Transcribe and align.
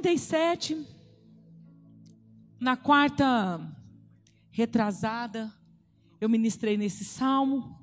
37, 0.00 0.86
na 2.60 2.76
quarta 2.76 3.60
retrasada, 4.48 5.52
eu 6.20 6.28
ministrei 6.28 6.76
nesse 6.76 7.04
salmo, 7.04 7.76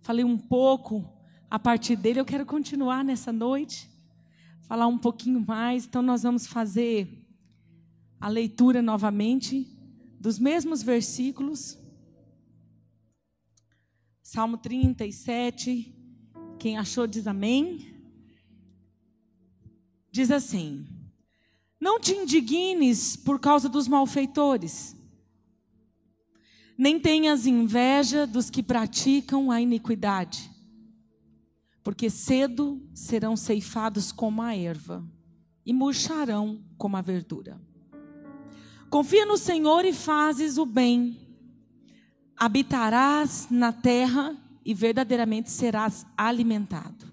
falei 0.00 0.24
um 0.24 0.38
pouco 0.38 1.06
a 1.50 1.58
partir 1.58 1.96
dele. 1.96 2.18
Eu 2.18 2.24
quero 2.24 2.46
continuar 2.46 3.04
nessa 3.04 3.30
noite, 3.30 3.90
falar 4.62 4.86
um 4.86 4.96
pouquinho 4.96 5.44
mais. 5.46 5.84
Então, 5.84 6.00
nós 6.00 6.22
vamos 6.22 6.46
fazer 6.46 7.26
a 8.18 8.28
leitura 8.28 8.80
novamente 8.80 9.68
dos 10.18 10.38
mesmos 10.38 10.82
versículos. 10.82 11.78
Salmo 14.22 14.56
37, 14.56 15.94
quem 16.58 16.78
achou 16.78 17.06
diz 17.06 17.26
amém. 17.26 17.94
Diz 20.10 20.30
assim: 20.30 20.99
Não 21.80 21.98
te 21.98 22.12
indignes 22.12 23.16
por 23.16 23.40
causa 23.40 23.68
dos 23.68 23.88
malfeitores, 23.88 24.94
nem 26.76 27.00
tenhas 27.00 27.46
inveja 27.46 28.26
dos 28.26 28.50
que 28.50 28.62
praticam 28.62 29.50
a 29.50 29.60
iniquidade, 29.60 30.50
porque 31.82 32.10
cedo 32.10 32.80
serão 32.94 33.36
ceifados 33.36 34.12
como 34.12 34.42
a 34.42 34.54
erva 34.54 35.02
e 35.64 35.72
murcharão 35.72 36.62
como 36.76 36.96
a 36.96 37.00
verdura. 37.00 37.60
Confia 38.90 39.24
no 39.24 39.36
Senhor 39.36 39.84
e 39.84 39.92
fazes 39.92 40.58
o 40.58 40.66
bem. 40.66 41.16
Habitarás 42.36 43.46
na 43.50 43.72
terra 43.72 44.36
e 44.64 44.74
verdadeiramente 44.74 45.50
serás 45.50 46.04
alimentado. 46.16 47.06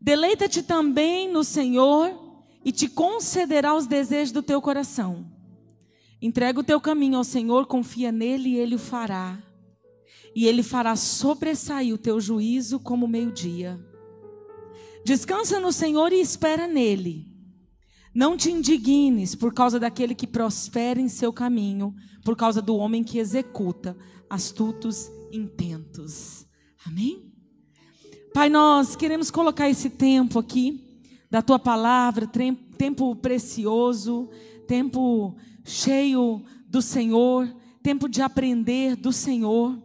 Deleita-te 0.00 0.62
também 0.62 1.30
no 1.30 1.44
Senhor 1.44 2.31
e 2.64 2.70
te 2.70 2.88
concederá 2.88 3.74
os 3.74 3.86
desejos 3.86 4.32
do 4.32 4.42
teu 4.42 4.60
coração. 4.60 5.26
Entrega 6.20 6.60
o 6.60 6.64
teu 6.64 6.80
caminho 6.80 7.18
ao 7.18 7.24
Senhor, 7.24 7.66
confia 7.66 8.12
nele 8.12 8.50
e 8.50 8.56
ele 8.56 8.76
o 8.76 8.78
fará. 8.78 9.42
E 10.34 10.46
ele 10.46 10.62
fará 10.62 10.94
sobressair 10.94 11.92
o 11.92 11.98
teu 11.98 12.20
juízo 12.20 12.78
como 12.78 13.08
meio-dia. 13.08 13.78
Descansa 15.04 15.58
no 15.58 15.72
Senhor 15.72 16.12
e 16.12 16.20
espera 16.20 16.68
nele. 16.68 17.26
Não 18.14 18.36
te 18.36 18.50
indignes 18.50 19.34
por 19.34 19.52
causa 19.52 19.80
daquele 19.80 20.14
que 20.14 20.26
prospera 20.26 21.00
em 21.00 21.08
seu 21.08 21.32
caminho, 21.32 21.94
por 22.24 22.36
causa 22.36 22.62
do 22.62 22.76
homem 22.76 23.02
que 23.02 23.18
executa 23.18 23.96
astutos 24.30 25.10
intentos. 25.32 26.46
Amém? 26.86 27.32
Pai, 28.32 28.48
nós 28.48 28.94
queremos 28.94 29.30
colocar 29.30 29.68
esse 29.68 29.90
tempo 29.90 30.38
aqui 30.38 30.91
da 31.32 31.40
tua 31.40 31.58
palavra, 31.58 32.30
tempo 32.76 33.16
precioso, 33.16 34.28
tempo 34.68 35.34
cheio 35.64 36.44
do 36.68 36.82
Senhor, 36.82 37.48
tempo 37.82 38.06
de 38.06 38.20
aprender 38.20 38.94
do 38.94 39.10
Senhor. 39.10 39.76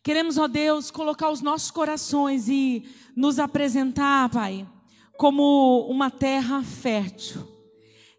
Queremos, 0.00 0.38
ó 0.38 0.46
Deus, 0.46 0.90
colocar 0.90 1.28
os 1.28 1.42
nossos 1.42 1.72
corações 1.72 2.48
e 2.48 2.84
nos 3.16 3.38
apresentar, 3.38 4.30
Pai 4.30 4.66
como 5.22 5.86
uma 5.88 6.10
terra 6.10 6.64
fértil. 6.64 7.46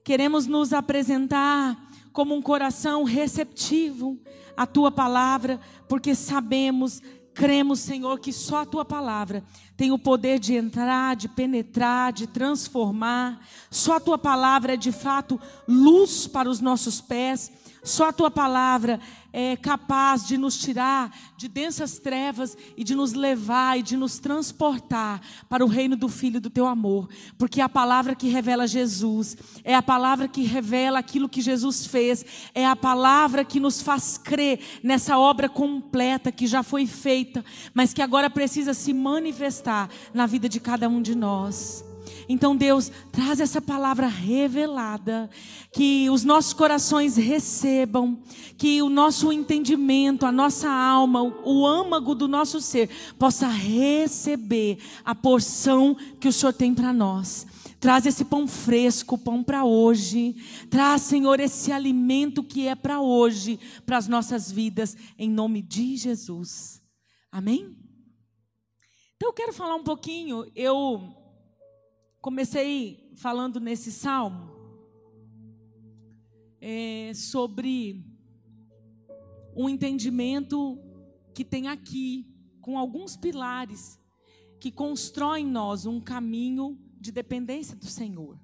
Queremos 0.05 0.47
nos 0.47 0.71
apresentar 0.71 1.77
como 2.13 2.33
um 2.33 2.41
coração 2.41 3.03
receptivo 3.03 4.17
à 4.55 4.65
tua 4.65 4.89
palavra, 4.89 5.59
porque 5.89 6.15
sabemos, 6.15 7.01
cremos, 7.33 7.79
Senhor, 7.79 8.19
que 8.19 8.31
só 8.31 8.61
a 8.61 8.65
tua 8.65 8.85
palavra 8.85 9.43
tem 9.75 9.91
o 9.91 9.97
poder 9.97 10.39
de 10.39 10.55
entrar, 10.55 11.15
de 11.15 11.27
penetrar, 11.27 12.13
de 12.13 12.27
transformar. 12.27 13.45
Só 13.69 13.97
a 13.97 13.99
tua 13.99 14.17
palavra 14.17 14.73
é 14.73 14.77
de 14.77 14.91
fato 14.91 15.39
luz 15.67 16.27
para 16.27 16.49
os 16.49 16.59
nossos 16.59 17.01
pés. 17.01 17.51
Só 17.83 18.09
a 18.09 18.13
tua 18.13 18.31
palavra 18.31 18.99
é 19.33 19.57
capaz 19.57 20.25
de 20.25 20.37
nos 20.37 20.57
tirar 20.57 21.11
de 21.35 21.49
densas 21.49 21.99
trevas 21.99 22.55
e 22.77 22.83
de 22.83 22.95
nos 22.95 23.13
levar 23.13 23.77
e 23.77 23.81
de 23.81 23.97
nos 23.97 24.19
transportar 24.19 25.19
para 25.49 25.65
o 25.65 25.67
reino 25.67 25.97
do 25.97 26.07
Filho 26.07 26.39
do 26.39 26.49
teu 26.49 26.65
amor, 26.65 27.09
porque 27.37 27.59
a 27.59 27.67
palavra 27.67 28.15
que 28.15 28.29
revela 28.29 28.67
Jesus, 28.67 29.35
é 29.63 29.75
a 29.75 29.81
palavra 29.81 30.27
que 30.27 30.43
revela 30.43 30.99
aquilo 30.99 31.27
que 31.27 31.41
Jesus 31.41 31.85
fez, 31.85 32.23
é 32.53 32.65
a 32.65 32.75
palavra 32.75 33.43
que 33.43 33.59
nos 33.59 33.81
faz 33.81 34.17
crer 34.17 34.59
nessa 34.81 35.17
obra 35.17 35.49
completa 35.49 36.31
que 36.31 36.47
já 36.47 36.63
foi 36.63 36.85
feita, 36.85 37.43
mas 37.73 37.93
que 37.93 38.01
agora 38.01 38.29
precisa 38.29 38.73
se 38.73 38.93
manifestar 38.93 39.89
na 40.13 40.25
vida 40.25 40.47
de 40.47 40.59
cada 40.59 40.87
um 40.87 41.01
de 41.01 41.15
nós. 41.15 41.83
Então, 42.33 42.55
Deus, 42.55 42.91
traz 43.11 43.39
essa 43.39 43.61
palavra 43.61 44.07
revelada, 44.07 45.29
que 45.71 46.09
os 46.09 46.23
nossos 46.23 46.51
corações 46.51 47.15
recebam, 47.15 48.19
que 48.57 48.81
o 48.81 48.89
nosso 48.89 49.31
entendimento, 49.31 50.25
a 50.25 50.31
nossa 50.31 50.67
alma, 50.67 51.21
o 51.21 51.63
âmago 51.63 52.15
do 52.15 52.27
nosso 52.27 52.59
ser, 52.59 52.89
possa 53.19 53.47
receber 53.47 54.79
a 55.05 55.13
porção 55.13 55.95
que 56.19 56.27
o 56.27 56.33
Senhor 56.33 56.53
tem 56.53 56.73
para 56.73 56.91
nós. 56.91 57.45
Traz 57.79 58.07
esse 58.07 58.25
pão 58.25 58.47
fresco, 58.47 59.15
pão 59.15 59.43
para 59.43 59.63
hoje. 59.63 60.35
Traz, 60.71 61.03
Senhor, 61.03 61.39
esse 61.39 61.71
alimento 61.71 62.41
que 62.41 62.67
é 62.67 62.73
para 62.73 62.99
hoje, 62.99 63.59
para 63.85 63.97
as 63.97 64.07
nossas 64.07 64.51
vidas, 64.51 64.97
em 65.19 65.29
nome 65.29 65.61
de 65.61 65.97
Jesus. 65.97 66.81
Amém? 67.31 67.77
Então 69.17 69.29
eu 69.29 69.33
quero 69.33 69.53
falar 69.53 69.75
um 69.75 69.83
pouquinho. 69.83 70.51
Eu 70.55 71.22
comecei 72.23 73.11
falando 73.15 73.59
nesse 73.59 73.91
salmo 73.91 74.49
é, 76.61 77.11
sobre 77.13 78.01
um 79.53 79.67
entendimento 79.67 80.79
que 81.33 81.43
tem 81.43 81.67
aqui, 81.67 82.25
com 82.61 82.77
alguns 82.77 83.17
pilares, 83.17 83.99
que 84.57 84.71
constrói 84.71 85.41
em 85.41 85.45
nós 85.45 85.85
um 85.85 85.99
caminho 85.99 86.79
de 86.97 87.11
dependência 87.11 87.75
do 87.75 87.87
Senhor. 87.87 88.39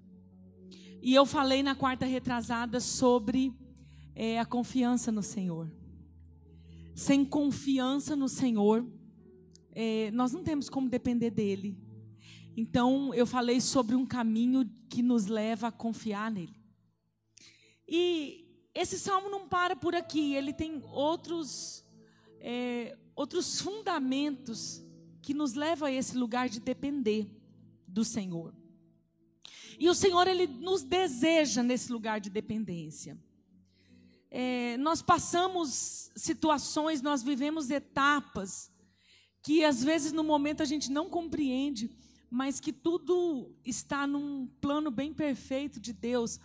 E 1.01 1.16
eu 1.16 1.25
falei 1.25 1.63
na 1.63 1.73
quarta 1.73 2.06
retrasada 2.06 2.81
sobre 2.81 3.53
é, 4.13 4.41
a 4.41 4.45
confiança 4.45 5.09
no 5.09 5.23
Senhor. 5.23 5.72
Sem 6.94 7.23
confiança 7.23 8.13
no 8.13 8.28
Senhor, 8.28 8.85
é, 9.72 10.12
nós 10.12 10.34
não 10.34 10.44
temos 10.44 10.69
como 10.69 10.89
depender 10.89 11.29
dele. 11.29 11.88
Então, 12.62 13.14
eu 13.14 13.25
falei 13.25 13.62
sobre 13.62 13.96
um 13.96 14.06
caminho 14.06 14.70
que 14.90 15.02
nos 15.02 15.28
leva 15.28 15.70
a 15.70 15.72
confiar 15.72 16.30
nele. 16.30 16.59
E 17.88 18.46
esse 18.75 19.00
salmo 19.00 19.30
não 19.30 19.47
para 19.47 19.78
por 19.78 19.96
aqui, 19.96 20.34
ele 20.34 20.52
tem 20.52 20.84
outros, 20.92 21.86
é, 22.42 22.98
outros 23.16 23.62
fundamentos 23.62 24.84
que 25.22 25.34
nos 25.34 25.53
levam 25.53 25.88
a 25.88 25.92
esse 25.94 26.18
lugar 26.18 26.50
de 26.50 26.59
depender 26.59 27.34
do 27.88 28.03
Senhor. 28.03 28.53
E 29.80 29.88
o 29.88 29.96
Senhor, 29.96 30.28
Ele 30.28 30.45
nos 30.45 30.83
deseja 30.83 31.63
nesse 31.63 31.89
lugar 31.94 32.19
de 32.19 32.30
dependência. 32.30 33.18
É, 34.30 34.75
nós 34.80 35.01
passamos 35.01 36.12
situações, 36.13 37.01
nós 37.01 37.24
vivemos 37.24 37.69
etapas 37.69 38.69
que 39.42 39.63
às 39.63 39.81
vezes 39.81 40.12
no 40.12 40.25
momento 40.25 40.62
a 40.62 40.66
gente 40.66 40.92
não 40.92 41.10
compreende, 41.10 41.89
mas 42.30 42.60
que 42.60 42.72
tudo 42.72 43.52
está 43.66 44.06
num 44.06 44.48
plano 44.62 44.92
bem 44.92 45.14
perfeito 45.14 45.80
de 45.80 45.94
Deus 45.94 46.40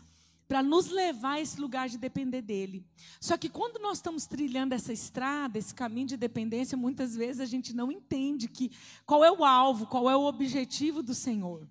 para 0.46 0.62
nos 0.62 0.88
levar 0.88 1.34
a 1.34 1.40
esse 1.40 1.60
lugar 1.60 1.88
de 1.88 1.98
depender 1.98 2.42
dele. 2.42 2.86
Só 3.20 3.36
que 3.36 3.48
quando 3.48 3.80
nós 3.80 3.98
estamos 3.98 4.26
trilhando 4.26 4.74
essa 4.74 4.92
estrada, 4.92 5.58
esse 5.58 5.74
caminho 5.74 6.08
de 6.08 6.16
dependência, 6.16 6.76
muitas 6.76 7.16
vezes 7.16 7.40
a 7.40 7.46
gente 7.46 7.74
não 7.74 7.90
entende 7.90 8.48
que 8.48 8.70
qual 9.06 9.24
é 9.24 9.32
o 9.32 9.44
alvo, 9.44 9.86
qual 9.86 10.08
é 10.10 10.16
o 10.16 10.24
objetivo 10.24 11.02
do 11.02 11.14
Senhor. 11.14 11.66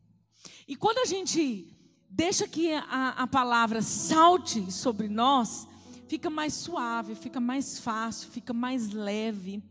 E 0.67 0.75
quando 0.75 0.99
a 0.99 1.05
gente 1.05 1.73
deixa 2.09 2.47
que 2.47 2.73
a, 2.73 3.09
a 3.09 3.27
palavra 3.27 3.81
salte 3.81 4.71
sobre 4.71 5.07
nós, 5.07 5.67
fica 6.07 6.29
mais 6.29 6.53
suave, 6.53 7.15
fica 7.15 7.39
mais 7.39 7.79
fácil, 7.79 8.29
fica 8.29 8.53
mais 8.53 8.89
leve. 8.91 9.63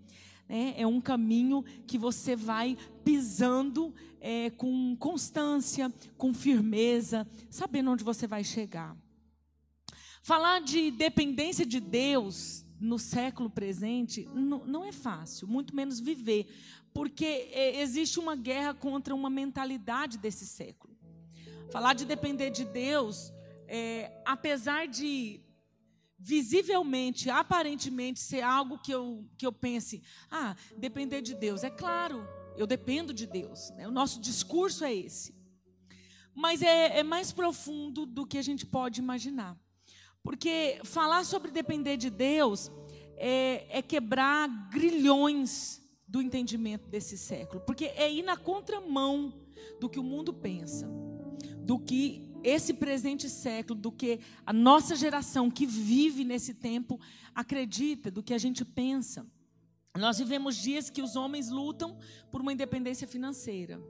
Né? 0.49 0.75
É 0.77 0.87
um 0.87 1.01
caminho 1.01 1.65
que 1.87 1.99
você 1.99 2.37
vai 2.37 2.77
pisando 3.05 3.95
é, 4.21 4.51
com 4.51 4.97
constância, 4.97 5.93
com 6.17 6.33
firmeza, 6.33 7.27
sabendo 7.51 7.91
onde 7.91 8.05
você 8.05 8.27
vai 8.27 8.45
chegar. 8.45 8.97
Falar 10.23 10.61
de 10.61 10.91
dependência 10.93 11.67
de 11.67 11.81
Deus 11.81 12.65
no 12.79 12.99
século 12.99 13.51
presente 13.51 14.29
não, 14.35 14.85
é 14.85 14.93
fácil, 14.93 15.47
muito 15.49 15.75
menos 15.75 16.01
viver, 16.01 16.47
porque 16.93 17.25
é, 17.25 17.81
existe 17.81 18.19
uma 18.19 18.37
guerra 18.37 18.75
contra 18.75 19.15
uma 19.15 19.31
mentalidade 19.31 20.19
desse 20.19 20.47
século. 20.47 20.97
Falar 21.71 21.95
de 21.95 22.05
depender 22.05 22.51
de 22.51 22.65
Deus, 22.65 23.33
é, 23.67 24.21
apesar 24.25 24.87
de 24.87 25.41
visivelmente, 26.23 27.29
aparentemente 27.29 28.21
ser 28.21 28.43
algo 28.43 28.79
que 28.79 28.93
eu, 28.93 29.29
que 29.37 29.45
eu 29.45 29.53
pense, 29.53 30.01
ah, 30.31 30.55
depender 30.79 31.21
de 31.21 31.35
Deus. 31.35 31.65
É 31.65 31.71
claro, 31.71 32.27
eu 32.57 32.65
dependo 32.65 33.13
de 33.13 33.27
Deus. 33.27 33.71
Né? 33.71 33.89
O 33.89 33.91
nosso 33.91 34.21
discurso 34.21 34.85
é 34.85 34.95
esse. 34.95 35.35
Mas 36.33 36.63
é, 36.63 37.01
é 37.01 37.03
mais 37.03 37.33
profundo 37.33 38.07
do 38.07 38.25
que 38.25 38.39
a 38.39 38.43
gente 38.43 38.65
pode 38.65 39.01
imaginar. 39.01 39.59
Porque 40.23 40.81
falar 40.85 41.25
sobre 41.25 41.51
depender 41.51 41.97
de 41.97 42.09
Deus 42.09 42.71
é, 43.17 43.67
é 43.79 43.83
quebrar 43.83 44.49
grilhões 44.71 45.83
do 46.07 46.23
entendimento 46.23 46.89
desse 46.89 47.19
século. 47.19 47.61
Porque 47.67 47.87
é 47.87 48.11
ir 48.11 48.23
na 48.23 48.37
contramão 48.37 49.35
do 49.81 49.91
que 49.91 49.99
o 49.99 50.05
mundo 50.05 50.33
pensa, 50.33 50.89
do 51.59 51.79
que 51.81 52.32
esse 52.45 52.75
presente 52.75 53.29
século, 53.29 53.79
do 53.79 53.93
que 53.93 54.21
a 54.45 54.53
nossa 54.53 54.95
geração 54.97 55.51
que 55.51 55.67
vive 55.67 56.25
nesse 56.25 56.55
tempo 56.55 57.01
acredita, 57.35 58.11
do 58.11 58.23
que 58.23 58.35
a 58.35 58.39
gente 58.39 58.65
pensa. 58.65 59.27
Nós 59.99 60.19
vivemos 60.19 60.57
dias 60.57 60.89
que 60.89 61.03
os 61.03 61.17
homens 61.17 61.51
lutam 61.51 61.99
por 62.31 62.41
uma 62.41 62.53
independência 62.53 63.07
financeira. 63.07 63.81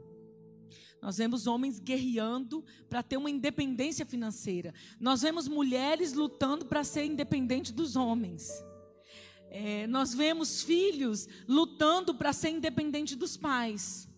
Nós 1.01 1.17
vemos 1.17 1.49
homens 1.49 1.81
guerreando 1.81 2.65
para 2.89 3.03
ter 3.03 3.17
uma 3.17 3.31
independência 3.31 4.07
financeira. 4.07 4.73
Nós 5.01 5.23
vemos 5.23 5.49
mulheres 5.49 6.13
lutando 6.13 6.65
para 6.65 6.85
ser 6.85 7.05
independente 7.05 7.73
dos 7.73 7.97
homens. 7.97 8.65
É, 9.51 9.87
nós 9.89 10.15
vemos 10.15 10.63
filhos 10.63 11.29
lutando 11.47 12.15
para 12.15 12.33
ser 12.33 12.51
independente 12.51 13.17
dos 13.17 13.37
pais. 13.37 14.09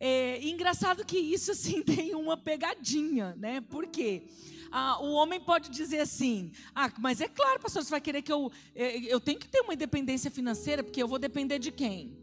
É 0.00 0.46
engraçado 0.46 1.04
que 1.04 1.18
isso 1.18 1.50
assim 1.50 1.82
tem 1.84 2.14
uma 2.14 2.36
pegadinha, 2.36 3.34
né? 3.36 3.60
Por 3.60 3.86
quê? 3.88 4.28
Ah, 4.70 5.02
o 5.02 5.12
homem 5.12 5.40
pode 5.40 5.70
dizer 5.70 6.00
assim: 6.00 6.52
ah, 6.74 6.92
mas 6.98 7.20
é 7.20 7.28
claro, 7.28 7.60
pastor, 7.60 7.82
você 7.82 7.90
vai 7.90 8.00
querer 8.00 8.22
que 8.22 8.32
eu. 8.32 8.52
É, 8.74 8.96
eu 9.12 9.20
tenho 9.20 9.38
que 9.38 9.48
ter 9.48 9.60
uma 9.60 9.74
independência 9.74 10.30
financeira, 10.30 10.84
porque 10.84 11.02
eu 11.02 11.08
vou 11.08 11.18
depender 11.18 11.58
de 11.58 11.72
quem? 11.72 12.16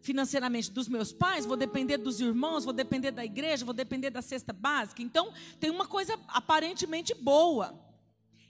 Financeiramente 0.00 0.70
dos 0.72 0.88
meus 0.88 1.12
pais, 1.12 1.46
vou 1.46 1.56
depender 1.56 1.96
dos 1.96 2.20
irmãos, 2.20 2.64
vou 2.64 2.72
depender 2.72 3.12
da 3.12 3.24
igreja, 3.24 3.64
vou 3.64 3.74
depender 3.74 4.10
da 4.10 4.20
cesta 4.20 4.52
básica. 4.52 5.00
Então, 5.00 5.32
tem 5.60 5.70
uma 5.70 5.86
coisa 5.86 6.18
aparentemente 6.26 7.14
boa 7.14 7.80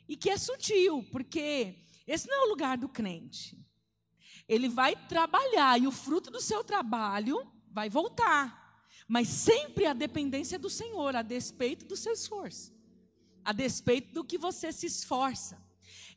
e 0.09 0.17
que 0.17 0.31
é 0.31 0.39
sutil, 0.39 1.07
porque 1.13 1.75
esse 2.07 2.27
não 2.27 2.45
é 2.45 2.47
o 2.47 2.49
lugar 2.49 2.79
do 2.79 2.89
crente. 2.89 3.59
Ele 4.49 4.67
vai 4.67 4.97
trabalhar 5.09 5.79
e 5.79 5.87
o 5.87 5.93
fruto 5.93 6.31
do 6.31 6.41
seu 6.41 6.65
trabalho 6.65 7.47
vai 7.71 7.91
voltar 7.91 8.62
mas 9.09 9.29
sempre 9.29 9.87
a 9.87 9.93
dependência 9.93 10.59
do 10.59 10.71
Senhor, 10.71 11.15
a 11.17 11.23
despeito 11.23 11.85
do 11.85 11.97
seu 11.97 12.13
esforço, 12.13 12.73
a 13.45 13.53
despeito 13.53 14.13
do 14.13 14.25
que 14.25 14.39
você 14.39 14.73
se 14.73 14.87
esforça. 14.87 15.63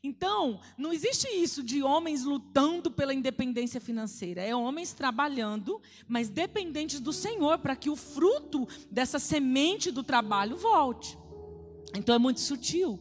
Então, 0.02 0.60
não 0.78 0.92
existe 0.92 1.26
isso 1.28 1.62
de 1.62 1.82
homens 1.82 2.24
lutando 2.24 2.90
pela 2.90 3.14
independência 3.14 3.80
financeira. 3.80 4.42
É 4.42 4.54
homens 4.54 4.92
trabalhando, 4.92 5.80
mas 6.06 6.28
dependentes 6.28 7.00
do 7.00 7.12
Senhor, 7.12 7.58
para 7.58 7.74
que 7.74 7.90
o 7.90 7.96
fruto 7.96 8.68
dessa 8.90 9.18
semente 9.18 9.90
do 9.90 10.02
trabalho 10.02 10.56
volte. 10.56 11.18
Então, 11.94 12.14
é 12.14 12.18
muito 12.18 12.40
sutil. 12.40 13.00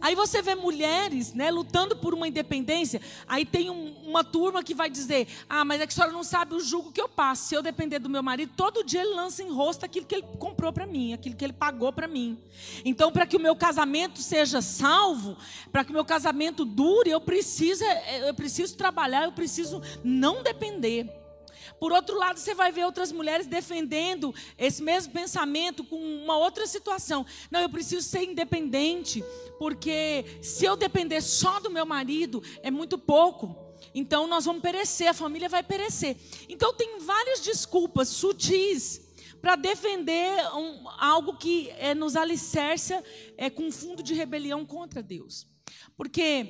Aí 0.00 0.14
você 0.14 0.42
vê 0.42 0.54
mulheres, 0.54 1.32
né, 1.32 1.50
lutando 1.50 1.96
por 1.96 2.12
uma 2.14 2.26
independência. 2.26 3.00
Aí 3.26 3.44
tem 3.44 3.70
um, 3.70 3.94
uma 4.04 4.24
turma 4.24 4.62
que 4.62 4.74
vai 4.74 4.90
dizer: 4.90 5.28
Ah, 5.48 5.64
mas 5.64 5.80
é 5.80 5.86
que 5.86 5.92
a 5.92 5.94
senhora 5.94 6.12
não 6.12 6.24
sabe 6.24 6.54
o 6.54 6.60
jugo 6.60 6.90
que 6.90 7.00
eu 7.00 7.08
passo. 7.08 7.48
Se 7.48 7.54
eu 7.54 7.62
depender 7.62 7.98
do 7.98 8.08
meu 8.08 8.22
marido, 8.22 8.52
todo 8.56 8.84
dia 8.84 9.02
ele 9.02 9.14
lança 9.14 9.42
em 9.42 9.52
rosto 9.52 9.84
aquilo 9.84 10.06
que 10.06 10.16
ele 10.16 10.26
comprou 10.38 10.72
para 10.72 10.86
mim, 10.86 11.12
aquilo 11.12 11.36
que 11.36 11.44
ele 11.44 11.52
pagou 11.52 11.92
para 11.92 12.08
mim. 12.08 12.38
Então, 12.84 13.12
para 13.12 13.26
que 13.26 13.36
o 13.36 13.40
meu 13.40 13.54
casamento 13.54 14.20
seja 14.20 14.60
salvo, 14.60 15.36
para 15.70 15.84
que 15.84 15.90
o 15.90 15.94
meu 15.94 16.04
casamento 16.04 16.64
dure, 16.64 17.10
eu 17.10 17.20
preciso, 17.20 17.84
é, 17.84 18.28
eu 18.28 18.34
preciso 18.34 18.76
trabalhar, 18.76 19.24
eu 19.24 19.32
preciso 19.32 19.80
não 20.02 20.42
depender. 20.42 21.21
Por 21.82 21.90
outro 21.90 22.16
lado, 22.16 22.38
você 22.38 22.54
vai 22.54 22.70
ver 22.70 22.84
outras 22.84 23.10
mulheres 23.10 23.44
defendendo 23.44 24.32
esse 24.56 24.80
mesmo 24.80 25.12
pensamento 25.12 25.82
com 25.82 25.96
uma 25.96 26.38
outra 26.38 26.64
situação. 26.64 27.26
Não, 27.50 27.58
eu 27.58 27.68
preciso 27.68 28.06
ser 28.06 28.22
independente, 28.22 29.20
porque 29.58 30.24
se 30.40 30.64
eu 30.64 30.76
depender 30.76 31.20
só 31.20 31.58
do 31.58 31.68
meu 31.68 31.84
marido, 31.84 32.40
é 32.62 32.70
muito 32.70 32.96
pouco. 32.96 33.56
Então 33.92 34.28
nós 34.28 34.44
vamos 34.44 34.62
perecer, 34.62 35.08
a 35.08 35.12
família 35.12 35.48
vai 35.48 35.64
perecer. 35.64 36.16
Então 36.48 36.72
tem 36.72 37.00
várias 37.00 37.40
desculpas 37.40 38.06
sutis 38.06 39.00
para 39.40 39.56
defender 39.56 40.38
um, 40.54 40.88
algo 41.00 41.36
que 41.36 41.68
é, 41.70 41.96
nos 41.96 42.14
alicerça 42.14 43.02
é, 43.36 43.50
com 43.50 43.72
fundo 43.72 44.04
de 44.04 44.14
rebelião 44.14 44.64
contra 44.64 45.02
Deus. 45.02 45.48
Porque 45.96 46.46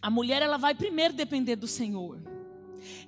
a 0.00 0.08
mulher 0.08 0.42
ela 0.42 0.58
vai 0.58 0.76
primeiro 0.76 1.12
depender 1.12 1.56
do 1.56 1.66
Senhor. 1.66 2.33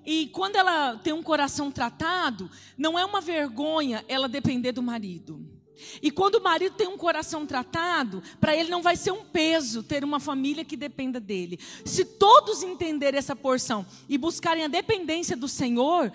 E 0.05 0.28
quando 0.28 0.56
ela 0.56 0.96
tem 0.96 1.12
um 1.12 1.23
coração 1.23 1.70
tratado, 1.70 2.50
não 2.76 2.99
é 2.99 3.05
uma 3.05 3.20
vergonha 3.20 4.05
ela 4.08 4.28
depender 4.28 4.73
do 4.73 4.82
marido. 4.82 5.56
E 6.02 6.11
quando 6.11 6.37
o 6.37 6.43
marido 6.43 6.75
tem 6.75 6.88
um 6.88 6.96
coração 6.96 7.46
tratado, 7.46 8.23
para 8.40 8.56
ele 8.56 8.70
não 8.70 8.82
vai 8.82 8.96
ser 8.96 9.12
um 9.12 9.25
peso 9.25 9.82
ter 9.82 10.05
uma 10.05 10.19
família 10.19 10.64
que 10.64 10.76
dependa 10.76 11.20
dele. 11.20 11.58
Se 11.84 12.05
todos 12.05 12.62
entenderem 12.62 13.19
essa 13.19 13.37
porção 13.37 13.87
e 14.08 14.17
buscarem 14.17 14.64
a 14.64 14.69
dependência 14.69 15.37
do 15.37 15.49
Senhor, 15.49 16.12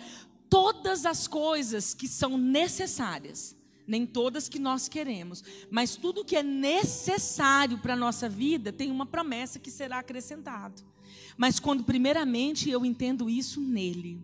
todas 0.49 1.05
as 1.05 1.27
coisas 1.27 1.93
que 1.93 2.07
são 2.07 2.37
necessárias, 2.37 3.55
nem 3.85 4.05
todas 4.05 4.49
que 4.49 4.59
nós 4.59 4.87
queremos, 4.87 5.43
mas 5.69 5.95
tudo 5.95 6.25
que 6.25 6.35
é 6.35 6.43
necessário 6.43 7.77
para 7.77 7.93
a 7.93 7.97
nossa 7.97 8.27
vida 8.27 8.71
tem 8.71 8.89
uma 8.89 9.05
promessa 9.05 9.59
que 9.59 9.69
será 9.69 9.99
acrescentado 9.99 10.90
mas 11.37 11.59
quando 11.59 11.83
primeiramente 11.83 12.69
eu 12.69 12.85
entendo 12.85 13.29
isso 13.29 13.59
nele. 13.61 14.19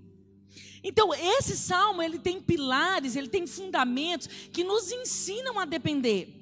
Então, 0.83 1.13
esse 1.13 1.57
salmo, 1.57 2.01
ele 2.01 2.19
tem 2.19 2.41
pilares, 2.41 3.15
ele 3.15 3.27
tem 3.27 3.45
fundamentos 3.45 4.27
que 4.51 4.63
nos 4.63 4.91
ensinam 4.91 5.59
a 5.59 5.65
depender. 5.65 6.33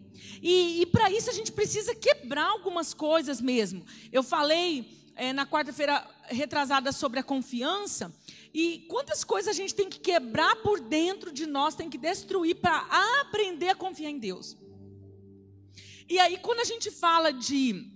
E, 0.42 0.82
e 0.82 0.86
para 0.86 1.10
isso 1.10 1.30
a 1.30 1.34
gente 1.34 1.52
precisa 1.52 1.96
quebrar 1.96 2.50
algumas 2.50 2.94
coisas 2.94 3.42
mesmo. 3.42 3.84
Eu 4.12 4.22
falei 4.22 4.88
é, 5.16 5.34
na 5.34 5.46
quarta-feira 5.46 6.06
retrasada 6.26 6.92
sobre 6.92 7.20
a 7.20 7.24
confiança. 7.24 8.14
E 8.54 8.86
quantas 8.90 9.24
coisas 9.24 9.50
a 9.50 9.54
gente 9.54 9.74
tem 9.74 9.90
que 9.90 10.00
quebrar 10.00 10.58
por 10.58 10.80
dentro 10.80 11.32
de 11.32 11.46
nós, 11.46 11.76
tem 11.76 11.90
que 11.90 11.98
destruir 11.98 12.56
para 12.56 12.88
aprender 13.22 13.70
a 13.70 13.76
confiar 13.76 14.10
em 14.10 14.20
Deus. 14.20 14.58
E 16.08 16.20
aí, 16.20 16.38
quando 16.38 16.60
a 16.60 16.66
gente 16.66 16.92
fala 16.92 17.32
de 17.34 17.92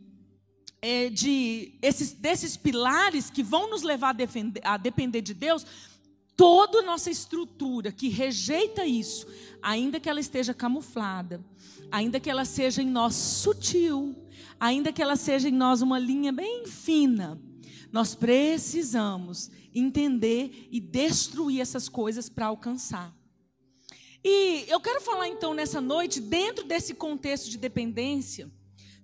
é, 0.81 1.09
de 1.09 1.74
esses, 1.81 2.13
desses 2.13 2.55
pilares 2.55 3.29
que 3.29 3.43
vão 3.43 3.69
nos 3.69 3.81
levar 3.81 4.09
a, 4.09 4.13
defender, 4.13 4.62
a 4.63 4.77
depender 4.77 5.21
de 5.21 5.33
Deus, 5.33 5.65
toda 6.36 6.81
nossa 6.81 7.12
estrutura 7.12 7.91
que 7.91 8.07
rejeita 8.07 8.86
isso, 8.86 9.27
ainda 9.62 10.00
que 10.00 10.09
ela 10.09 10.19
esteja 10.19 10.53
camuflada, 10.53 11.43
ainda 11.91 12.19
que 12.19 12.29
ela 12.29 12.45
seja 12.45 12.81
em 12.81 12.89
nós 12.89 13.13
sutil, 13.15 14.15
ainda 14.59 14.93
que 14.93 15.01
ela 15.01 15.15
seja 15.15 15.50
em 15.50 15.53
nós 15.53 15.81
uma 15.81 16.00
linha 16.00 16.31
bem 16.31 16.65
fina, 16.65 17.39
nós 17.91 18.15
precisamos 18.15 19.50
entender 19.74 20.67
e 20.71 20.79
destruir 20.79 21.59
essas 21.59 21.89
coisas 21.89 22.29
para 22.29 22.48
alcançar. 22.48 23.13
E 24.24 24.65
eu 24.67 24.79
quero 24.79 25.01
falar 25.01 25.27
então 25.27 25.53
nessa 25.53 25.79
noite, 25.79 26.19
dentro 26.19 26.65
desse 26.65 26.93
contexto 26.93 27.50
de 27.50 27.57
dependência, 27.57 28.51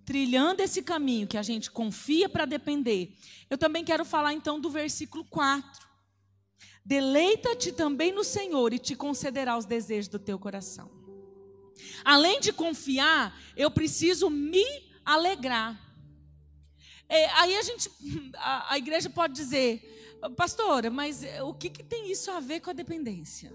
trilhando 0.05 0.61
esse 0.61 0.81
caminho 0.83 1.27
que 1.27 1.37
a 1.37 1.41
gente 1.41 1.71
confia 1.71 2.29
para 2.29 2.45
depender, 2.45 3.17
eu 3.49 3.57
também 3.57 3.83
quero 3.83 4.05
falar 4.05 4.33
então 4.33 4.59
do 4.59 4.69
versículo 4.69 5.25
4. 5.25 5.85
Deleita-te 6.85 7.71
também 7.71 8.11
no 8.11 8.23
Senhor 8.23 8.71
e 8.71 8.77
te 8.77 8.95
concederá 8.95 9.57
os 9.57 9.65
desejos 9.65 10.07
do 10.07 10.19
teu 10.19 10.37
coração. 10.37 10.91
Além 12.03 12.39
de 12.39 12.53
confiar, 12.53 13.35
eu 13.57 13.71
preciso 13.71 14.29
me 14.29 14.65
alegrar. 15.03 15.81
É, 17.09 17.25
aí 17.31 17.55
a 17.57 17.61
gente, 17.63 17.89
a, 18.37 18.73
a, 18.73 18.77
igreja 18.77 19.09
pode 19.09 19.33
dizer, 19.33 20.17
pastora, 20.35 20.89
mas 20.89 21.23
o 21.43 21.53
que, 21.53 21.69
que 21.69 21.83
tem 21.83 22.11
isso 22.11 22.29
a 22.31 22.39
ver 22.39 22.59
com 22.59 22.69
a 22.69 22.73
dependência? 22.73 23.51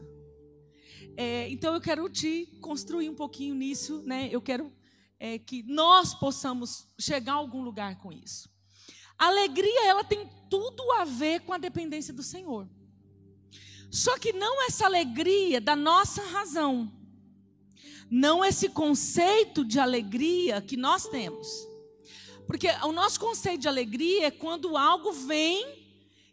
É, 1.17 1.49
então 1.49 1.75
eu 1.75 1.81
quero 1.81 2.09
te 2.09 2.47
construir 2.61 3.09
um 3.09 3.15
pouquinho 3.15 3.55
nisso, 3.55 4.03
né? 4.05 4.29
Eu 4.31 4.41
quero 4.41 4.73
é, 5.21 5.39
que 5.39 5.63
nós 5.65 6.15
possamos 6.15 6.89
chegar 6.99 7.35
a 7.35 7.37
algum 7.37 7.63
lugar 7.63 7.99
com 7.99 8.11
isso. 8.11 8.49
A 9.19 9.27
alegria, 9.27 9.87
ela 9.87 10.03
tem 10.03 10.27
tudo 10.49 10.91
a 10.93 11.05
ver 11.05 11.41
com 11.41 11.53
a 11.53 11.59
dependência 11.59 12.15
do 12.15 12.23
Senhor. 12.23 12.67
Só 13.91 14.19
que 14.19 14.33
não 14.33 14.63
essa 14.63 14.87
alegria 14.87 15.61
da 15.61 15.77
nossa 15.77 16.23
razão. 16.23 16.91
Não 18.11 18.43
esse 18.43 18.71
conceito 18.71 19.63
de 19.63 19.79
alegria 19.79 20.63
que 20.63 20.77
nós 20.77 21.07
temos. 21.07 21.47
Porque 22.47 22.69
o 22.83 22.91
nosso 22.91 23.21
conceito 23.21 23.61
de 23.61 23.69
alegria 23.69 24.29
é 24.29 24.31
quando 24.31 24.77
algo 24.77 25.13
vem 25.13 25.79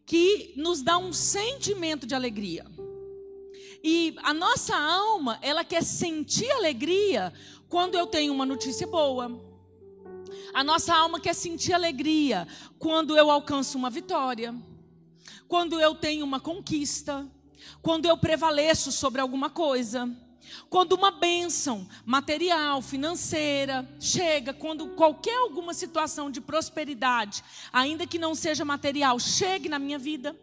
que 0.05 0.53
nos 0.55 0.81
dá 0.81 0.97
um 0.97 1.11
sentimento 1.11 2.07
de 2.07 2.15
alegria. 2.15 2.65
E 3.83 4.15
a 4.23 4.33
nossa 4.33 4.75
alma, 4.75 5.37
ela 5.41 5.63
quer 5.63 5.83
sentir 5.83 6.49
alegria 6.51 7.33
quando 7.69 7.95
eu 7.95 8.07
tenho 8.07 8.33
uma 8.33 8.45
notícia 8.45 8.87
boa. 8.87 9.31
A 10.53 10.63
nossa 10.63 10.93
alma 10.93 11.19
quer 11.19 11.33
sentir 11.33 11.73
alegria 11.73 12.47
quando 12.79 13.17
eu 13.17 13.29
alcanço 13.29 13.77
uma 13.77 13.89
vitória, 13.89 14.55
quando 15.47 15.79
eu 15.79 15.95
tenho 15.95 16.25
uma 16.25 16.39
conquista, 16.39 17.27
quando 17.81 18.05
eu 18.05 18.17
prevaleço 18.17 18.91
sobre 18.91 19.21
alguma 19.21 19.49
coisa. 19.49 20.09
Quando 20.69 20.93
uma 20.93 21.11
bênção 21.11 21.85
material, 22.05 22.81
financeira 22.81 23.87
chega, 23.99 24.53
quando 24.53 24.87
qualquer 24.95 25.35
alguma 25.35 25.73
situação 25.73 26.31
de 26.31 26.39
prosperidade, 26.39 27.43
ainda 27.71 28.07
que 28.07 28.17
não 28.17 28.33
seja 28.33 28.63
material, 28.63 29.19
chegue 29.19 29.67
na 29.67 29.77
minha 29.77 29.99
vida. 29.99 30.33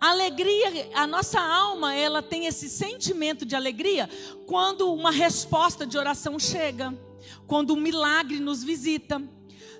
A 0.00 0.12
alegria, 0.12 0.90
a 0.94 1.06
nossa 1.06 1.38
alma, 1.38 1.94
ela 1.94 2.22
tem 2.22 2.46
esse 2.46 2.70
sentimento 2.70 3.44
de 3.44 3.54
alegria 3.54 4.08
quando 4.46 4.90
uma 4.94 5.10
resposta 5.10 5.86
de 5.86 5.98
oração 5.98 6.38
chega, 6.38 6.98
quando 7.46 7.74
um 7.74 7.80
milagre 7.80 8.40
nos 8.40 8.64
visita. 8.64 9.22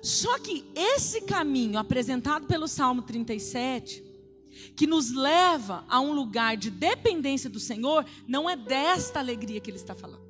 Só 0.03 0.37
que 0.37 0.63
esse 0.75 1.21
caminho 1.21 1.79
apresentado 1.79 2.45
pelo 2.45 2.67
Salmo 2.67 3.01
37, 3.01 4.03
que 4.75 4.85
nos 4.85 5.11
leva 5.11 5.83
a 5.89 5.99
um 5.99 6.13
lugar 6.13 6.55
de 6.55 6.69
dependência 6.69 7.49
do 7.49 7.59
Senhor, 7.59 8.05
não 8.27 8.47
é 8.47 8.55
desta 8.55 9.19
alegria 9.19 9.59
que 9.59 9.71
ele 9.71 9.77
está 9.77 9.95
falando. 9.95 10.29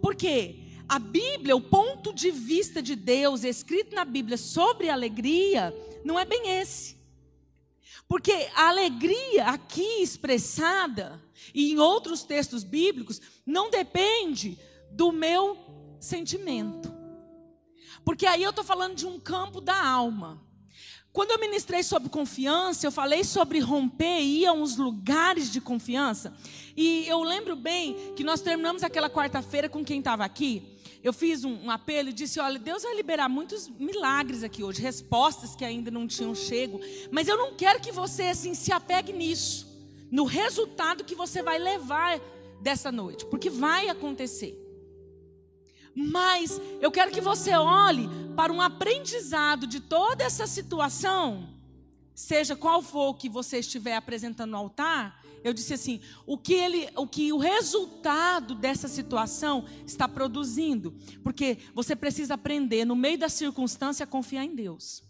Porque 0.00 0.60
a 0.88 1.00
Bíblia, 1.00 1.56
o 1.56 1.60
ponto 1.60 2.12
de 2.12 2.30
vista 2.30 2.80
de 2.80 2.94
Deus 2.94 3.42
escrito 3.42 3.92
na 3.92 4.04
Bíblia 4.04 4.36
sobre 4.36 4.88
alegria, 4.88 5.74
não 6.04 6.16
é 6.16 6.24
bem 6.24 6.48
esse. 6.60 6.95
Porque 8.08 8.32
a 8.54 8.68
alegria 8.68 9.46
aqui 9.46 10.02
expressada, 10.02 11.20
e 11.54 11.72
em 11.72 11.78
outros 11.78 12.22
textos 12.22 12.62
bíblicos, 12.62 13.20
não 13.44 13.70
depende 13.70 14.58
do 14.90 15.10
meu 15.10 15.58
sentimento. 15.98 16.94
Porque 18.04 18.26
aí 18.26 18.42
eu 18.42 18.50
estou 18.50 18.64
falando 18.64 18.94
de 18.94 19.06
um 19.06 19.18
campo 19.18 19.60
da 19.60 19.84
alma. 19.84 20.40
Quando 21.12 21.30
eu 21.30 21.40
ministrei 21.40 21.82
sobre 21.82 22.10
confiança, 22.10 22.86
eu 22.86 22.92
falei 22.92 23.24
sobre 23.24 23.58
romper 23.58 24.20
e 24.20 24.42
ir 24.42 24.46
a 24.46 24.52
uns 24.52 24.76
lugares 24.76 25.50
de 25.50 25.60
confiança. 25.60 26.32
E 26.76 27.08
eu 27.08 27.22
lembro 27.22 27.56
bem 27.56 28.12
que 28.14 28.22
nós 28.22 28.42
terminamos 28.42 28.82
aquela 28.82 29.08
quarta-feira 29.08 29.68
com 29.68 29.82
quem 29.82 29.98
estava 29.98 30.24
aqui. 30.24 30.75
Eu 31.06 31.12
fiz 31.12 31.44
um, 31.44 31.66
um, 31.66 31.70
apelo 31.70 32.08
e 32.08 32.12
disse: 32.12 32.40
Olha, 32.40 32.58
Deus 32.58 32.82
vai 32.82 32.96
liberar 32.96 33.28
muitos 33.28 33.68
milagres 33.68 34.42
aqui 34.42 34.64
hoje, 34.64 34.82
respostas 34.82 35.54
que 35.54 35.64
ainda 35.64 35.88
não 35.88 36.04
tinham 36.04 36.34
chego. 36.34 36.80
Mas 37.12 37.28
eu 37.28 37.36
não 37.36 37.54
quero 37.54 37.80
que 37.80 37.92
você 37.92 38.24
assim 38.24 38.54
se 38.54 38.72
apegue 38.72 39.12
nisso, 39.12 39.68
no 40.10 40.24
resultado 40.24 41.04
que 41.04 41.14
você 41.14 41.44
vai 41.44 41.60
levar 41.60 42.18
dessa 42.60 42.90
noite, 42.90 43.24
porque 43.26 43.48
vai 43.48 43.88
acontecer. 43.88 44.60
Mas 45.94 46.60
eu 46.80 46.90
quero 46.90 47.12
que 47.12 47.20
você 47.20 47.54
olhe 47.54 48.08
para 48.34 48.52
um 48.52 48.60
aprendizado 48.60 49.64
de 49.64 49.78
toda 49.78 50.24
essa 50.24 50.44
situação, 50.44 51.50
seja 52.16 52.56
qual 52.56 52.82
for 52.82 53.10
o 53.10 53.14
que 53.14 53.28
você 53.28 53.58
estiver 53.58 53.94
apresentando 53.94 54.50
no 54.50 54.56
altar. 54.56 55.24
Eu 55.44 55.52
disse 55.52 55.74
assim: 55.74 56.00
o 56.26 56.36
que 56.36 56.54
ele, 56.54 56.88
o 56.96 57.06
que 57.06 57.32
o 57.32 57.38
resultado 57.38 58.54
dessa 58.54 58.88
situação 58.88 59.64
está 59.86 60.08
produzindo, 60.08 60.94
porque 61.22 61.58
você 61.74 61.94
precisa 61.94 62.34
aprender 62.34 62.84
no 62.84 62.96
meio 62.96 63.18
da 63.18 63.28
circunstância 63.28 64.04
a 64.04 64.06
confiar 64.06 64.44
em 64.44 64.54
Deus. 64.54 65.04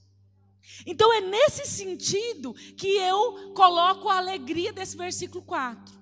Então 0.84 1.12
é 1.12 1.20
nesse 1.20 1.66
sentido 1.66 2.54
que 2.76 2.88
eu 2.88 3.52
coloco 3.54 4.08
a 4.08 4.18
alegria 4.18 4.72
desse 4.72 4.96
versículo 4.96 5.42
4. 5.42 5.94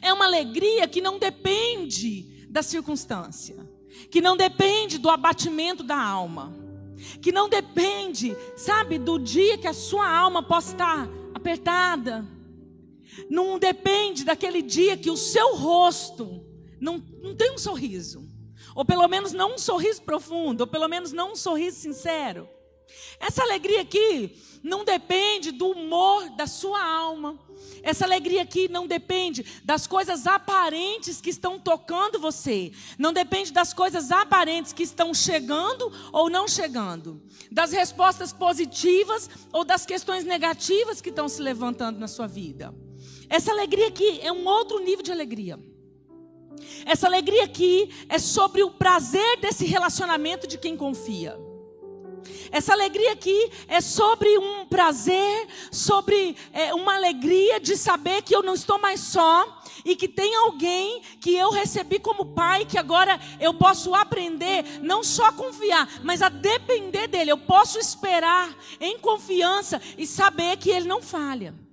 É 0.00 0.12
uma 0.12 0.24
alegria 0.24 0.88
que 0.88 1.00
não 1.00 1.18
depende 1.18 2.46
da 2.48 2.62
circunstância, 2.62 3.56
que 4.10 4.20
não 4.20 4.36
depende 4.36 4.98
do 4.98 5.10
abatimento 5.10 5.82
da 5.82 6.00
alma, 6.00 6.54
que 7.20 7.30
não 7.30 7.48
depende, 7.48 8.36
sabe, 8.56 8.98
do 8.98 9.18
dia 9.18 9.58
que 9.58 9.66
a 9.66 9.74
sua 9.74 10.08
alma 10.08 10.42
possa 10.42 10.72
estar 10.72 11.08
apertada, 11.34 12.26
não 13.28 13.58
depende 13.58 14.24
daquele 14.24 14.62
dia 14.62 14.96
que 14.96 15.10
o 15.10 15.16
seu 15.16 15.56
rosto 15.56 16.44
não, 16.80 17.02
não 17.22 17.34
tem 17.34 17.52
um 17.52 17.58
sorriso, 17.58 18.28
ou 18.74 18.84
pelo 18.84 19.06
menos 19.08 19.32
não 19.32 19.54
um 19.54 19.58
sorriso 19.58 20.02
profundo, 20.02 20.62
ou 20.62 20.66
pelo 20.66 20.88
menos 20.88 21.12
não 21.12 21.32
um 21.32 21.36
sorriso 21.36 21.78
sincero. 21.78 22.48
Essa 23.18 23.42
alegria 23.42 23.80
aqui 23.80 24.36
não 24.62 24.84
depende 24.84 25.50
do 25.50 25.68
humor 25.70 26.30
da 26.30 26.46
sua 26.46 26.82
alma. 26.82 27.38
Essa 27.82 28.04
alegria 28.04 28.42
aqui 28.42 28.68
não 28.68 28.86
depende 28.86 29.44
das 29.64 29.86
coisas 29.86 30.26
aparentes 30.26 31.20
que 31.20 31.30
estão 31.30 31.58
tocando 31.58 32.18
você. 32.18 32.72
Não 32.98 33.12
depende 33.12 33.52
das 33.52 33.72
coisas 33.72 34.10
aparentes 34.10 34.72
que 34.72 34.82
estão 34.82 35.12
chegando 35.12 35.92
ou 36.12 36.30
não 36.30 36.48
chegando. 36.48 37.22
Das 37.50 37.72
respostas 37.72 38.32
positivas 38.32 39.28
ou 39.52 39.64
das 39.64 39.84
questões 39.84 40.24
negativas 40.24 41.00
que 41.00 41.10
estão 41.10 41.28
se 41.28 41.42
levantando 41.42 41.98
na 41.98 42.08
sua 42.08 42.26
vida. 42.26 42.74
Essa 43.34 43.50
alegria 43.50 43.88
aqui 43.88 44.20
é 44.22 44.30
um 44.30 44.46
outro 44.46 44.78
nível 44.78 45.02
de 45.02 45.10
alegria. 45.10 45.58
Essa 46.86 47.08
alegria 47.08 47.42
aqui 47.42 47.90
é 48.08 48.16
sobre 48.16 48.62
o 48.62 48.70
prazer 48.70 49.38
desse 49.38 49.64
relacionamento 49.64 50.46
de 50.46 50.56
quem 50.56 50.76
confia. 50.76 51.36
Essa 52.52 52.72
alegria 52.72 53.10
aqui 53.10 53.50
é 53.66 53.80
sobre 53.80 54.38
um 54.38 54.64
prazer, 54.66 55.48
sobre 55.72 56.36
é, 56.52 56.72
uma 56.74 56.94
alegria 56.94 57.58
de 57.58 57.76
saber 57.76 58.22
que 58.22 58.36
eu 58.36 58.40
não 58.40 58.54
estou 58.54 58.78
mais 58.78 59.00
só 59.00 59.62
e 59.84 59.96
que 59.96 60.06
tem 60.06 60.32
alguém 60.36 61.02
que 61.20 61.34
eu 61.34 61.50
recebi 61.50 61.98
como 61.98 62.34
pai, 62.36 62.64
que 62.64 62.78
agora 62.78 63.18
eu 63.40 63.52
posso 63.52 63.96
aprender, 63.96 64.64
não 64.80 65.02
só 65.02 65.24
a 65.24 65.32
confiar, 65.32 65.88
mas 66.04 66.22
a 66.22 66.28
depender 66.28 67.08
dele. 67.08 67.32
Eu 67.32 67.38
posso 67.38 67.80
esperar 67.80 68.56
em 68.80 68.96
confiança 68.96 69.82
e 69.98 70.06
saber 70.06 70.56
que 70.56 70.70
ele 70.70 70.86
não 70.86 71.02
falha 71.02 71.63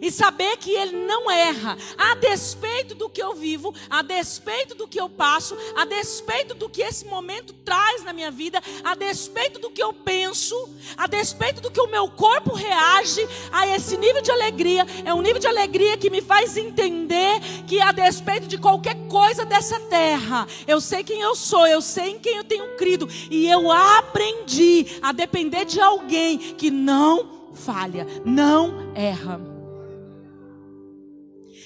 e 0.00 0.10
saber 0.10 0.56
que 0.56 0.70
Ele 0.70 0.92
não 1.06 1.30
erra, 1.30 1.76
a 1.96 2.14
despeito 2.14 2.94
do 2.94 3.08
que 3.08 3.22
eu 3.22 3.34
vivo, 3.34 3.74
a 3.88 4.02
despeito 4.02 4.74
do 4.74 4.88
que 4.88 5.00
eu 5.00 5.08
passo, 5.08 5.56
a 5.76 5.84
despeito 5.84 6.54
do 6.54 6.68
que 6.68 6.82
esse 6.82 7.04
momento 7.06 7.52
traz 7.64 8.02
na 8.04 8.12
minha 8.12 8.30
vida, 8.30 8.62
a 8.82 8.94
despeito 8.94 9.58
do 9.58 9.70
que 9.70 9.82
eu 9.82 9.92
penso, 9.92 10.54
a 10.96 11.06
despeito 11.06 11.60
do 11.60 11.70
que 11.70 11.80
o 11.80 11.86
meu 11.86 12.08
corpo 12.08 12.54
reage 12.54 13.26
a 13.52 13.66
esse 13.68 13.96
nível 13.96 14.22
de 14.22 14.30
alegria, 14.30 14.86
é 15.04 15.14
um 15.14 15.22
nível 15.22 15.40
de 15.40 15.46
alegria 15.46 15.96
que 15.96 16.10
me 16.10 16.20
faz 16.20 16.56
entender 16.56 17.40
que, 17.66 17.80
a 17.80 17.92
despeito 17.92 18.46
de 18.46 18.58
qualquer 18.58 18.96
coisa 19.08 19.44
dessa 19.44 19.78
terra, 19.80 20.46
eu 20.66 20.80
sei 20.80 21.04
quem 21.04 21.20
eu 21.20 21.34
sou, 21.34 21.66
eu 21.66 21.80
sei 21.80 22.10
em 22.10 22.18
quem 22.18 22.36
eu 22.36 22.44
tenho 22.44 22.76
crido, 22.76 23.08
e 23.30 23.48
eu 23.48 23.70
aprendi 23.70 24.98
a 25.02 25.12
depender 25.12 25.64
de 25.64 25.80
alguém 25.80 26.38
que 26.38 26.70
não 26.70 27.52
falha, 27.54 28.06
não 28.24 28.92
erra. 28.94 29.53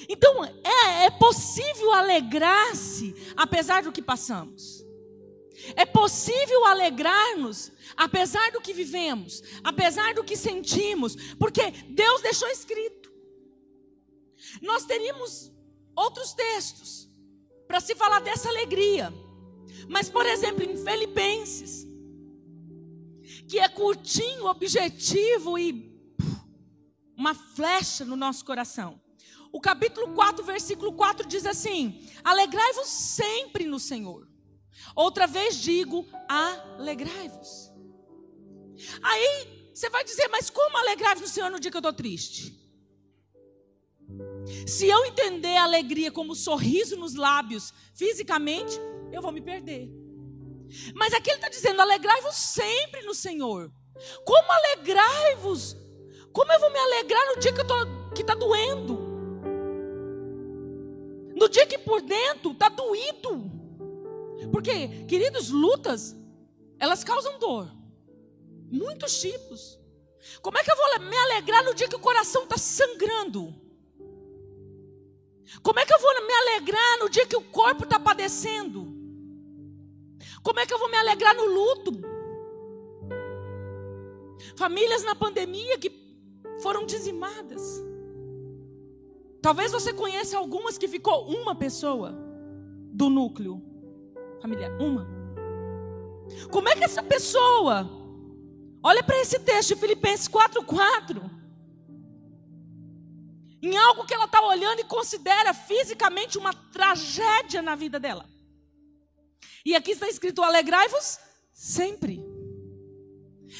Então, 0.08 0.44
é, 0.44 1.04
é 1.04 1.10
possível 1.10 1.92
alegrar-se 1.92 3.14
apesar 3.36 3.82
do 3.82 3.92
que 3.92 4.00
passamos. 4.00 4.84
É 5.76 5.84
possível 5.84 6.64
alegrar-nos 6.64 7.70
apesar 7.96 8.52
do 8.52 8.60
que 8.60 8.72
vivemos, 8.72 9.42
apesar 9.62 10.14
do 10.14 10.24
que 10.24 10.36
sentimos, 10.36 11.34
porque 11.34 11.70
Deus 11.88 12.22
deixou 12.22 12.48
escrito. 12.48 13.12
Nós 14.62 14.84
teríamos 14.84 15.52
outros 15.94 16.32
textos 16.32 17.08
para 17.66 17.80
se 17.80 17.94
falar 17.94 18.20
dessa 18.20 18.48
alegria. 18.48 19.12
Mas, 19.88 20.08
por 20.08 20.24
exemplo, 20.24 20.62
em 20.64 20.76
Filipenses, 20.76 21.86
que 23.48 23.58
é 23.58 23.68
curtinho, 23.68 24.46
objetivo 24.46 25.58
e 25.58 25.88
uma 27.16 27.34
flecha 27.34 28.04
no 28.04 28.16
nosso 28.16 28.44
coração. 28.44 29.00
O 29.52 29.60
capítulo 29.60 30.14
4, 30.14 30.44
versículo 30.44 30.92
4 30.92 31.26
diz 31.26 31.46
assim: 31.46 32.06
Alegrai-vos 32.22 32.88
sempre 32.88 33.64
no 33.64 33.78
Senhor. 33.78 34.28
Outra 34.94 35.26
vez 35.26 35.56
digo, 35.56 36.06
alegrai-vos. 36.28 37.70
Aí 39.02 39.70
você 39.74 39.88
vai 39.90 40.04
dizer, 40.04 40.28
mas 40.28 40.50
como 40.50 40.76
alegrar-vos 40.76 41.22
no 41.22 41.28
Senhor 41.28 41.50
no 41.50 41.60
dia 41.60 41.70
que 41.70 41.76
eu 41.76 41.80
estou 41.80 41.92
triste? 41.92 42.56
Se 44.66 44.86
eu 44.86 45.04
entender 45.04 45.56
a 45.56 45.64
alegria 45.64 46.10
como 46.10 46.34
sorriso 46.34 46.96
nos 46.96 47.14
lábios, 47.14 47.72
fisicamente, 47.94 48.78
eu 49.12 49.20
vou 49.20 49.32
me 49.32 49.40
perder. 49.40 49.88
Mas 50.94 51.12
aqui 51.14 51.30
ele 51.30 51.38
está 51.38 51.48
dizendo: 51.48 51.80
alegrai-vos 51.80 52.34
sempre 52.34 53.02
no 53.02 53.14
Senhor. 53.14 53.72
Como 54.24 54.52
alegrai-vos? 54.52 55.76
Como 56.32 56.52
eu 56.52 56.60
vou 56.60 56.70
me 56.70 56.78
alegrar 56.78 57.26
no 57.26 57.40
dia 57.40 57.52
que 57.52 58.20
está 58.20 58.34
doendo? 58.34 59.07
No 61.38 61.48
dia 61.48 61.66
que 61.66 61.78
por 61.78 62.00
dentro 62.02 62.52
está 62.52 62.68
doído. 62.68 63.50
Porque, 64.50 65.04
queridos, 65.06 65.50
lutas, 65.50 66.16
elas 66.78 67.04
causam 67.04 67.38
dor. 67.38 67.70
Muitos 68.70 69.20
tipos. 69.20 69.78
Como 70.42 70.58
é 70.58 70.64
que 70.64 70.70
eu 70.70 70.76
vou 70.76 71.08
me 71.08 71.16
alegrar 71.16 71.64
no 71.64 71.74
dia 71.74 71.88
que 71.88 71.96
o 71.96 72.00
coração 72.00 72.44
está 72.44 72.58
sangrando? 72.58 73.54
Como 75.62 75.78
é 75.78 75.86
que 75.86 75.94
eu 75.94 75.98
vou 75.98 76.26
me 76.26 76.32
alegrar 76.32 76.98
no 76.98 77.08
dia 77.08 77.26
que 77.26 77.36
o 77.36 77.42
corpo 77.42 77.84
está 77.84 77.98
padecendo? 77.98 78.86
Como 80.42 80.60
é 80.60 80.66
que 80.66 80.74
eu 80.74 80.78
vou 80.78 80.90
me 80.90 80.96
alegrar 80.96 81.34
no 81.34 81.46
luto? 81.46 81.92
Famílias 84.56 85.04
na 85.04 85.14
pandemia 85.14 85.78
que 85.78 85.90
foram 86.60 86.84
dizimadas. 86.84 87.62
Talvez 89.40 89.72
você 89.72 89.92
conheça 89.92 90.36
algumas 90.36 90.76
que 90.76 90.88
ficou 90.88 91.26
uma 91.28 91.54
pessoa 91.54 92.14
do 92.92 93.08
núcleo 93.08 93.62
familiar, 94.40 94.70
uma. 94.80 95.06
Como 96.50 96.68
é 96.68 96.76
que 96.76 96.84
essa 96.84 97.02
pessoa 97.02 97.98
Olha 98.82 99.02
para 99.02 99.20
esse 99.20 99.38
texto, 99.40 99.76
Filipenses 99.76 100.28
4,4. 100.28 101.20
Em 103.60 103.76
algo 103.76 104.06
que 104.06 104.14
ela 104.14 104.26
está 104.26 104.40
olhando 104.40 104.80
e 104.80 104.84
considera 104.84 105.52
fisicamente 105.52 106.38
uma 106.38 106.54
tragédia 106.54 107.60
na 107.60 107.74
vida 107.74 107.98
dela. 107.98 108.24
E 109.64 109.74
aqui 109.74 109.90
está 109.90 110.08
escrito: 110.08 110.42
alegrai-vos 110.42 111.18
sempre. 111.52 112.24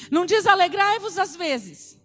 Não 0.09 0.25
diz 0.25 0.47
alegrai-vos 0.47 1.17
às 1.17 1.35
vezes. 1.35 1.98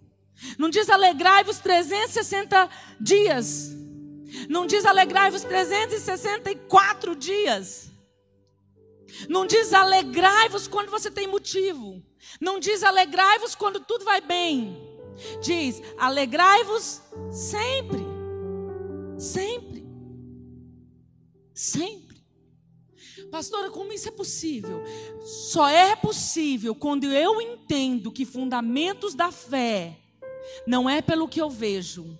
Não 0.58 0.68
diz 0.68 0.88
alegrai-vos 0.90 1.58
360 1.58 2.68
dias. 3.00 3.70
Não 4.48 4.66
diz 4.66 4.84
alegrai-vos 4.84 5.42
364 5.42 7.14
dias. 7.14 7.90
Não 9.28 9.46
diz 9.46 9.72
alegrai-vos 9.72 10.66
quando 10.66 10.90
você 10.90 11.10
tem 11.10 11.26
motivo. 11.26 12.02
Não 12.40 12.58
diz 12.58 12.82
alegrai-vos 12.82 13.54
quando 13.54 13.80
tudo 13.80 14.04
vai 14.04 14.20
bem. 14.20 14.76
Diz 15.42 15.80
alegrai-vos 15.96 17.00
sempre. 17.30 18.02
Sempre. 19.18 19.86
Sempre. 21.54 22.04
Pastora, 23.30 23.70
como 23.70 23.92
isso 23.92 24.08
é 24.08 24.12
possível? 24.12 24.82
Só 25.24 25.68
é 25.68 25.94
possível 25.96 26.74
quando 26.74 27.04
eu 27.04 27.40
entendo 27.40 28.12
que 28.12 28.24
fundamentos 28.24 29.14
da 29.14 29.30
fé 29.30 30.03
não 30.66 30.88
é 30.88 31.00
pelo 31.02 31.28
que 31.28 31.40
eu 31.40 31.50
vejo, 31.50 32.18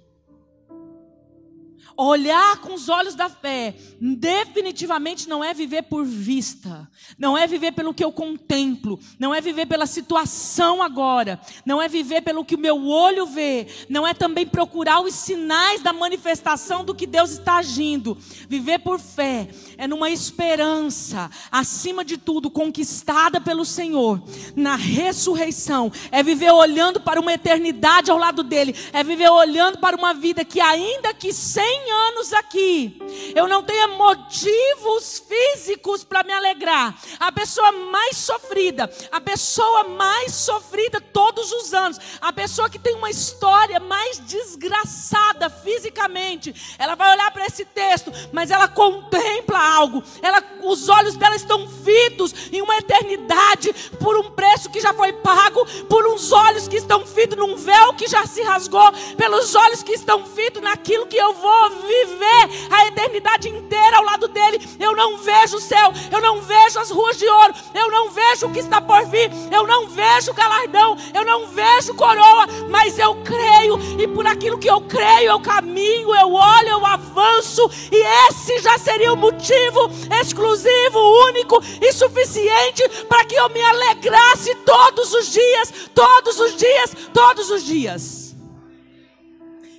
Olhar 1.97 2.59
com 2.59 2.75
os 2.75 2.89
olhos 2.89 3.15
da 3.15 3.29
fé, 3.29 3.75
definitivamente 4.01 5.29
não 5.29 5.45
é 5.45 5.55
viver 5.55 5.83
por 5.83 6.05
vista, 6.05 6.89
não 7.17 7.39
é 7.39 7.47
viver 7.47 7.73
pelo 7.73 7.95
que 7.95 8.05
eu 8.05 8.11
contemplo, 8.11 8.99
não 9.19 9.33
é 9.33 9.41
viver 9.41 9.67
pela 9.67 9.87
situação 9.87 10.83
agora, 10.83 11.41
não 11.65 11.81
é 11.81 11.89
viver 11.89 12.23
pelo 12.23 12.45
que 12.45 12.57
o 12.57 12.59
meu 12.59 12.87
olho 12.87 13.27
vê, 13.27 13.67
não 13.89 14.07
é 14.07 14.13
também 14.13 14.45
procurar 14.47 15.01
os 15.01 15.15
sinais 15.15 15.83
da 15.83 15.93
manifestação 15.93 16.85
do 16.85 16.95
que 16.95 17.07
Deus 17.07 17.31
está 17.31 17.59
agindo. 17.59 18.19
Viver 18.49 18.81
por 18.81 18.99
fé 18.99 19.49
é 19.79 19.87
numa 19.87 20.11
esperança, 20.11 21.31
acima 21.51 22.05
de 22.05 22.17
tudo, 22.17 22.51
conquistada 22.51 23.41
pelo 23.41 23.65
Senhor, 23.65 24.23
na 24.57 24.75
ressurreição, 24.75 25.93
é 26.11 26.23
viver 26.23 26.51
olhando 26.51 27.01
para 27.01 27.21
uma 27.21 27.33
eternidade 27.33 28.11
ao 28.11 28.19
lado 28.19 28.43
dele, 28.43 28.75
é 28.93 29.05
viver 29.05 29.31
olhando 29.31 29.79
para 29.79 29.97
uma 29.97 30.13
vida 30.13 30.45
que, 30.45 30.61
ainda 30.61 31.15
que 31.15 31.33
sem 31.33 31.84
anos 31.91 32.33
aqui, 32.33 32.99
eu 33.35 33.47
não 33.47 33.63
tenha 33.63 33.89
motivos 33.89 35.23
físicos 35.29 36.05
para 36.05 36.23
me 36.23 36.33
alegrar. 36.33 36.95
A 37.19 37.31
pessoa 37.33 37.73
mais 37.73 38.17
sofrida, 38.17 38.91
a 39.11 39.21
pessoa 39.21 39.85
mais 39.85 40.33
sofrida 40.33 41.01
todos 41.01 41.53
os 41.53 41.75
anos, 41.75 41.99
a 42.21 42.33
pessoa 42.33 42.69
que 42.71 42.79
tem 42.79 42.95
uma 42.95 43.11
história 43.11 43.81
mais 43.81 44.19
desgraçada 44.21 45.51
fisicamente, 45.51 46.55
ela 46.79 46.95
vai 46.95 47.13
olhar 47.13 47.31
para 47.31 47.47
esse 47.47 47.65
texto, 47.65 48.13
mas 48.33 48.51
ela 48.51 48.69
contempla 48.69 49.59
algo. 49.59 50.03
Ela, 50.23 50.43
os 50.63 50.89
olhos 50.89 51.17
dela 51.17 51.37
estão 51.37 51.69
fitos 51.69 52.53
em 52.53 52.63
uma 52.63 52.77
eternidade 52.77 53.73
por 53.99 54.17
um 54.17 54.31
preço 54.31 54.71
que 54.71 54.81
já 54.81 54.93
foi 54.93 55.13
pago, 55.13 55.65
por 55.89 56.07
uns 56.07 56.33
olhos 56.33 56.69
que 56.69 56.77
estão 56.77 57.07
fitos 57.07 57.39
num 57.39 57.57
véu 57.57 57.95
que 57.95 58.07
já 58.07 58.27
se 58.27 58.43
rasgou, 58.43 58.93
pelos 59.17 59.55
olhos 59.55 59.83
que 59.83 59.93
estão 59.93 60.25
fitos 60.27 60.63
naquilo 60.63 61.07
que 61.07 61.17
eu 61.17 61.33
vou 61.35 61.74
viver 61.75 62.69
a 62.71 62.87
eternidade 62.87 63.49
inteira 63.49 63.99
ao 63.99 64.05
lado 64.05 64.29
dele. 64.29 64.61
Eu 64.79 64.95
não 64.95 65.19
vejo 65.19 65.57
o 65.57 65.61
céu, 65.61 65.93
eu 66.11 66.21
não 66.21 66.41
vejo 66.43 66.79
as 66.79 66.91
ruas 66.91 67.19
de 67.19 67.27
ouro, 67.29 67.55
eu 67.75 67.91
não 67.91 68.11
vejo 68.11 68.47
o 68.47 68.53
que 68.53 68.61
está 68.61 68.81
por 68.81 69.05
vir, 69.07 69.31
eu 69.53 69.67
não 69.67 69.89
vejo 69.89 70.33
galardão, 70.33 70.97
eu 71.13 71.25
não 71.25 71.47
vejo 71.49 71.95
coroa, 71.95 72.47
mas 72.69 72.99
eu 72.99 73.15
creio, 73.23 73.79
e 73.99 74.07
por 74.09 74.27
aquilo 74.27 74.59
que 74.59 74.71
eu 74.71 74.81
creio, 74.83 75.31
eu 75.31 75.41
caminho, 75.41 76.15
eu 76.15 76.33
olho, 76.33 76.69
eu 76.69 76.87
avanço, 76.87 77.71
e 77.91 77.97
esse 78.29 78.59
já 78.59 78.79
seria 78.79 79.13
o 79.13 79.17
motivo 79.17 79.91
exclusivo, 80.21 80.99
único 81.29 81.63
e 81.81 81.93
suficiente 81.93 82.89
para 83.09 83.25
que 83.25 83.35
eu 83.35 83.49
me 83.51 83.63
alegrasse 83.63 84.55
todos 84.57 85.13
os 85.13 85.33
dias, 85.33 85.73
todos 85.95 86.39
os 86.39 86.57
dias, 86.57 86.95
todos 87.13 87.51
os 87.51 87.65
dias. 87.65 88.34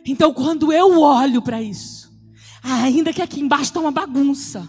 Então, 0.06 0.32
quando 0.32 0.72
eu 0.72 1.02
olho 1.02 1.42
para 1.42 1.62
isso, 1.62 2.14
ainda 2.62 3.12
que 3.12 3.22
aqui 3.22 3.42
embaixo 3.42 3.66
está 3.66 3.80
uma 3.80 3.92
bagunça, 3.92 4.68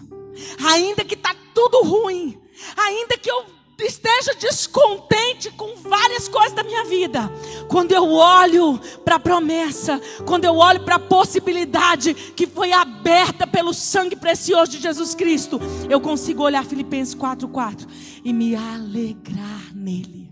ainda 0.65 1.05
que 1.05 1.13
está 1.13 1.35
tudo 1.53 1.83
ruim, 1.83 2.39
ainda 2.75 3.17
que 3.17 3.29
eu 3.29 3.45
esteja 3.79 4.33
descontente 4.33 5.51
com 5.51 5.75
várias 5.75 6.27
coisas 6.27 6.53
da 6.53 6.63
minha 6.63 6.83
vida, 6.85 7.31
quando 7.67 7.91
eu 7.91 8.09
olho 8.09 8.79
para 9.05 9.15
a 9.15 9.19
promessa, 9.19 10.01
quando 10.25 10.45
eu 10.45 10.55
olho 10.55 10.83
para 10.83 10.95
a 10.95 10.99
possibilidade 10.99 12.15
que 12.15 12.47
foi 12.47 12.71
aberta 12.71 13.45
pelo 13.45 13.75
sangue 13.75 14.15
precioso 14.15 14.71
de 14.71 14.79
Jesus 14.79 15.13
Cristo, 15.13 15.59
eu 15.87 16.01
consigo 16.01 16.41
olhar 16.41 16.65
Filipenses 16.65 17.13
4:4 17.13 17.87
e 18.23 18.33
me 18.33 18.55
alegrar 18.55 19.75
nele. 19.75 20.31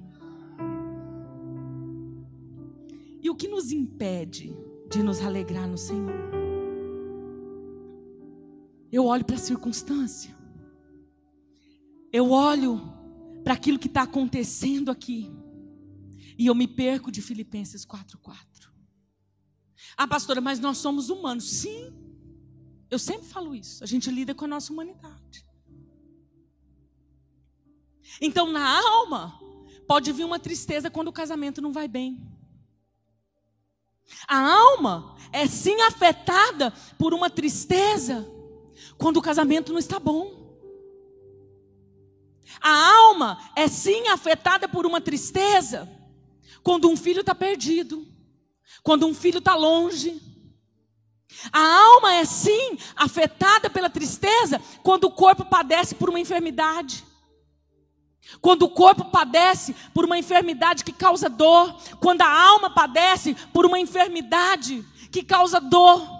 E 3.21 3.29
o 3.29 3.35
que 3.35 3.47
nos 3.47 3.71
impede 3.71 4.64
de 4.95 5.03
nos 5.03 5.19
alegrar 5.19 5.67
no 5.67 5.77
Senhor. 5.77 6.31
Eu 8.89 9.05
olho 9.05 9.25
para 9.25 9.35
a 9.35 9.39
circunstância, 9.39 10.33
eu 12.13 12.31
olho 12.31 12.81
para 13.43 13.55
aquilo 13.55 13.77
que 13.77 13.87
está 13.87 14.03
acontecendo 14.03 14.89
aqui, 14.89 15.29
e 16.37 16.45
eu 16.45 16.55
me 16.55 16.65
perco 16.65 17.11
de 17.11 17.21
Filipenses 17.21 17.85
4,4. 17.85 18.71
Ah, 19.97 20.07
pastora, 20.07 20.39
mas 20.39 20.61
nós 20.61 20.77
somos 20.77 21.09
humanos. 21.09 21.49
Sim, 21.49 21.93
eu 22.89 22.97
sempre 22.97 23.27
falo 23.27 23.53
isso. 23.53 23.83
A 23.83 23.87
gente 23.87 24.09
lida 24.09 24.33
com 24.33 24.45
a 24.45 24.47
nossa 24.47 24.71
humanidade. 24.71 25.45
Então, 28.21 28.49
na 28.49 28.79
alma, 28.79 29.37
pode 29.85 30.13
vir 30.13 30.23
uma 30.23 30.39
tristeza 30.39 30.89
quando 30.89 31.09
o 31.09 31.13
casamento 31.13 31.61
não 31.61 31.73
vai 31.73 31.87
bem. 31.87 32.34
A 34.27 34.37
alma 34.37 35.15
é 35.31 35.47
sim 35.47 35.81
afetada 35.81 36.71
por 36.97 37.13
uma 37.13 37.29
tristeza 37.29 38.27
quando 38.97 39.17
o 39.17 39.21
casamento 39.21 39.71
não 39.71 39.79
está 39.79 39.99
bom. 39.99 40.45
A 42.61 42.95
alma 42.97 43.37
é 43.55 43.67
sim 43.67 44.07
afetada 44.07 44.67
por 44.67 44.85
uma 44.85 45.01
tristeza 45.01 45.89
quando 46.63 46.89
um 46.89 46.97
filho 46.97 47.21
está 47.21 47.35
perdido, 47.35 48.07
quando 48.81 49.05
um 49.05 49.13
filho 49.13 49.39
está 49.39 49.55
longe. 49.55 50.21
A 51.51 51.59
alma 51.59 52.13
é 52.15 52.25
sim 52.25 52.77
afetada 52.95 53.69
pela 53.69 53.89
tristeza 53.89 54.61
quando 54.81 55.05
o 55.05 55.11
corpo 55.11 55.45
padece 55.45 55.95
por 55.95 56.09
uma 56.09 56.19
enfermidade. 56.19 57.03
Quando 58.41 58.63
o 58.63 58.69
corpo 58.69 59.05
padece 59.05 59.75
por 59.93 60.05
uma 60.05 60.17
enfermidade 60.17 60.83
que 60.83 60.91
causa 60.91 61.29
dor, 61.29 61.75
quando 61.99 62.21
a 62.21 62.27
alma 62.29 62.69
padece 62.69 63.35
por 63.53 63.65
uma 63.65 63.79
enfermidade 63.79 64.83
que 65.11 65.23
causa 65.23 65.59
dor. 65.59 66.15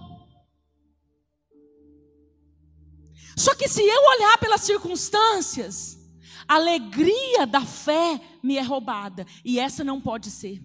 Só 3.36 3.54
que 3.54 3.68
se 3.68 3.82
eu 3.82 4.02
olhar 4.16 4.38
pelas 4.38 4.62
circunstâncias, 4.62 6.00
a 6.48 6.56
alegria 6.56 7.46
da 7.46 7.62
fé 7.62 8.22
me 8.42 8.58
é 8.58 8.62
roubada, 8.62 9.26
e 9.44 9.60
essa 9.60 9.84
não 9.84 10.00
pode 10.00 10.32
ser. 10.32 10.62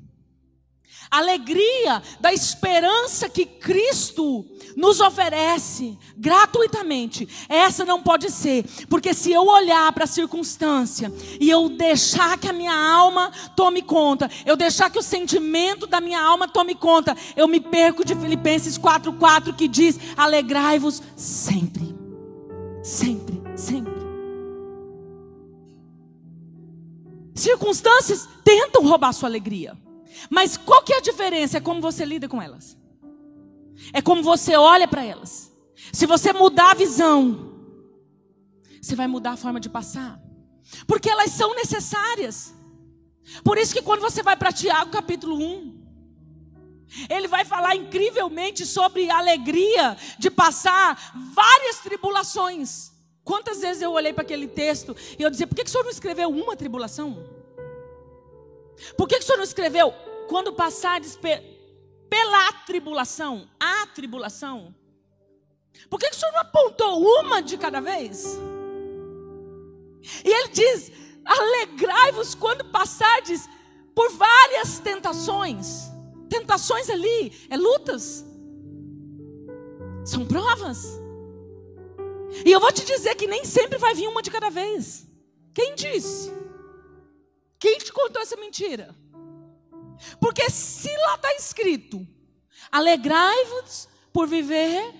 Alegria 1.11 2.01
da 2.20 2.33
esperança 2.33 3.29
que 3.29 3.44
Cristo 3.44 4.46
nos 4.77 5.01
oferece 5.01 5.99
gratuitamente. 6.16 7.29
Essa 7.49 7.85
não 7.85 8.01
pode 8.01 8.31
ser, 8.31 8.64
porque 8.88 9.12
se 9.12 9.33
eu 9.33 9.44
olhar 9.44 9.92
para 9.92 10.05
a 10.05 10.07
circunstância 10.07 11.12
e 11.40 11.51
eu 11.51 11.68
deixar 11.68 12.38
que 12.38 12.49
a 12.49 12.53
minha 12.53 12.73
alma 12.73 13.33
tome 13.57 13.83
conta, 13.83 14.31
eu 14.46 14.57
deixar 14.57 14.88
que 14.88 15.01
o 15.01 15.03
sentimento 15.03 15.85
da 15.85 16.01
minha 16.01 16.23
alma 16.23 16.46
tome 16.46 16.77
conta, 16.77 17.16
eu 17.37 17.49
me 17.49 17.59
perco 17.59 18.05
de 18.05 18.14
Filipenses 18.14 18.79
4:4 18.79 19.53
que 19.53 19.66
diz: 19.66 19.99
"Alegrai-vos 20.16 21.03
sempre". 21.16 21.92
Sempre, 22.83 23.42
sempre. 23.57 23.92
Circunstâncias 27.35 28.29
tentam 28.44 28.87
roubar 28.87 29.12
sua 29.12 29.29
alegria. 29.29 29.77
Mas 30.28 30.56
qual 30.56 30.83
que 30.83 30.92
é 30.92 30.98
a 30.98 31.00
diferença? 31.00 31.59
É 31.59 31.61
como 31.61 31.80
você 31.80 32.04
lida 32.04 32.28
com 32.28 32.40
elas. 32.42 32.76
É 33.92 34.02
como 34.02 34.22
você 34.22 34.56
olha 34.56 34.87
para 34.87 35.04
elas. 35.04 35.50
Se 35.92 36.06
você 36.06 36.33
mudar 36.33 36.72
a 36.72 36.74
visão, 36.74 37.54
você 38.80 38.94
vai 38.94 39.06
mudar 39.06 39.33
a 39.33 39.37
forma 39.37 39.61
de 39.61 39.68
passar. 39.68 40.20
Porque 40.87 41.09
elas 41.09 41.30
são 41.30 41.54
necessárias. 41.54 42.54
Por 43.42 43.59
isso 43.59 43.74
que 43.74 43.83
quando 43.83 44.00
você 44.00 44.22
vai 44.22 44.37
para 44.37 44.52
Tiago 44.52 44.90
capítulo 44.90 45.37
1, 45.37 45.80
ele 47.09 47.28
vai 47.28 47.44
falar 47.44 47.76
incrivelmente 47.76 48.66
sobre 48.66 49.09
a 49.09 49.18
alegria 49.18 49.96
de 50.18 50.30
passar 50.30 51.12
várias 51.33 51.78
tribulações. 51.78 52.90
Quantas 53.22 53.61
vezes 53.61 53.83
eu 53.83 53.92
olhei 53.92 54.12
para 54.12 54.22
aquele 54.22 54.48
texto 54.48 54.96
e 55.18 55.22
eu 55.22 55.30
dizia: 55.30 55.46
por 55.46 55.54
que, 55.54 55.62
que 55.62 55.68
o 55.68 55.72
senhor 55.72 55.85
não 55.85 55.90
escreveu 55.90 56.28
uma 56.28 56.56
tribulação? 56.56 57.24
Por 58.96 59.06
que, 59.06 59.16
que 59.16 59.22
o 59.22 59.26
senhor 59.26 59.38
não 59.38 59.44
escreveu 59.44 59.94
quando 60.31 60.53
passar 60.53 61.01
pela 62.09 62.53
tribulação, 62.64 63.51
a 63.59 63.85
tribulação? 63.88 64.73
Por 65.90 65.99
que, 65.99 66.09
que 66.09 66.14
o 66.14 66.19
senhor 66.19 66.31
não 66.31 66.40
apontou 66.40 67.03
uma 67.03 67.43
de 67.43 67.59
cada 67.59 67.81
vez? 67.81 68.38
E 70.25 70.29
ele 70.29 70.49
diz: 70.51 70.93
alegrai-vos 71.25 72.37
quando 72.37 72.64
passardes 72.66 73.49
por 73.93 74.09
várias 74.12 74.79
tentações. 74.79 75.90
Tentações 76.29 76.88
ali, 76.88 77.33
é 77.51 77.57
lutas, 77.57 78.25
são 80.05 80.25
provas. 80.25 80.87
E 82.47 82.53
eu 82.53 82.61
vou 82.61 82.71
te 82.71 82.85
dizer 82.85 83.16
que 83.16 83.27
nem 83.27 83.45
sempre 83.45 83.79
vai 83.79 83.95
vir 83.95 84.07
uma 84.07 84.23
de 84.23 84.31
cada 84.31 84.49
vez. 84.49 85.09
Quem 85.53 85.75
disse? 85.75 86.33
Quem 87.59 87.79
te 87.79 87.93
contou 87.93 88.23
essa 88.23 88.37
mentira? 88.37 88.95
Porque 90.21 90.49
se 90.51 90.95
lá 90.99 91.15
está 91.17 91.33
escrito, 91.35 92.07
alegrai-vos 92.71 93.89
por 94.13 94.27
viver, 94.27 94.95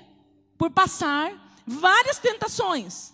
por 0.59 0.71
passar 0.71 1.33
várias 1.67 2.19
tentações. 2.19 3.13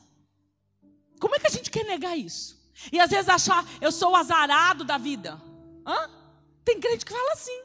Como 1.20 1.34
é 1.34 1.38
que 1.38 1.46
a 1.46 1.50
gente 1.50 1.70
quer 1.70 1.84
negar 1.84 2.16
isso? 2.16 2.56
E 2.92 3.00
às 3.00 3.10
vezes 3.10 3.28
achar, 3.28 3.64
eu 3.80 3.90
sou 3.90 4.12
o 4.12 4.16
azarado 4.16 4.84
da 4.84 4.98
vida. 4.98 5.40
Hã? 5.86 6.10
Tem 6.64 6.78
crente 6.80 7.04
que 7.04 7.12
fala 7.12 7.32
assim. 7.32 7.62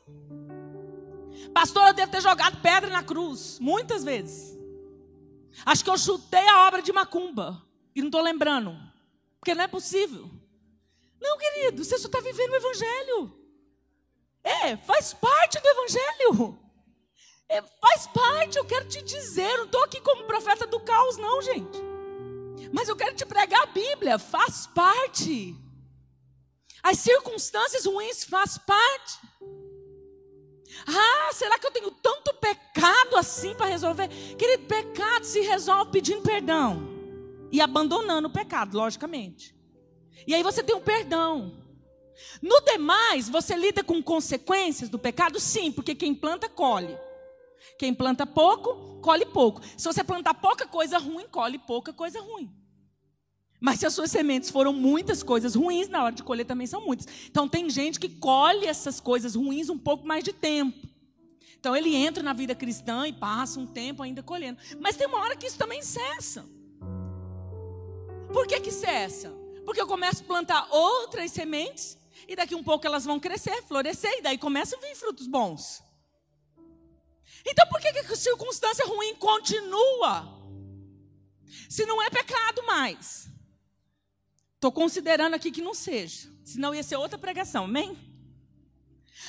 Pastor, 1.54 1.88
eu 1.88 1.94
devo 1.94 2.12
ter 2.12 2.22
jogado 2.22 2.62
pedra 2.62 2.90
na 2.90 3.04
cruz, 3.04 3.60
muitas 3.60 4.04
vezes. 4.04 4.58
Acho 5.66 5.84
que 5.84 5.90
eu 5.90 5.98
chutei 5.98 6.48
a 6.48 6.68
obra 6.68 6.82
de 6.82 6.94
Macumba. 6.94 7.62
E 7.96 8.02
não 8.02 8.08
estou 8.08 8.22
lembrando. 8.22 8.78
Porque 9.40 9.54
não 9.54 9.64
é 9.64 9.68
possível. 9.68 10.30
Não, 11.20 11.38
querido, 11.38 11.84
você 11.84 11.98
só 11.98 12.08
está 12.08 12.20
vivendo 12.22 12.52
o 12.52 12.56
Evangelho. 12.56 13.40
É, 14.43 14.75
faz 14.77 15.13
parte 15.13 15.60
do 15.60 15.67
Evangelho. 15.67 16.60
É, 17.47 17.62
faz 17.62 18.08
parte, 18.08 18.58
eu 18.58 18.65
quero 18.65 18.88
te 18.88 19.01
dizer. 19.01 19.58
Não 19.58 19.65
estou 19.65 19.84
aqui 19.84 19.99
como 20.01 20.23
profeta 20.25 20.65
do 20.65 20.80
caos, 20.80 21.17
não, 21.17 21.41
gente. 21.41 21.80
Mas 22.71 22.88
eu 22.88 22.95
quero 22.95 23.15
te 23.15 23.25
pregar 23.25 23.63
a 23.63 23.67
Bíblia. 23.67 24.17
Faz 24.17 24.67
parte. 24.67 25.56
As 26.82 26.97
circunstâncias 26.97 27.86
ruins 27.86 28.23
faz 28.23 28.58
parte. 28.58 29.19
Ah, 30.88 31.34
será 31.34 31.60
que 31.60 31.67
eu 31.67 31.71
tenho 31.71 31.91
tanto 31.91 32.34
pecado 32.36 33.17
assim 33.17 33.54
para 33.54 33.65
resolver? 33.67 34.08
Querido, 34.08 34.65
pecado 34.65 35.25
se 35.25 35.41
resolve 35.41 35.91
pedindo 35.91 36.21
perdão 36.21 36.88
e 37.51 37.60
abandonando 37.62 38.30
o 38.30 38.32
pecado, 38.32 38.77
logicamente. 38.77 39.56
E 40.25 40.34
aí 40.34 40.41
você 40.41 40.63
tem 40.63 40.75
um 40.75 40.82
perdão. 40.82 41.61
No 42.42 42.62
demais, 42.62 43.30
você 43.30 43.56
lida 43.56 43.84
com 43.84 44.02
consequências 44.02 44.90
do 44.90 45.00
pecado? 45.00 45.40
Sim, 45.40 45.72
porque 45.72 45.96
quem 45.96 46.14
planta, 46.14 46.50
colhe. 46.50 46.98
Quem 47.78 47.94
planta 47.94 48.26
pouco, 48.26 49.00
colhe 49.02 49.26
pouco. 49.26 49.62
Se 49.78 49.86
você 49.86 50.04
plantar 50.04 50.34
pouca 50.36 50.68
coisa 50.68 50.98
ruim, 50.98 51.28
colhe 51.28 51.58
pouca 51.60 51.92
coisa 51.94 52.20
ruim. 52.20 52.52
Mas 53.60 53.80
se 53.80 53.86
as 53.86 53.94
suas 53.94 54.10
sementes 54.10 54.50
foram 54.50 54.74
muitas 54.74 55.22
coisas 55.22 55.54
ruins, 55.54 55.88
na 55.88 56.04
hora 56.04 56.16
de 56.16 56.24
colher 56.24 56.46
também 56.46 56.66
são 56.66 56.84
muitas. 56.84 57.08
Então 57.30 57.48
tem 57.48 57.70
gente 57.70 58.00
que 58.00 58.10
colhe 58.10 58.66
essas 58.66 59.00
coisas 59.00 59.36
ruins 59.36 59.70
um 59.70 59.78
pouco 59.78 60.06
mais 60.06 60.24
de 60.24 60.34
tempo. 60.34 60.88
Então 61.60 61.76
ele 61.76 61.96
entra 61.96 62.24
na 62.24 62.34
vida 62.34 62.56
cristã 62.56 63.08
e 63.08 63.14
passa 63.14 63.60
um 63.60 63.68
tempo 63.68 64.02
ainda 64.02 64.24
colhendo. 64.24 64.60
Mas 64.80 64.96
tem 64.96 65.06
uma 65.06 65.20
hora 65.20 65.36
que 65.36 65.46
isso 65.46 65.60
também 65.60 65.84
cessa. 65.84 66.44
Por 68.34 68.48
que 68.48 68.60
que 68.62 68.72
cessa? 68.72 69.30
Porque 69.64 69.80
eu 69.80 69.86
começo 69.86 70.24
a 70.24 70.26
plantar 70.26 70.68
outras 70.72 71.32
sementes 71.32 72.01
e 72.32 72.36
daqui 72.36 72.56
um 72.56 72.63
pouco 72.63 72.88
elas 72.88 73.04
vão 73.04 73.20
crescer, 73.20 73.62
florescer 73.63 74.20
e 74.20 74.22
daí 74.22 74.38
começam 74.38 74.80
a 74.80 74.82
vir 74.82 74.96
frutos 74.96 75.28
bons. 75.28 75.84
Então 77.46 77.67
por 77.67 77.82
que, 77.82 77.89
a 77.89 78.15
circunstância 78.15 78.86
ruim 78.86 79.13
continua? 79.15 80.39
Se 81.70 81.86
não 81.86 82.02
é 82.02 82.10
pecado 82.10 82.63
mais. 82.63 83.28
Estou 84.56 84.72
considerando 84.72 85.34
aqui 85.34 85.52
que 85.52 85.62
não 85.62 85.74
seja. 85.74 86.32
Senão 86.46 86.74
ia 86.74 86.84
ser 86.84 86.96
outra 86.96 87.17
pregação, 87.17 87.65
amém? 87.65 87.98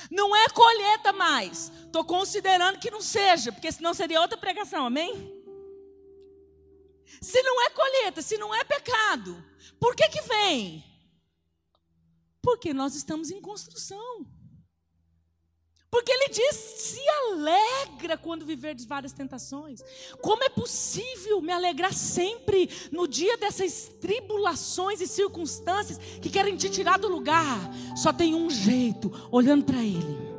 Não 0.09 0.37
é 0.37 0.49
colheita 0.51 1.13
mais. 1.13 1.73
Estou 1.87 2.05
considerando 2.05 2.79
que 2.79 2.91
não 2.91 3.01
seja, 3.01 3.51
porque 3.51 3.73
senão 3.73 3.93
seria 3.95 4.21
outra 4.21 4.39
pregação, 4.39 4.87
amém? 4.87 5.43
Se 7.21 7.43
não 7.43 7.63
é 7.63 7.71
colheita, 7.71 8.23
se 8.23 8.39
não 8.39 8.55
é 8.55 8.63
pecado, 8.63 9.45
por 9.81 9.97
que 9.97 10.09
que 10.09 10.23
vem? 10.23 10.92
Porque 12.43 12.75
nós 12.75 12.97
estamos 12.97 13.31
em 13.31 13.41
construção. 13.41 14.27
Porque 15.93 16.11
ele 16.11 16.31
diz: 16.31 16.57
se 16.57 17.01
alegra 17.09 18.17
quando 18.17 18.47
viverdes 18.47 18.87
várias 18.87 19.13
tentações. 19.13 19.83
Como 20.23 20.43
é 20.43 20.49
possível 20.49 21.41
me 21.43 21.53
alegrar 21.53 21.93
sempre 21.93 22.69
no 22.91 23.07
dia 23.07 23.37
dessas 23.37 23.91
tribulações 24.01 25.03
e 25.03 25.07
circunstâncias 25.07 25.99
que 26.21 26.31
querem 26.31 26.57
te 26.57 26.71
tirar 26.71 26.99
do 26.99 27.09
lugar? 27.09 27.59
Só 27.95 28.11
tem 28.11 28.35
um 28.35 28.49
jeito, 28.49 29.13
olhando 29.31 29.65
para 29.65 29.83
Ele. 29.83 30.32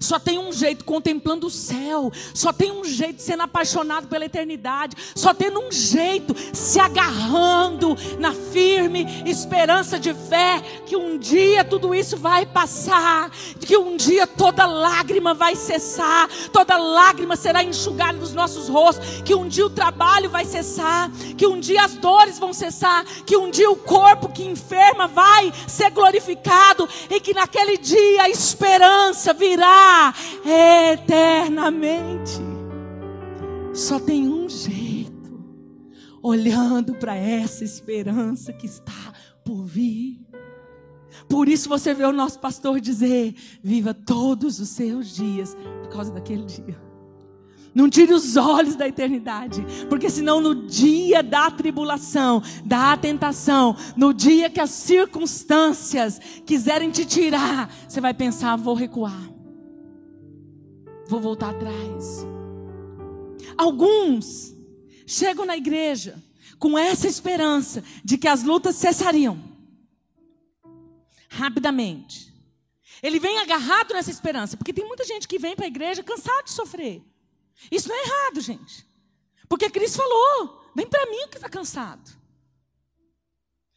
Só 0.00 0.18
tem 0.18 0.38
um 0.38 0.52
jeito 0.52 0.84
contemplando 0.84 1.46
o 1.46 1.50
céu, 1.50 2.12
só 2.34 2.52
tem 2.52 2.70
um 2.70 2.84
jeito 2.84 3.22
sendo 3.22 3.42
apaixonado 3.42 4.06
pela 4.08 4.24
eternidade, 4.24 4.96
só 5.14 5.32
tem 5.32 5.50
um 5.56 5.70
jeito 5.70 6.34
se 6.52 6.78
agarrando 6.78 7.96
na 8.18 8.32
firme 8.32 9.06
esperança 9.26 9.98
de 9.98 10.12
fé 10.12 10.62
que 10.84 10.96
um 10.96 11.18
dia 11.18 11.64
tudo 11.64 11.94
isso 11.94 12.16
vai 12.16 12.46
passar, 12.46 13.30
que 13.60 13.76
um 13.76 13.96
dia 13.96 14.26
toda 14.26 14.66
lágrima 14.66 15.34
vai 15.34 15.54
cessar, 15.54 16.28
toda 16.52 16.76
lágrima 16.76 17.36
será 17.36 17.62
enxugada 17.62 18.18
dos 18.18 18.32
nossos 18.32 18.68
rostos, 18.68 19.22
que 19.22 19.34
um 19.34 19.48
dia 19.48 19.66
o 19.66 19.70
trabalho 19.70 20.30
vai 20.30 20.44
cessar, 20.44 21.10
que 21.36 21.46
um 21.46 21.58
dia 21.58 21.84
as 21.84 21.94
dores 21.94 22.38
vão 22.38 22.52
cessar, 22.52 23.04
que 23.24 23.36
um 23.36 23.50
dia 23.50 23.70
o 23.70 23.76
corpo 23.76 24.28
que 24.28 24.44
enferma 24.44 25.06
vai 25.06 25.52
ser 25.66 25.90
glorificado 25.90 26.88
e 27.10 27.20
que 27.20 27.34
naquele 27.34 27.76
dia 27.78 28.22
a 28.22 28.28
esperança 28.28 29.32
virá 29.32 29.85
eternamente. 30.92 32.40
Só 33.74 34.00
tem 34.00 34.28
um 34.28 34.48
jeito, 34.48 35.44
olhando 36.22 36.94
para 36.94 37.14
essa 37.14 37.62
esperança 37.62 38.52
que 38.52 38.66
está 38.66 39.12
por 39.44 39.64
vir. 39.64 40.26
Por 41.28 41.48
isso 41.48 41.68
você 41.68 41.92
vê 41.92 42.04
o 42.04 42.12
nosso 42.12 42.38
pastor 42.38 42.80
dizer: 42.80 43.34
viva 43.62 43.92
todos 43.92 44.58
os 44.60 44.70
seus 44.70 45.14
dias 45.14 45.54
por 45.82 45.88
causa 45.88 46.12
daquele 46.12 46.44
dia. 46.44 46.86
Não 47.74 47.90
tire 47.90 48.14
os 48.14 48.38
olhos 48.38 48.74
da 48.74 48.88
eternidade, 48.88 49.62
porque 49.90 50.08
senão 50.08 50.40
no 50.40 50.66
dia 50.66 51.22
da 51.22 51.50
tribulação, 51.50 52.42
da 52.64 52.96
tentação, 52.96 53.76
no 53.94 54.14
dia 54.14 54.48
que 54.48 54.60
as 54.60 54.70
circunstâncias 54.70 56.18
quiserem 56.46 56.90
te 56.90 57.04
tirar, 57.04 57.70
você 57.86 58.00
vai 58.00 58.14
pensar: 58.14 58.56
vou 58.56 58.74
recuar 58.74 59.35
vou 61.08 61.20
voltar 61.20 61.50
atrás. 61.50 62.26
Alguns 63.56 64.54
chegam 65.06 65.44
na 65.44 65.56
igreja 65.56 66.22
com 66.58 66.76
essa 66.76 67.06
esperança 67.06 67.82
de 68.04 68.18
que 68.18 68.28
as 68.28 68.42
lutas 68.42 68.76
cessariam 68.76 69.42
rapidamente. 71.28 72.34
Ele 73.02 73.20
vem 73.20 73.38
agarrado 73.38 73.92
nessa 73.92 74.10
esperança, 74.10 74.56
porque 74.56 74.72
tem 74.72 74.86
muita 74.86 75.04
gente 75.04 75.28
que 75.28 75.38
vem 75.38 75.54
para 75.54 75.66
a 75.66 75.68
igreja 75.68 76.02
cansado 76.02 76.44
de 76.44 76.52
sofrer. 76.52 77.02
Isso 77.70 77.88
não 77.88 77.94
é 77.94 78.02
errado, 78.02 78.40
gente. 78.40 78.86
Porque 79.48 79.70
Cristo 79.70 79.98
falou: 79.98 80.70
vem 80.74 80.86
para 80.86 81.06
mim 81.06 81.24
o 81.24 81.28
que 81.28 81.36
está 81.36 81.48
cansado. 81.48 82.10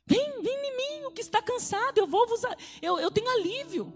Vem, 0.06 0.42
vem 0.42 0.58
em 0.66 0.78
mim 0.78 1.06
o 1.06 1.12
que 1.12 1.22
está 1.22 1.42
cansado, 1.42 1.98
eu 1.98 2.08
vou 2.08 2.26
vos. 2.28 2.42
Eu, 2.82 3.00
eu 3.00 3.12
tenho 3.12 3.30
alívio. 3.30 3.94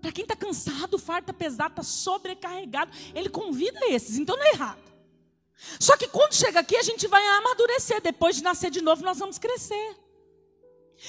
Para 0.00 0.12
quem 0.12 0.22
está 0.22 0.36
cansado, 0.36 0.98
farta, 0.98 1.32
pesado, 1.32 1.70
está 1.70 1.82
sobrecarregado, 1.82 2.92
ele 3.14 3.28
convida 3.28 3.80
esses, 3.88 4.16
então 4.16 4.36
não 4.36 4.44
é 4.44 4.50
errado. 4.50 4.88
Só 5.80 5.96
que 5.96 6.06
quando 6.06 6.34
chega 6.34 6.60
aqui, 6.60 6.76
a 6.76 6.82
gente 6.82 7.06
vai 7.08 7.24
amadurecer. 7.26 8.00
Depois 8.00 8.36
de 8.36 8.42
nascer 8.42 8.70
de 8.70 8.80
novo, 8.80 9.02
nós 9.02 9.18
vamos 9.18 9.38
crescer. 9.38 9.96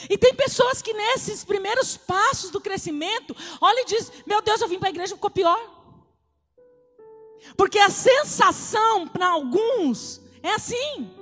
E 0.10 0.18
tem 0.18 0.34
pessoas 0.34 0.82
que 0.82 0.94
nesses 0.94 1.44
primeiros 1.44 1.98
passos 1.98 2.50
do 2.50 2.62
crescimento, 2.62 3.36
olha 3.62 3.82
e 3.82 3.86
diz: 3.86 4.12
Meu 4.26 4.42
Deus, 4.42 4.62
eu 4.62 4.68
vim 4.68 4.80
para 4.80 4.90
a 4.90 4.92
igreja 4.92 5.14
e 5.14 5.18
ficou 5.18 5.30
pior. 5.30 5.60
Porque 7.56 7.80
a 7.80 7.90
sensação 7.90 9.08
para 9.08 9.30
alguns 9.30 10.22
é 10.42 10.52
assim. 10.52 11.16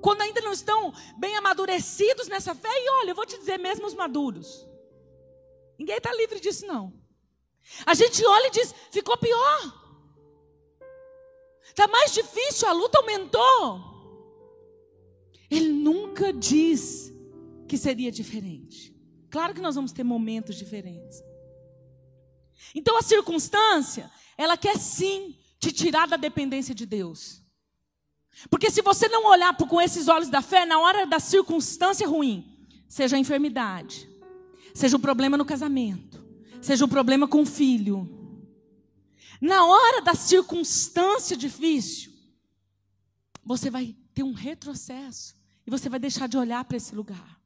Quando 0.00 0.22
ainda 0.22 0.40
não 0.40 0.52
estão 0.52 0.92
bem 1.16 1.36
amadurecidos 1.36 2.28
nessa 2.28 2.54
fé, 2.54 2.68
e 2.68 2.90
olha, 3.00 3.10
eu 3.10 3.14
vou 3.14 3.26
te 3.26 3.38
dizer, 3.38 3.58
mesmo 3.58 3.86
os 3.86 3.94
maduros. 3.94 4.66
Ninguém 5.82 5.96
está 5.96 6.14
livre 6.14 6.38
disso, 6.38 6.64
não. 6.64 6.94
A 7.84 7.92
gente 7.92 8.24
olha 8.24 8.46
e 8.46 8.50
diz: 8.52 8.72
ficou 8.92 9.16
pior. 9.16 9.60
Está 11.64 11.88
mais 11.88 12.14
difícil, 12.14 12.68
a 12.68 12.72
luta 12.72 12.98
aumentou. 12.98 13.82
Ele 15.50 15.72
nunca 15.72 16.32
diz 16.32 17.12
que 17.66 17.76
seria 17.76 18.12
diferente. 18.12 18.94
Claro 19.28 19.52
que 19.52 19.60
nós 19.60 19.74
vamos 19.74 19.90
ter 19.90 20.04
momentos 20.04 20.54
diferentes. 20.54 21.20
Então 22.76 22.96
a 22.96 23.02
circunstância, 23.02 24.08
ela 24.38 24.56
quer 24.56 24.78
sim 24.78 25.36
te 25.58 25.72
tirar 25.72 26.06
da 26.06 26.16
dependência 26.16 26.72
de 26.72 26.86
Deus. 26.86 27.42
Porque 28.48 28.70
se 28.70 28.82
você 28.82 29.08
não 29.08 29.26
olhar 29.26 29.56
com 29.56 29.80
esses 29.80 30.06
olhos 30.06 30.28
da 30.28 30.42
fé, 30.42 30.64
na 30.64 30.78
hora 30.78 31.06
da 31.06 31.18
circunstância 31.18 32.06
ruim, 32.06 32.68
seja 32.88 33.16
a 33.16 33.18
enfermidade, 33.18 34.11
seja 34.74 34.96
o 34.96 35.00
problema 35.00 35.36
no 35.36 35.44
casamento, 35.44 36.24
seja 36.60 36.84
o 36.84 36.88
problema 36.88 37.26
com 37.26 37.42
o 37.42 37.46
filho, 37.46 38.08
na 39.40 39.64
hora 39.66 40.02
da 40.02 40.14
circunstância 40.14 41.36
difícil, 41.36 42.12
você 43.44 43.70
vai 43.70 43.96
ter 44.14 44.22
um 44.22 44.32
retrocesso 44.32 45.34
e 45.66 45.70
você 45.70 45.88
vai 45.88 45.98
deixar 45.98 46.28
de 46.28 46.36
olhar 46.36 46.64
para 46.64 46.76
esse 46.76 46.94
lugar, 46.94 47.40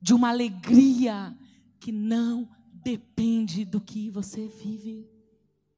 de 0.00 0.12
uma 0.12 0.30
alegria 0.30 1.36
que 1.78 1.92
não 1.92 2.48
depende 2.72 3.64
do 3.64 3.80
que 3.80 4.10
você 4.10 4.48
vive. 4.48 5.08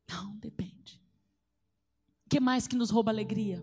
Não 0.09 0.35
depende. 0.37 1.01
O 2.25 2.31
que 2.31 2.41
mais 2.41 2.67
que 2.67 2.77
nos 2.77 2.91
rouba 2.91 3.11
alegria? 3.11 3.63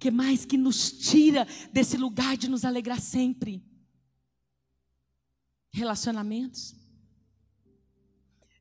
que 0.00 0.10
mais 0.10 0.46
que 0.46 0.56
nos 0.56 0.90
tira 0.90 1.46
desse 1.70 1.96
lugar 1.96 2.36
de 2.36 2.48
nos 2.48 2.64
alegrar 2.64 2.98
sempre? 2.98 3.62
Relacionamentos. 5.72 6.74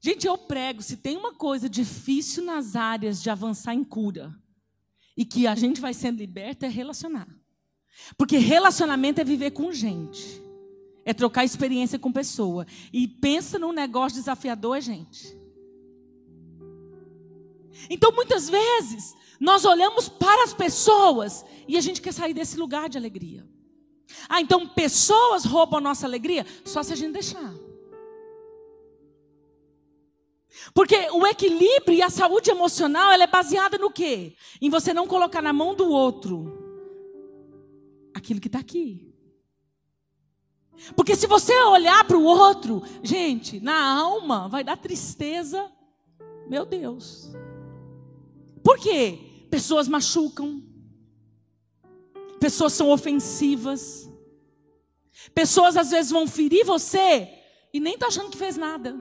Gente, 0.01 0.25
eu 0.25 0.37
prego, 0.37 0.81
se 0.81 0.97
tem 0.97 1.17
uma 1.17 1.33
coisa 1.33 1.67
difícil 1.67 2.43
nas 2.43 2.75
áreas 2.75 3.21
de 3.21 3.29
avançar 3.29 3.73
em 3.73 3.83
cura 3.83 4.33
e 5.17 5.25
que 5.25 5.45
a 5.45 5.55
gente 5.55 5.81
vai 5.81 5.93
sendo 5.93 6.19
liberto 6.19 6.65
é 6.65 6.69
relacionar. 6.69 7.27
Porque 8.17 8.37
relacionamento 8.37 9.19
é 9.19 9.23
viver 9.23 9.51
com 9.51 9.71
gente. 9.73 10.41
É 11.03 11.13
trocar 11.13 11.43
experiência 11.43 11.99
com 11.99 12.11
pessoa. 12.11 12.65
E 12.93 13.07
pensa 13.07 13.59
num 13.59 13.73
negócio 13.73 14.17
desafiador, 14.17 14.79
gente. 14.79 15.37
Então, 17.89 18.11
muitas 18.13 18.49
vezes, 18.49 19.15
nós 19.39 19.65
olhamos 19.65 20.07
para 20.07 20.43
as 20.43 20.53
pessoas 20.53 21.45
e 21.67 21.77
a 21.77 21.81
gente 21.81 22.01
quer 22.01 22.13
sair 22.13 22.33
desse 22.33 22.57
lugar 22.57 22.89
de 22.89 22.97
alegria. 22.97 23.47
Ah, 24.27 24.41
então 24.41 24.67
pessoas 24.67 25.45
roubam 25.45 25.79
a 25.79 25.81
nossa 25.81 26.05
alegria? 26.05 26.45
Só 26.65 26.83
se 26.83 26.93
a 26.93 26.95
gente 26.95 27.13
deixar. 27.13 27.53
Porque 30.73 30.95
o 31.11 31.25
equilíbrio 31.25 31.97
e 31.97 32.01
a 32.01 32.09
saúde 32.09 32.49
emocional, 32.49 33.11
ela 33.11 33.23
é 33.23 33.27
baseada 33.27 33.77
no 33.77 33.91
quê? 33.91 34.35
Em 34.61 34.69
você 34.69 34.93
não 34.93 35.07
colocar 35.07 35.41
na 35.41 35.53
mão 35.53 35.73
do 35.73 35.89
outro 35.89 36.57
aquilo 38.13 38.39
que 38.39 38.47
está 38.47 38.59
aqui. 38.59 39.09
Porque 40.95 41.15
se 41.15 41.27
você 41.27 41.53
olhar 41.63 42.05
para 42.05 42.17
o 42.17 42.23
outro, 42.23 42.81
gente, 43.03 43.59
na 43.59 43.99
alma 43.99 44.47
vai 44.47 44.63
dar 44.63 44.77
tristeza. 44.77 45.69
Meu 46.47 46.65
Deus. 46.65 47.31
Por 48.63 48.77
quê? 48.79 49.45
Pessoas 49.49 49.87
machucam. 49.87 50.63
Pessoas 52.39 52.73
são 52.73 52.89
ofensivas. 52.89 54.09
Pessoas 55.33 55.75
às 55.75 55.91
vezes 55.91 56.11
vão 56.11 56.27
ferir 56.27 56.65
você 56.65 57.27
e 57.73 57.79
nem 57.79 57.97
tá 57.97 58.07
achando 58.07 58.29
que 58.29 58.37
fez 58.37 58.55
nada. 58.55 58.99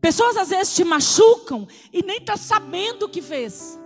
Pessoas 0.00 0.36
às 0.36 0.48
vezes 0.48 0.74
te 0.74 0.84
machucam 0.84 1.68
e 1.92 2.02
nem 2.02 2.20
tá 2.20 2.36
sabendo 2.36 3.04
o 3.04 3.08
que 3.08 3.20
fez. 3.20 3.78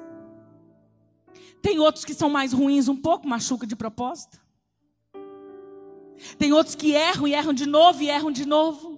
Tem 1.61 1.79
outros 1.79 2.05
que 2.05 2.15
são 2.15 2.29
mais 2.29 2.53
ruins 2.53 2.89
um 2.89 2.97
pouco, 2.97 3.27
machuca 3.27 3.67
de 3.67 3.75
propósito. 3.75 4.41
Tem 6.39 6.53
outros 6.53 6.75
que 6.75 6.93
erram 6.93 7.27
e 7.27 7.35
erram 7.35 7.53
de 7.53 7.67
novo 7.67 8.03
e 8.03 8.09
erram 8.09 8.31
de 8.31 8.45
novo. 8.45 8.95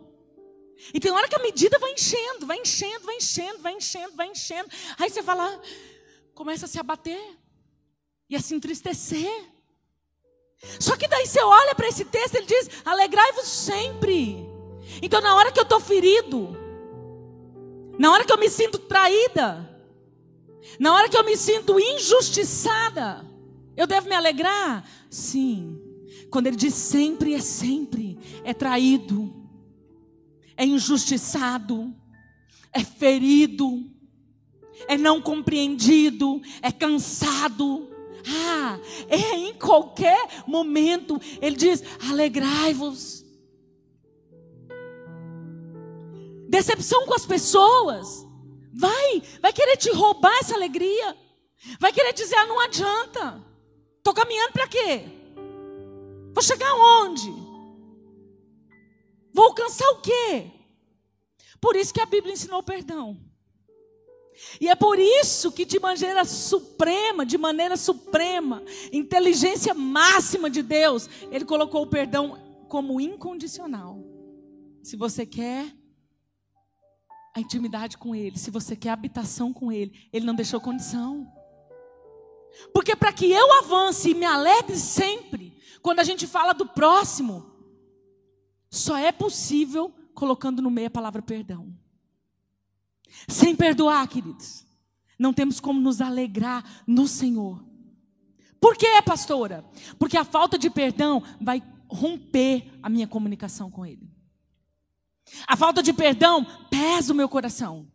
E 0.92 1.00
tem 1.00 1.10
hora 1.10 1.28
que 1.28 1.36
a 1.36 1.42
medida 1.42 1.78
vai 1.78 1.92
enchendo, 1.92 2.46
vai 2.46 2.58
enchendo, 2.58 3.06
vai 3.06 3.16
enchendo, 3.16 3.58
vai 3.60 3.72
enchendo, 3.74 4.16
vai 4.16 4.28
enchendo. 4.28 4.68
Aí 4.98 5.08
você 5.08 5.22
vai 5.22 5.36
lá, 5.36 5.60
começa 6.34 6.66
a 6.66 6.68
se 6.68 6.78
abater 6.78 7.38
e 8.28 8.36
a 8.36 8.40
se 8.40 8.54
entristecer. 8.54 9.44
Só 10.80 10.96
que 10.96 11.06
daí 11.06 11.26
você 11.26 11.40
olha 11.42 11.74
para 11.74 11.88
esse 11.88 12.04
texto, 12.04 12.36
ele 12.36 12.46
diz: 12.46 12.70
alegrai-vos 12.84 13.46
sempre. 13.46 14.46
Então, 15.02 15.20
na 15.20 15.34
hora 15.34 15.52
que 15.52 15.58
eu 15.58 15.64
estou 15.64 15.80
ferido, 15.80 16.56
na 17.98 18.12
hora 18.12 18.24
que 18.24 18.32
eu 18.32 18.38
me 18.38 18.48
sinto 18.48 18.78
traída, 18.78 19.68
na 20.78 20.94
hora 20.94 21.08
que 21.08 21.16
eu 21.16 21.24
me 21.24 21.36
sinto 21.36 21.78
injustiçada, 21.78 23.24
eu 23.76 23.86
devo 23.86 24.08
me 24.08 24.14
alegrar? 24.14 24.88
Sim. 25.10 25.82
Quando 26.30 26.46
ele 26.48 26.56
diz 26.56 26.74
sempre, 26.74 27.34
é 27.34 27.40
sempre, 27.40 28.18
é 28.42 28.52
traído 28.52 29.46
é 30.56 30.64
injustiçado, 30.64 31.94
é 32.72 32.82
ferido, 32.82 33.84
é 34.88 34.96
não 34.96 35.20
compreendido, 35.20 36.40
é 36.62 36.72
cansado. 36.72 37.90
Ah, 38.28 38.78
é 39.08 39.36
em 39.36 39.54
qualquer 39.54 40.44
momento, 40.46 41.20
ele 41.40 41.56
diz: 41.56 41.82
alegrai-vos. 42.10 43.24
Decepção 46.48 47.06
com 47.06 47.14
as 47.14 47.26
pessoas, 47.26 48.26
vai, 48.72 49.22
vai 49.40 49.52
querer 49.52 49.76
te 49.76 49.90
roubar 49.90 50.36
essa 50.38 50.54
alegria, 50.54 51.16
vai 51.78 51.92
querer 51.92 52.12
dizer: 52.12 52.36
ah, 52.36 52.46
não 52.46 52.60
adianta, 52.60 53.44
estou 53.98 54.14
caminhando 54.14 54.52
para 54.52 54.68
quê? 54.68 55.04
Vou 56.34 56.42
chegar 56.42 56.68
aonde? 56.68 57.30
Vou 59.32 59.46
alcançar 59.46 59.88
o 59.90 60.00
quê? 60.00 60.50
Por 61.60 61.76
isso 61.76 61.92
que 61.92 62.00
a 62.00 62.06
Bíblia 62.06 62.32
ensinou 62.32 62.62
perdão. 62.62 63.25
E 64.60 64.68
é 64.68 64.74
por 64.74 64.98
isso 64.98 65.50
que 65.52 65.64
de 65.64 65.78
maneira 65.78 66.24
suprema, 66.24 67.24
de 67.24 67.38
maneira 67.38 67.76
suprema, 67.76 68.62
inteligência 68.92 69.74
máxima 69.74 70.50
de 70.50 70.62
Deus, 70.62 71.08
ele 71.30 71.44
colocou 71.44 71.82
o 71.82 71.86
perdão 71.86 72.64
como 72.68 73.00
incondicional. 73.00 74.04
Se 74.82 74.96
você 74.96 75.24
quer 75.24 75.72
a 77.34 77.40
intimidade 77.40 77.98
com 77.98 78.14
ele, 78.14 78.38
se 78.38 78.50
você 78.50 78.74
quer 78.74 78.90
a 78.90 78.94
habitação 78.94 79.52
com 79.52 79.70
ele, 79.70 80.08
ele 80.12 80.24
não 80.24 80.34
deixou 80.34 80.60
condição. 80.60 81.30
Porque 82.72 82.96
para 82.96 83.12
que 83.12 83.30
eu 83.30 83.52
avance 83.58 84.10
e 84.10 84.14
me 84.14 84.24
alegre 84.24 84.76
sempre, 84.76 85.58
quando 85.82 86.00
a 86.00 86.04
gente 86.04 86.26
fala 86.26 86.52
do 86.52 86.66
próximo, 86.66 87.52
só 88.70 88.96
é 88.96 89.12
possível 89.12 89.92
colocando 90.14 90.62
no 90.62 90.70
meio 90.70 90.88
a 90.88 90.90
palavra 90.90 91.20
perdão. 91.20 91.76
Sem 93.28 93.54
perdoar, 93.54 94.06
queridos, 94.08 94.64
não 95.18 95.32
temos 95.32 95.60
como 95.60 95.80
nos 95.80 96.00
alegrar 96.00 96.82
no 96.86 97.06
Senhor. 97.08 97.64
Por 98.60 98.76
quê, 98.76 99.00
pastora? 99.04 99.64
Porque 99.98 100.16
a 100.16 100.24
falta 100.24 100.58
de 100.58 100.70
perdão 100.70 101.22
vai 101.40 101.62
romper 101.88 102.72
a 102.82 102.88
minha 102.88 103.06
comunicação 103.06 103.70
com 103.70 103.84
Ele. 103.84 104.10
A 105.46 105.56
falta 105.56 105.82
de 105.82 105.92
perdão 105.92 106.46
pesa 106.70 107.12
o 107.12 107.16
meu 107.16 107.28
coração. 107.28 107.90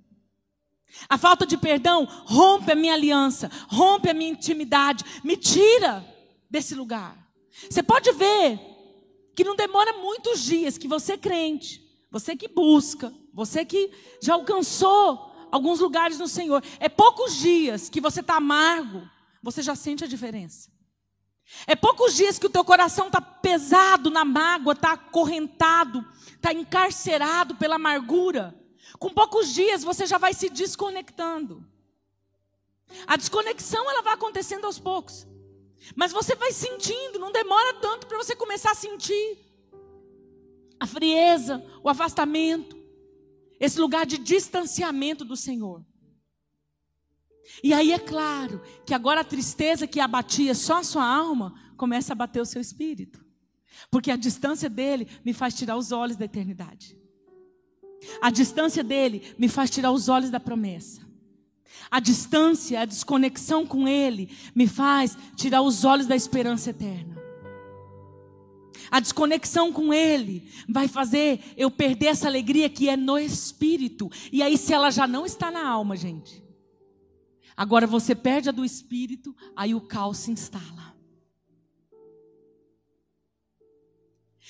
A 1.08 1.18
falta 1.18 1.46
de 1.46 1.58
perdão 1.58 2.06
rompe 2.06 2.72
a 2.72 2.76
minha 2.76 2.94
aliança, 2.94 3.50
rompe 3.70 4.10
a 4.10 4.14
minha 4.14 4.32
intimidade, 4.32 5.06
me 5.24 5.38
tira 5.38 6.06
desse 6.50 6.76
lugar. 6.76 7.18
Você 7.70 7.82
pode 7.82 8.12
ver 8.12 8.60
que 9.34 9.44
não 9.44 9.56
demora 9.56 9.94
muitos 9.94 10.44
dias 10.44 10.78
que 10.78 10.88
você 10.88 11.18
crente 11.18 11.82
você 12.12 12.36
que 12.36 12.50
busca, 12.50 13.14
você 13.34 13.66
que 13.66 13.92
já 14.22 14.34
alcançou 14.34 15.32
alguns 15.52 15.80
lugares 15.80 16.18
no 16.18 16.28
Senhor, 16.28 16.64
é 16.80 16.90
poucos 16.90 17.36
dias 17.36 17.90
que 17.90 18.02
você 18.02 18.22
está 18.22 18.36
amargo, 18.36 19.08
você 19.42 19.62
já 19.62 19.76
sente 19.76 20.04
a 20.04 20.08
diferença. 20.08 20.70
É 21.68 21.76
poucos 21.76 22.16
dias 22.16 22.40
que 22.40 22.46
o 22.46 22.50
teu 22.50 22.64
coração 22.64 23.08
está 23.08 23.20
pesado 23.20 24.10
na 24.10 24.24
mágoa, 24.24 24.74
está 24.74 24.94
acorrentado, 24.94 26.06
está 26.36 26.54
encarcerado 26.54 27.56
pela 27.56 27.76
amargura. 27.76 28.56
Com 28.98 29.10
poucos 29.10 29.54
dias 29.54 29.84
você 29.84 30.06
já 30.06 30.18
vai 30.18 30.34
se 30.34 30.50
desconectando. 30.50 31.66
A 33.08 33.16
desconexão 33.16 33.90
ela 33.90 34.02
vai 34.02 34.14
acontecendo 34.14 34.66
aos 34.66 34.80
poucos. 34.80 35.28
Mas 35.96 36.12
você 36.12 36.36
vai 36.36 36.52
sentindo, 36.52 37.20
não 37.20 37.32
demora 37.32 37.74
tanto 37.76 38.08
para 38.08 38.18
você 38.18 38.36
começar 38.36 38.72
a 38.72 38.76
sentir 38.76 39.40
a 40.80 40.88
frieza, 40.88 41.64
o 41.84 41.90
afastamento, 41.90 42.81
esse 43.62 43.80
lugar 43.80 44.08
de 44.08 44.18
distanciamento 44.18 45.24
do 45.24 45.38
Senhor. 45.38 45.86
E 47.64 47.74
aí 47.74 47.92
é 47.92 48.00
claro 48.00 48.60
que 48.86 48.94
agora 48.94 49.22
a 49.22 49.24
tristeza 49.24 49.86
que 49.86 50.00
abatia 50.00 50.56
só 50.56 50.80
a 50.80 50.84
sua 50.84 51.06
alma 51.06 51.54
começa 51.78 52.14
a 52.14 52.16
bater 52.16 52.42
o 52.42 52.46
seu 52.46 52.60
espírito. 52.60 53.24
Porque 53.92 54.10
a 54.10 54.16
distância 54.16 54.68
dele 54.68 55.08
me 55.24 55.32
faz 55.32 55.54
tirar 55.54 55.78
os 55.78 55.92
olhos 55.92 56.18
da 56.18 56.26
eternidade. 56.26 56.98
A 58.20 58.32
distância 58.32 58.84
dele 58.84 59.36
me 59.38 59.48
faz 59.48 59.70
tirar 59.70 59.92
os 59.92 60.10
olhos 60.10 60.32
da 60.32 60.40
promessa. 60.40 61.02
A 61.90 62.00
distância, 62.00 62.82
a 62.82 62.86
desconexão 62.86 63.66
com 63.66 63.88
ele 63.88 64.36
me 64.56 64.68
faz 64.68 65.16
tirar 65.36 65.62
os 65.62 65.86
olhos 65.86 66.08
da 66.08 66.16
esperança 66.16 66.72
eterna. 66.72 67.21
A 68.92 69.00
desconexão 69.00 69.72
com 69.72 69.94
Ele 69.94 70.52
vai 70.68 70.88
fazer 70.88 71.42
eu 71.56 71.72
perder 71.72 72.08
essa 72.08 72.28
alegria 72.28 72.70
que 72.70 72.90
é 72.90 72.98
no 72.98 73.18
espírito. 73.18 74.12
E 74.32 74.44
aí, 74.44 74.58
se 74.58 74.74
ela 74.74 74.92
já 74.92 75.08
não 75.08 75.26
está 75.26 75.50
na 75.50 75.66
alma, 75.66 75.96
gente, 75.96 76.42
Agora 77.62 77.86
você 77.86 78.16
perde 78.16 78.50
a 78.50 78.52
do 78.52 78.66
espírito, 78.66 79.36
aí 79.56 79.76
o 79.76 79.82
caos 79.82 80.18
se 80.18 80.32
instala. 80.32 80.96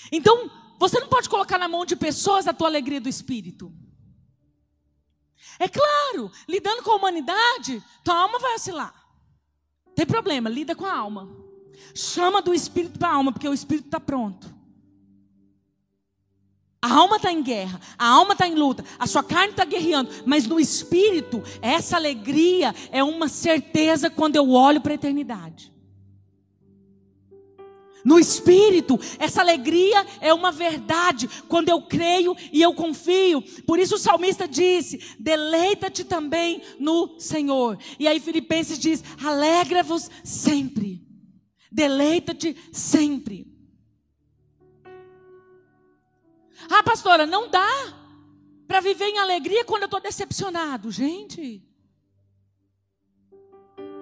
Então, 0.10 0.50
você 0.80 0.98
não 0.98 1.10
pode 1.10 1.28
colocar 1.28 1.58
na 1.58 1.68
mão 1.68 1.86
de 1.86 1.96
pessoas 1.98 2.48
a 2.48 2.54
tua 2.54 2.68
alegria 2.68 3.02
do 3.02 3.10
espírito. 3.10 3.70
É 5.60 5.68
claro, 5.68 6.32
lidando 6.48 6.84
com 6.84 6.92
a 6.92 6.96
humanidade, 6.96 7.84
tua 8.04 8.16
alma 8.16 8.40
vai 8.40 8.56
oscilar. 8.56 8.96
Tem 9.94 10.06
problema, 10.06 10.50
lida 10.50 10.74
com 10.74 10.86
a 10.86 10.96
alma. 10.96 11.30
Chama 11.94 12.42
do 12.42 12.54
espírito 12.54 12.98
para 12.98 13.10
a 13.10 13.14
alma, 13.16 13.32
porque 13.32 13.48
o 13.48 13.54
espírito 13.54 13.86
está 13.86 14.00
pronto. 14.00 14.62
A 16.84 16.92
alma 16.92 17.18
está 17.18 17.32
em 17.32 17.44
guerra, 17.44 17.80
a 17.96 18.08
alma 18.08 18.34
está 18.34 18.48
em 18.48 18.56
luta, 18.56 18.84
a 18.98 19.06
sua 19.06 19.24
carne 19.24 19.52
está 19.52 19.64
guerreando, 19.64 20.10
mas 20.26 20.48
no 20.48 20.60
espírito, 20.60 21.44
essa 21.62 21.96
alegria 21.96 22.74
é 22.92 23.04
uma 23.04 23.28
certeza 23.28 24.10
quando 24.10 24.36
eu 24.36 24.50
olho 24.50 24.82
para 24.82 24.94
a 24.94 24.96
eternidade. 24.96 25.72
No 28.04 28.20
espírito, 28.20 29.00
essa 29.20 29.42
alegria 29.42 30.04
é 30.20 30.34
uma 30.34 30.52
verdade 30.52 31.30
quando 31.48 31.70
eu 31.70 31.84
creio 31.84 32.36
e 32.52 32.60
eu 32.60 32.74
confio. 32.74 33.44
Por 33.68 33.78
isso 33.78 33.94
o 33.94 34.00
salmista 34.00 34.48
disse: 34.48 35.00
deleita-te 35.20 36.04
também 36.04 36.64
no 36.80 37.20
Senhor. 37.20 37.78
E 38.00 38.08
aí 38.08 38.20
Filipenses 38.20 38.80
diz: 38.80 39.04
alegra-vos 39.24 40.10
sempre, 40.24 41.06
deleita-te 41.72 42.56
sempre. 42.74 43.48
Ah, 46.70 46.84
pastora, 46.84 47.26
não 47.26 47.50
dá 47.50 47.68
para 48.68 48.82
viver 48.82 49.06
em 49.06 49.20
alegria 49.20 49.66
quando 49.66 49.84
eu 49.84 49.86
estou 49.86 50.02
decepcionado. 50.02 50.92
Gente, 50.92 51.64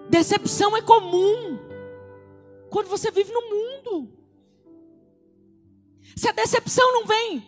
decepção 0.10 0.76
é 0.76 0.82
comum 0.82 1.60
quando 2.70 2.88
você 2.88 3.12
vive 3.12 3.32
no 3.32 3.42
mundo. 3.42 4.14
Se 6.16 6.28
a 6.28 6.32
decepção 6.32 6.92
não 6.94 7.06
vem 7.06 7.42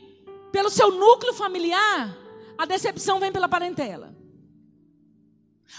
pelo 0.51 0.69
seu 0.69 0.91
núcleo 0.91 1.34
familiar, 1.34 2.17
a 2.57 2.65
decepção 2.65 3.19
vem 3.19 3.31
pela 3.31 3.49
parentela. 3.49 4.15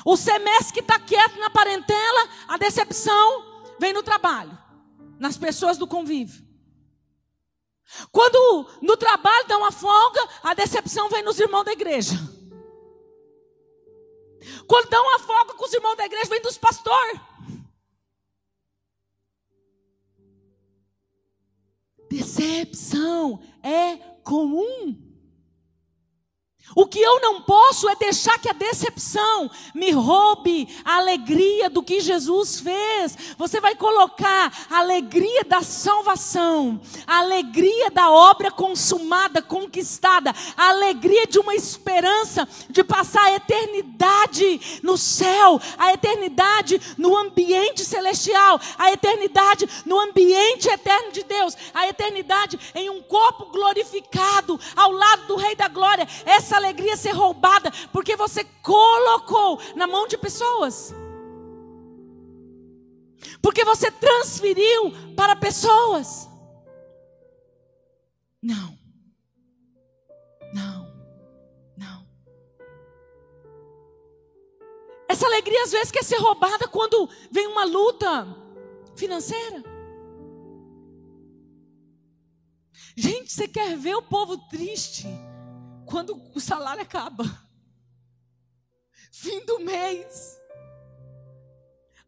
O 0.04 0.16
semestre 0.16 0.74
que 0.74 0.80
está 0.80 0.98
quieto 0.98 1.38
na 1.38 1.50
parentela, 1.50 2.28
a 2.48 2.56
decepção 2.56 3.51
vem 3.82 3.92
no 3.92 4.04
trabalho, 4.04 4.56
nas 5.18 5.36
pessoas 5.36 5.76
do 5.76 5.88
convívio. 5.88 6.46
Quando 8.12 8.70
no 8.80 8.96
trabalho 8.96 9.48
dá 9.48 9.58
uma 9.58 9.72
folga, 9.72 10.20
a 10.40 10.54
decepção 10.54 11.08
vem 11.08 11.24
nos 11.24 11.40
irmãos 11.40 11.64
da 11.64 11.72
igreja. 11.72 12.14
Quando 14.68 14.88
dá 14.88 15.02
uma 15.02 15.18
folga 15.18 15.54
com 15.54 15.64
os 15.64 15.72
irmãos 15.72 15.96
da 15.96 16.06
igreja, 16.06 16.30
vem 16.30 16.40
dos 16.40 16.56
pastores. 16.56 17.20
Decepção 22.08 23.42
é 23.64 23.96
comum. 24.22 25.11
O 26.74 26.86
que 26.86 26.98
eu 26.98 27.20
não 27.20 27.42
posso 27.42 27.88
é 27.88 27.94
deixar 27.96 28.38
que 28.38 28.48
a 28.48 28.54
decepção 28.54 29.50
me 29.74 29.90
roube 29.90 30.68
a 30.84 30.96
alegria 30.96 31.68
do 31.68 31.82
que 31.82 32.00
Jesus 32.00 32.60
fez. 32.60 33.16
Você 33.36 33.60
vai 33.60 33.74
colocar 33.74 34.66
a 34.70 34.78
alegria 34.78 35.44
da 35.44 35.60
salvação, 35.60 36.80
a 37.06 37.18
alegria 37.18 37.90
da 37.90 38.10
obra 38.10 38.50
consumada, 38.50 39.42
conquistada, 39.42 40.34
a 40.56 40.68
alegria 40.68 41.26
de 41.26 41.38
uma 41.38 41.54
esperança 41.54 42.48
de 42.70 42.82
passar 42.82 43.24
a 43.24 43.34
eternidade 43.34 44.80
no 44.82 44.96
céu, 44.96 45.60
a 45.76 45.92
eternidade 45.92 46.80
no 46.96 47.16
ambiente 47.16 47.84
celestial, 47.84 48.58
a 48.78 48.90
eternidade 48.92 49.68
no 49.84 49.98
ambiente 49.98 50.68
eterno 50.68 51.12
de 51.12 51.22
Deus, 51.22 51.56
a 51.74 51.86
eternidade 51.86 52.58
em 52.74 52.88
um 52.88 53.02
corpo 53.02 53.46
glorificado 53.46 54.58
ao 54.74 54.90
lado 54.90 55.26
do 55.26 55.36
Rei 55.36 55.54
da 55.54 55.68
Glória. 55.68 56.08
Essa 56.24 56.51
alegria 56.56 56.96
ser 56.96 57.12
roubada 57.12 57.70
porque 57.92 58.16
você 58.16 58.44
colocou 58.62 59.60
na 59.74 59.86
mão 59.86 60.06
de 60.06 60.16
pessoas. 60.18 60.94
Porque 63.40 63.64
você 63.64 63.90
transferiu 63.90 64.92
para 65.16 65.36
pessoas. 65.36 66.28
Não. 68.42 68.78
Não. 70.52 70.92
Não. 71.76 72.06
Essa 75.08 75.26
alegria 75.26 75.62
às 75.62 75.72
vezes 75.72 75.90
quer 75.90 76.04
ser 76.04 76.18
roubada 76.18 76.66
quando 76.68 77.08
vem 77.30 77.46
uma 77.46 77.64
luta 77.64 78.26
financeira. 78.96 79.62
Gente, 82.96 83.32
você 83.32 83.48
quer 83.48 83.76
ver 83.76 83.94
o 83.94 84.02
povo 84.02 84.36
triste? 84.48 85.06
Quando 85.92 86.18
o 86.34 86.40
salário 86.40 86.80
acaba. 86.80 87.22
Fim 89.12 89.44
do 89.44 89.60
mês. 89.60 90.40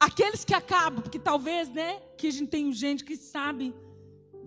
Aqueles 0.01 0.43
que 0.43 0.55
acabam, 0.55 1.03
porque 1.03 1.19
talvez, 1.19 1.69
né, 1.69 2.01
que 2.17 2.29
a 2.29 2.31
gente 2.31 2.49
tem 2.49 2.73
gente 2.73 3.05
que 3.05 3.15
sabe 3.15 3.75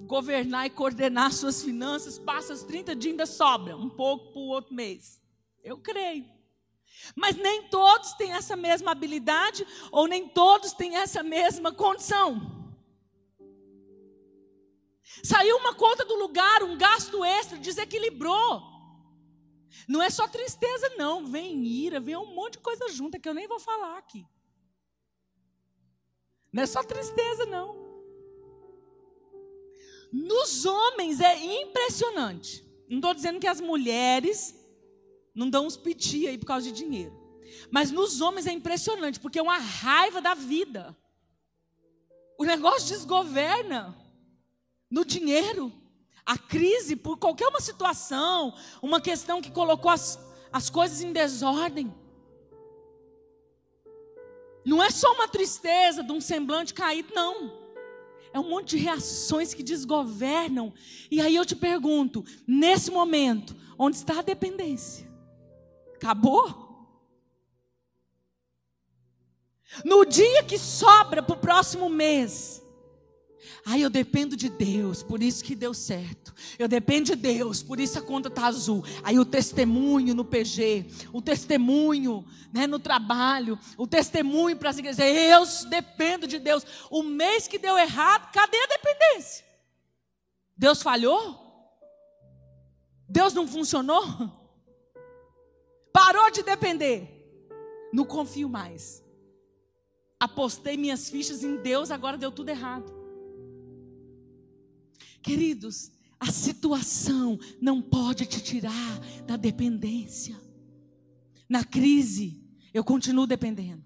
governar 0.05 0.65
e 0.65 0.71
coordenar 0.71 1.31
suas 1.31 1.61
finanças, 1.61 2.17
passa 2.17 2.51
os 2.51 2.63
30 2.63 2.95
dias 2.95 3.11
ainda 3.11 3.25
sobra 3.27 3.77
um 3.77 3.87
pouco 3.87 4.33
para 4.33 4.41
o 4.41 4.47
outro 4.47 4.73
mês. 4.73 5.21
Eu 5.63 5.77
creio. 5.77 6.25
Mas 7.15 7.35
nem 7.35 7.69
todos 7.69 8.13
têm 8.13 8.31
essa 8.31 8.55
mesma 8.55 8.91
habilidade 8.91 9.67
ou 9.91 10.07
nem 10.07 10.27
todos 10.27 10.73
têm 10.73 10.95
essa 10.95 11.21
mesma 11.21 11.71
condição. 11.71 12.73
Saiu 15.23 15.57
uma 15.57 15.75
conta 15.75 16.03
do 16.03 16.15
lugar, 16.15 16.63
um 16.63 16.75
gasto 16.75 17.23
extra, 17.23 17.59
desequilibrou. 17.59 18.66
Não 19.87 20.01
é 20.01 20.09
só 20.09 20.27
tristeza, 20.27 20.89
não. 20.97 21.25
Vem 21.25 21.65
ira, 21.65 21.99
vem 21.99 22.17
um 22.17 22.35
monte 22.35 22.53
de 22.53 22.59
coisa 22.59 22.89
junta 22.89 23.17
que 23.17 23.27
eu 23.27 23.33
nem 23.33 23.47
vou 23.47 23.59
falar 23.59 23.97
aqui. 23.97 24.27
Não 26.51 26.63
é 26.63 26.65
só 26.65 26.83
tristeza, 26.83 27.45
não. 27.45 27.87
Nos 30.11 30.65
homens 30.65 31.21
é 31.21 31.37
impressionante. 31.61 32.65
Não 32.89 32.97
estou 32.97 33.13
dizendo 33.13 33.39
que 33.39 33.47
as 33.47 33.61
mulheres 33.61 34.55
não 35.33 35.49
dão 35.49 35.67
uns 35.67 35.77
piti 35.77 36.27
aí 36.27 36.37
por 36.37 36.47
causa 36.47 36.65
de 36.65 36.73
dinheiro. 36.73 37.15
Mas 37.71 37.91
nos 37.91 38.21
homens 38.21 38.47
é 38.47 38.51
impressionante, 38.51 39.19
porque 39.19 39.39
é 39.39 39.41
uma 39.41 39.57
raiva 39.57 40.21
da 40.21 40.33
vida. 40.33 40.97
O 42.37 42.43
negócio 42.43 42.87
desgoverna 42.87 43.97
no 44.89 45.03
dinheiro 45.05 45.71
a 46.27 46.37
crise 46.37 46.97
por 46.97 47.17
qualquer 47.17 47.47
uma 47.47 47.61
situação, 47.61 48.53
uma 48.81 48.99
questão 48.99 49.41
que 49.41 49.49
colocou 49.49 49.89
as, 49.89 50.19
as 50.51 50.69
coisas 50.69 51.01
em 51.01 51.13
desordem. 51.13 51.95
Não 54.65 54.83
é 54.83 54.91
só 54.91 55.13
uma 55.13 55.29
tristeza 55.29 56.03
de 56.03 56.11
um 56.11 56.19
semblante 56.19 56.73
caído, 56.73 57.13
não. 57.15 57.65
É 58.33 58.39
um 58.39 58.49
monte 58.49 58.75
de 58.75 58.83
reações 58.83 59.53
que 59.53 59.63
desgovernam. 59.63 60.73
E 61.09 61.21
aí 61.21 61.33
eu 61.33 61.45
te 61.45 61.55
pergunto, 61.55 62.25
nesse 62.45 62.91
momento, 62.91 63.55
onde 63.79 63.95
está 63.95 64.19
a 64.19 64.21
dependência? 64.21 65.09
Acabou? 65.95 66.67
No 69.85 70.05
dia 70.05 70.43
que 70.43 70.57
sobra 70.57 71.23
para 71.23 71.35
o 71.35 71.39
próximo 71.39 71.89
mês, 71.89 72.61
Ai, 73.65 73.83
eu 73.83 73.89
dependo 73.89 74.35
de 74.35 74.49
Deus, 74.49 75.03
por 75.03 75.21
isso 75.21 75.43
que 75.43 75.55
deu 75.55 75.73
certo. 75.73 76.33
Eu 76.57 76.67
dependo 76.67 77.05
de 77.05 77.15
Deus, 77.15 77.61
por 77.61 77.79
isso 77.79 77.97
a 77.99 78.01
conta 78.01 78.27
está 78.27 78.47
azul. 78.47 78.83
Aí 79.03 79.19
o 79.19 79.25
testemunho 79.25 80.13
no 80.13 80.25
PG, 80.25 80.85
o 81.11 81.21
testemunho 81.21 82.25
né, 82.51 82.65
no 82.65 82.79
trabalho, 82.79 83.59
o 83.77 83.85
testemunho 83.85 84.55
para 84.57 84.69
as 84.69 84.77
igrejas. 84.77 84.99
Eu 84.99 85.69
dependo 85.69 86.27
de 86.27 86.39
Deus. 86.39 86.65
O 86.89 87.03
mês 87.03 87.47
que 87.47 87.57
deu 87.57 87.77
errado, 87.77 88.31
cadê 88.31 88.57
a 88.57 88.67
dependência? 88.67 89.45
Deus 90.55 90.81
falhou? 90.81 91.45
Deus 93.07 93.33
não 93.33 93.47
funcionou? 93.47 94.03
Parou 95.93 96.29
de 96.31 96.43
depender. 96.43 97.13
Não 97.93 98.05
confio 98.05 98.49
mais. 98.49 99.03
Apostei 100.19 100.75
minhas 100.75 101.09
fichas 101.09 101.43
em 101.43 101.57
Deus, 101.57 101.91
agora 101.91 102.17
deu 102.17 102.31
tudo 102.31 102.49
errado. 102.49 102.96
Queridos, 105.21 105.91
a 106.19 106.31
situação 106.31 107.39
não 107.61 107.81
pode 107.81 108.25
te 108.25 108.41
tirar 108.41 108.99
da 109.25 109.35
dependência. 109.35 110.35
Na 111.47 111.63
crise, 111.63 112.43
eu 112.73 112.83
continuo 112.83 113.27
dependendo. 113.27 113.83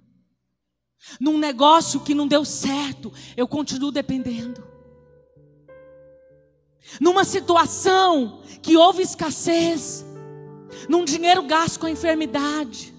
Num 1.19 1.37
negócio 1.37 2.01
que 2.01 2.13
não 2.13 2.27
deu 2.27 2.45
certo, 2.45 3.11
eu 3.35 3.47
continuo 3.47 3.91
dependendo. 3.91 4.63
Numa 6.99 7.23
situação 7.23 8.41
que 8.61 8.75
houve 8.75 9.01
escassez, 9.01 10.05
num 10.89 11.05
dinheiro 11.05 11.43
gasto 11.43 11.79
com 11.79 11.85
a 11.85 11.91
enfermidade, 11.91 12.90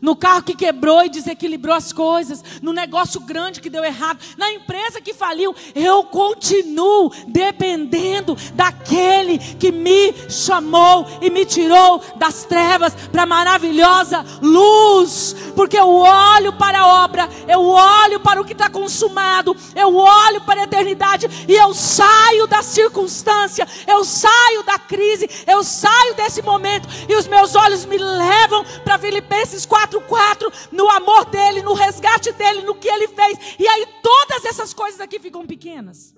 no 0.00 0.14
carro 0.16 0.42
que 0.42 0.54
quebrou 0.54 1.04
e 1.04 1.08
desequilibrou 1.08 1.74
as 1.74 1.92
coisas, 1.92 2.42
no 2.62 2.72
negócio 2.72 3.20
grande 3.20 3.60
que 3.60 3.70
deu 3.70 3.84
errado, 3.84 4.18
na 4.36 4.52
empresa 4.52 5.00
que 5.00 5.14
faliu, 5.14 5.54
eu 5.74 6.04
continuo 6.04 7.12
dependendo 7.26 8.36
daquele 8.54 9.38
que 9.38 9.72
me 9.72 10.14
chamou 10.28 11.06
e 11.20 11.30
me 11.30 11.44
tirou 11.44 12.02
das 12.16 12.44
trevas 12.44 12.94
para 13.10 13.22
a 13.22 13.26
maravilhosa 13.26 14.24
luz, 14.40 15.34
porque 15.54 15.78
eu 15.78 15.88
olho 15.88 16.52
para 16.52 16.80
a 16.80 17.04
obra, 17.04 17.28
eu 17.46 17.64
olho 17.64 18.20
para 18.20 18.40
o 18.40 18.44
que 18.44 18.52
está 18.52 18.70
consumado, 18.70 19.56
eu 19.74 19.94
olho 19.96 20.40
para 20.42 20.60
a 20.60 20.64
eternidade 20.64 21.28
e 21.48 21.54
eu 21.54 21.74
saio 21.74 22.46
da 22.46 22.62
circunstância, 22.62 23.66
eu 23.86 24.04
saio 24.04 24.62
da 24.64 24.78
crise, 24.78 25.28
eu 25.46 25.62
saio 25.64 26.14
desse 26.14 26.42
momento 26.42 26.88
e 27.08 27.14
os 27.14 27.26
meus 27.26 27.54
olhos 27.54 27.84
me 27.84 27.98
levam 27.98 28.64
para 28.84 28.98
Filipenses 28.98 29.66
4. 29.68 30.00
4, 30.00 30.52
no 30.72 30.88
amor 30.88 31.26
dele, 31.26 31.62
no 31.62 31.74
resgate 31.74 32.32
dele, 32.32 32.62
no 32.62 32.74
que 32.74 32.88
ele 32.88 33.08
fez. 33.08 33.56
E 33.58 33.68
aí 33.68 33.86
todas 34.02 34.44
essas 34.44 34.74
coisas 34.74 35.00
aqui 35.00 35.18
ficam 35.18 35.46
pequenas. 35.46 36.14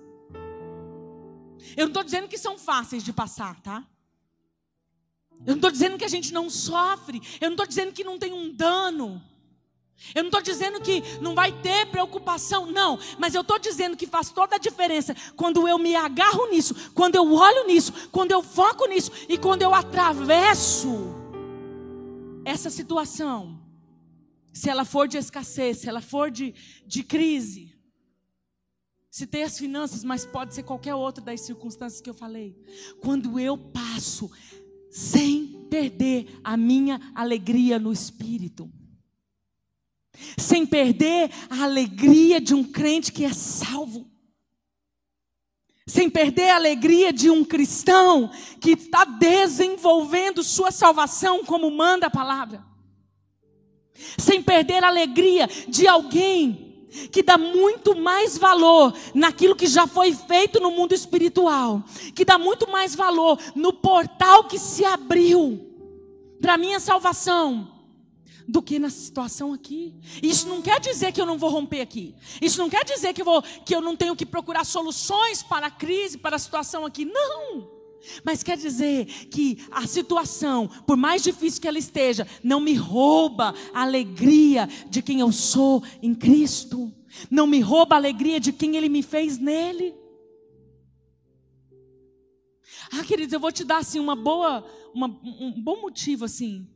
Eu 1.75 1.85
não 1.85 1.89
estou 1.89 2.03
dizendo 2.03 2.27
que 2.27 2.37
são 2.37 2.57
fáceis 2.57 3.03
de 3.03 3.13
passar, 3.13 3.61
tá? 3.61 3.83
Eu 5.45 5.51
não 5.51 5.55
estou 5.55 5.71
dizendo 5.71 5.97
que 5.97 6.05
a 6.05 6.09
gente 6.09 6.33
não 6.33 6.49
sofre. 6.49 7.21
Eu 7.39 7.49
não 7.49 7.53
estou 7.53 7.67
dizendo 7.67 7.91
que 7.91 8.03
não 8.03 8.17
tem 8.17 8.33
um 8.33 8.51
dano. 8.51 9.21
Eu 10.15 10.23
não 10.23 10.29
estou 10.29 10.41
dizendo 10.41 10.81
que 10.81 11.03
não 11.21 11.35
vai 11.35 11.51
ter 11.51 11.85
preocupação, 11.87 12.65
não. 12.65 12.97
Mas 13.19 13.35
eu 13.35 13.41
estou 13.41 13.59
dizendo 13.59 13.95
que 13.95 14.07
faz 14.07 14.29
toda 14.31 14.55
a 14.55 14.59
diferença 14.59 15.15
quando 15.35 15.67
eu 15.67 15.77
me 15.77 15.95
agarro 15.95 16.49
nisso, 16.49 16.91
quando 16.93 17.15
eu 17.15 17.31
olho 17.33 17.67
nisso, 17.67 17.93
quando 18.11 18.31
eu 18.31 18.41
foco 18.41 18.87
nisso 18.87 19.11
e 19.29 19.37
quando 19.37 19.61
eu 19.61 19.73
atravesso 19.73 21.20
essa 22.45 22.69
situação 22.69 23.61
se 24.53 24.69
ela 24.69 24.83
for 24.83 25.07
de 25.07 25.17
escassez, 25.17 25.77
se 25.77 25.87
ela 25.87 26.01
for 26.01 26.29
de, 26.29 26.53
de 26.85 27.03
crise, 27.03 27.73
se 29.09 29.25
tem 29.25 29.43
as 29.43 29.57
finanças, 29.57 30.03
mas 30.03 30.25
pode 30.25 30.53
ser 30.53 30.63
qualquer 30.63 30.95
outra 30.95 31.23
das 31.23 31.41
circunstâncias 31.41 32.01
que 32.01 32.09
eu 32.09 32.13
falei. 32.13 32.57
Quando 33.01 33.39
eu 33.39 33.57
passo 33.57 34.29
sem 34.89 35.67
perder 35.69 36.39
a 36.43 36.57
minha 36.57 36.99
alegria 37.15 37.79
no 37.79 37.91
espírito, 37.91 38.71
sem 40.37 40.65
perder 40.65 41.29
a 41.49 41.63
alegria 41.63 42.41
de 42.41 42.53
um 42.53 42.63
crente 42.63 43.11
que 43.11 43.23
é 43.23 43.33
salvo, 43.33 44.10
sem 45.91 46.09
perder 46.09 46.51
a 46.51 46.55
alegria 46.55 47.11
de 47.11 47.29
um 47.29 47.43
cristão 47.43 48.31
que 48.61 48.71
está 48.71 49.03
desenvolvendo 49.03 50.41
sua 50.41 50.71
salvação 50.71 51.43
como 51.43 51.69
manda 51.69 52.07
a 52.07 52.09
palavra. 52.09 52.63
Sem 54.17 54.41
perder 54.41 54.85
a 54.85 54.87
alegria 54.87 55.49
de 55.67 55.89
alguém 55.89 56.87
que 57.11 57.21
dá 57.21 57.37
muito 57.37 57.93
mais 57.93 58.37
valor 58.37 58.93
naquilo 59.13 59.53
que 59.53 59.67
já 59.67 59.85
foi 59.85 60.13
feito 60.13 60.61
no 60.61 60.71
mundo 60.71 60.93
espiritual, 60.93 61.83
que 62.15 62.23
dá 62.23 62.37
muito 62.37 62.71
mais 62.71 62.95
valor 62.95 63.37
no 63.53 63.73
portal 63.73 64.45
que 64.45 64.57
se 64.57 64.85
abriu 64.85 65.59
para 66.41 66.57
minha 66.57 66.79
salvação 66.79 67.70
do 68.51 68.61
que 68.61 68.77
na 68.77 68.89
situação 68.89 69.53
aqui. 69.53 69.95
Isso 70.21 70.45
não 70.49 70.61
quer 70.61 70.77
dizer 70.81 71.13
que 71.13 71.21
eu 71.21 71.25
não 71.25 71.37
vou 71.37 71.49
romper 71.49 71.79
aqui. 71.79 72.13
Isso 72.41 72.57
não 72.57 72.69
quer 72.69 72.83
dizer 72.83 73.13
que 73.13 73.21
eu, 73.21 73.25
vou, 73.25 73.41
que 73.41 73.73
eu 73.73 73.79
não 73.79 73.95
tenho 73.95 74.13
que 74.13 74.25
procurar 74.25 74.65
soluções 74.65 75.41
para 75.41 75.67
a 75.67 75.71
crise, 75.71 76.17
para 76.17 76.35
a 76.35 76.39
situação 76.39 76.85
aqui. 76.85 77.05
Não. 77.05 77.69
Mas 78.25 78.43
quer 78.43 78.57
dizer 78.57 79.05
que 79.05 79.65
a 79.71 79.87
situação, 79.87 80.67
por 80.85 80.97
mais 80.97 81.23
difícil 81.23 81.61
que 81.61 81.67
ela 81.67 81.77
esteja, 81.77 82.27
não 82.43 82.59
me 82.59 82.73
rouba 82.73 83.55
a 83.73 83.83
alegria 83.83 84.67
de 84.89 85.01
quem 85.01 85.21
eu 85.21 85.31
sou 85.31 85.81
em 86.01 86.13
Cristo. 86.13 86.91
Não 87.29 87.47
me 87.47 87.61
rouba 87.61 87.95
a 87.95 87.99
alegria 87.99 88.37
de 88.37 88.51
quem 88.51 88.75
Ele 88.75 88.89
me 88.89 89.01
fez 89.01 89.37
nele. 89.37 89.95
Ah, 92.91 93.03
queridos, 93.05 93.31
eu 93.31 93.39
vou 93.39 93.51
te 93.51 93.63
dar 93.63 93.77
assim 93.77 93.99
uma 93.99 94.15
boa, 94.15 94.65
uma, 94.93 95.07
um 95.07 95.53
bom 95.61 95.79
motivo 95.79 96.25
assim, 96.25 96.67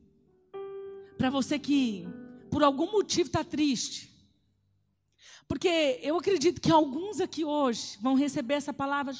para 1.17 1.29
você 1.29 1.57
que 1.57 2.07
por 2.49 2.63
algum 2.63 2.91
motivo 2.91 3.27
está 3.27 3.43
triste. 3.43 4.09
Porque 5.47 5.99
eu 6.01 6.17
acredito 6.17 6.59
que 6.59 6.71
alguns 6.71 7.19
aqui 7.19 7.45
hoje 7.45 7.97
vão 8.01 8.15
receber 8.15 8.55
essa 8.55 8.73
palavra 8.73 9.13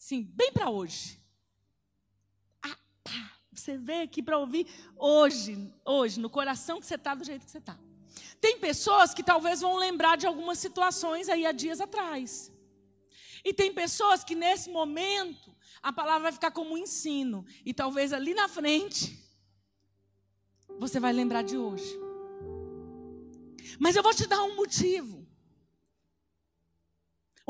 Sim, 0.00 0.22
bem 0.22 0.50
para 0.50 0.70
hoje. 0.70 1.20
Ah, 2.62 2.76
tá. 3.04 3.32
Você 3.52 3.76
veio 3.76 4.02
aqui 4.02 4.22
para 4.22 4.38
ouvir 4.38 4.66
hoje, 4.96 5.72
hoje, 5.84 6.18
no 6.18 6.30
coração 6.30 6.80
que 6.80 6.86
você 6.86 6.94
está, 6.94 7.14
do 7.14 7.22
jeito 7.22 7.44
que 7.44 7.50
você 7.50 7.58
está. 7.58 7.78
Tem 8.40 8.58
pessoas 8.58 9.12
que 9.12 9.22
talvez 9.22 9.60
vão 9.60 9.76
lembrar 9.76 10.16
de 10.16 10.26
algumas 10.26 10.58
situações 10.58 11.28
aí 11.28 11.44
há 11.44 11.52
dias 11.52 11.80
atrás. 11.80 12.50
E 13.44 13.52
tem 13.52 13.72
pessoas 13.72 14.24
que 14.24 14.34
nesse 14.34 14.70
momento 14.70 15.54
a 15.82 15.92
palavra 15.92 16.24
vai 16.24 16.32
ficar 16.32 16.50
como 16.50 16.72
um 16.72 16.78
ensino. 16.78 17.44
E 17.64 17.74
talvez 17.74 18.12
ali 18.12 18.32
na 18.32 18.48
frente 18.48 19.29
você 20.80 20.98
vai 20.98 21.12
lembrar 21.12 21.42
de 21.42 21.56
hoje. 21.56 21.96
Mas 23.78 23.94
eu 23.94 24.02
vou 24.02 24.12
te 24.12 24.26
dar 24.26 24.42
um 24.42 24.56
motivo 24.56 25.20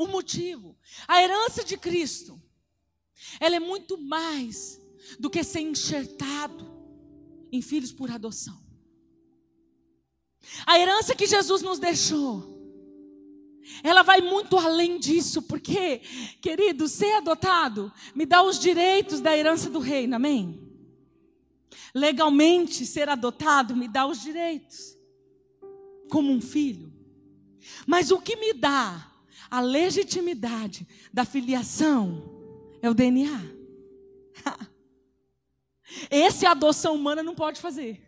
o 0.01 0.07
motivo. 0.07 0.77
A 1.07 1.21
herança 1.21 1.63
de 1.63 1.77
Cristo, 1.77 2.41
ela 3.39 3.55
é 3.55 3.59
muito 3.59 3.97
mais 3.97 4.81
do 5.19 5.29
que 5.29 5.43
ser 5.43 5.61
enxertado 5.61 6.69
em 7.51 7.61
filhos 7.61 7.91
por 7.91 8.09
adoção. 8.09 8.59
A 10.65 10.79
herança 10.79 11.15
que 11.15 11.27
Jesus 11.27 11.61
nos 11.61 11.77
deixou, 11.77 12.49
ela 13.83 14.01
vai 14.01 14.21
muito 14.21 14.57
além 14.57 14.97
disso, 14.97 15.41
porque, 15.43 15.99
querido, 16.41 16.87
ser 16.87 17.13
adotado 17.17 17.93
me 18.15 18.25
dá 18.25 18.41
os 18.41 18.57
direitos 18.57 19.19
da 19.19 19.37
herança 19.37 19.69
do 19.69 19.79
reino, 19.79 20.15
amém? 20.15 20.70
Legalmente, 21.93 22.85
ser 22.85 23.09
adotado 23.09 23.75
me 23.75 23.87
dá 23.87 24.05
os 24.05 24.21
direitos, 24.21 24.97
como 26.09 26.31
um 26.31 26.41
filho. 26.41 26.91
Mas 27.85 28.11
o 28.11 28.21
que 28.21 28.35
me 28.35 28.53
dá 28.53 29.11
a 29.49 29.59
legitimidade 29.59 30.87
da 31.13 31.25
filiação 31.25 32.23
é 32.81 32.89
o 32.89 32.93
DNA. 32.93 33.41
Esse 36.09 36.45
a 36.45 36.51
adoção 36.51 36.95
humana 36.95 37.21
não 37.21 37.35
pode 37.35 37.59
fazer, 37.59 38.01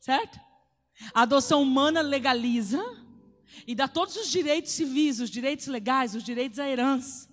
certo? 0.00 0.40
A 1.14 1.22
adoção 1.22 1.62
humana 1.62 2.00
legaliza 2.00 2.82
e 3.66 3.74
dá 3.74 3.86
todos 3.86 4.16
os 4.16 4.28
direitos 4.28 4.72
civis, 4.72 5.20
os 5.20 5.30
direitos 5.30 5.66
legais, 5.66 6.14
os 6.14 6.22
direitos 6.22 6.58
à 6.58 6.68
herança. 6.68 7.28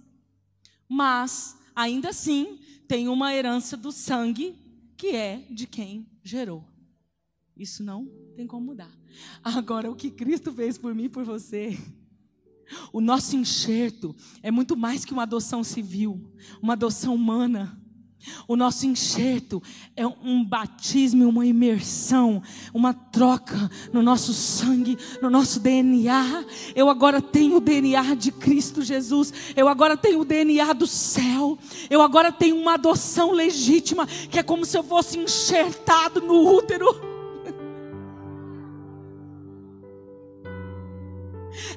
Mas, 0.88 1.58
ainda 1.76 2.10
assim, 2.10 2.60
tem 2.88 3.08
uma 3.08 3.34
herança 3.34 3.76
do 3.76 3.92
sangue 3.92 4.67
que 4.98 5.16
é 5.16 5.46
de 5.50 5.68
quem 5.68 6.10
gerou. 6.24 6.66
Isso 7.56 7.84
não 7.84 8.08
tem 8.36 8.46
como 8.46 8.66
mudar. 8.66 8.92
Agora, 9.44 9.90
o 9.90 9.96
que 9.96 10.12
Cristo 10.12 10.52
fez 10.52 10.78
por 10.78 10.94
mim 10.94 11.06
e 11.06 11.10
por 11.10 11.24
você 11.24 11.78
O 12.92 13.02
nosso 13.02 13.36
enxerto 13.36 14.16
é 14.42 14.52
muito 14.52 14.76
mais 14.76 15.06
que 15.06 15.14
uma 15.14 15.24
adoção 15.24 15.64
civil, 15.64 16.32
uma 16.62 16.74
adoção 16.74 17.16
humana. 17.16 17.82
O 18.48 18.56
nosso 18.56 18.86
enxerto 18.86 19.62
é 19.96 20.06
um 20.06 20.44
batismo, 20.44 21.28
uma 21.28 21.46
imersão, 21.46 22.42
uma 22.74 22.94
troca 22.94 23.70
no 23.92 24.02
nosso 24.02 24.34
sangue, 24.34 24.98
no 25.22 25.30
nosso 25.30 25.60
DNA. 25.60 26.46
Eu 26.76 26.90
agora 26.90 27.22
tenho 27.22 27.58
o 27.58 27.62
DNA 27.62 28.16
de 28.16 28.32
Cristo 28.32 28.82
Jesus. 28.82 29.34
Eu 29.56 29.68
agora 29.68 29.96
tenho 29.96 30.22
o 30.22 30.26
DNA 30.26 30.74
do 30.74 30.88
céu. 30.88 31.58
Eu 31.90 32.02
agora 32.02 32.32
tenho 32.32 32.58
uma 32.58 32.74
adoção 32.74 33.32
legítima, 33.32 34.06
que 34.06 34.40
é 34.40 34.44
como 34.44 34.66
se 34.66 34.78
eu 34.78 34.84
fosse 34.84 35.18
enxertado 35.18 36.22
no 36.22 36.56
útero. 36.56 37.18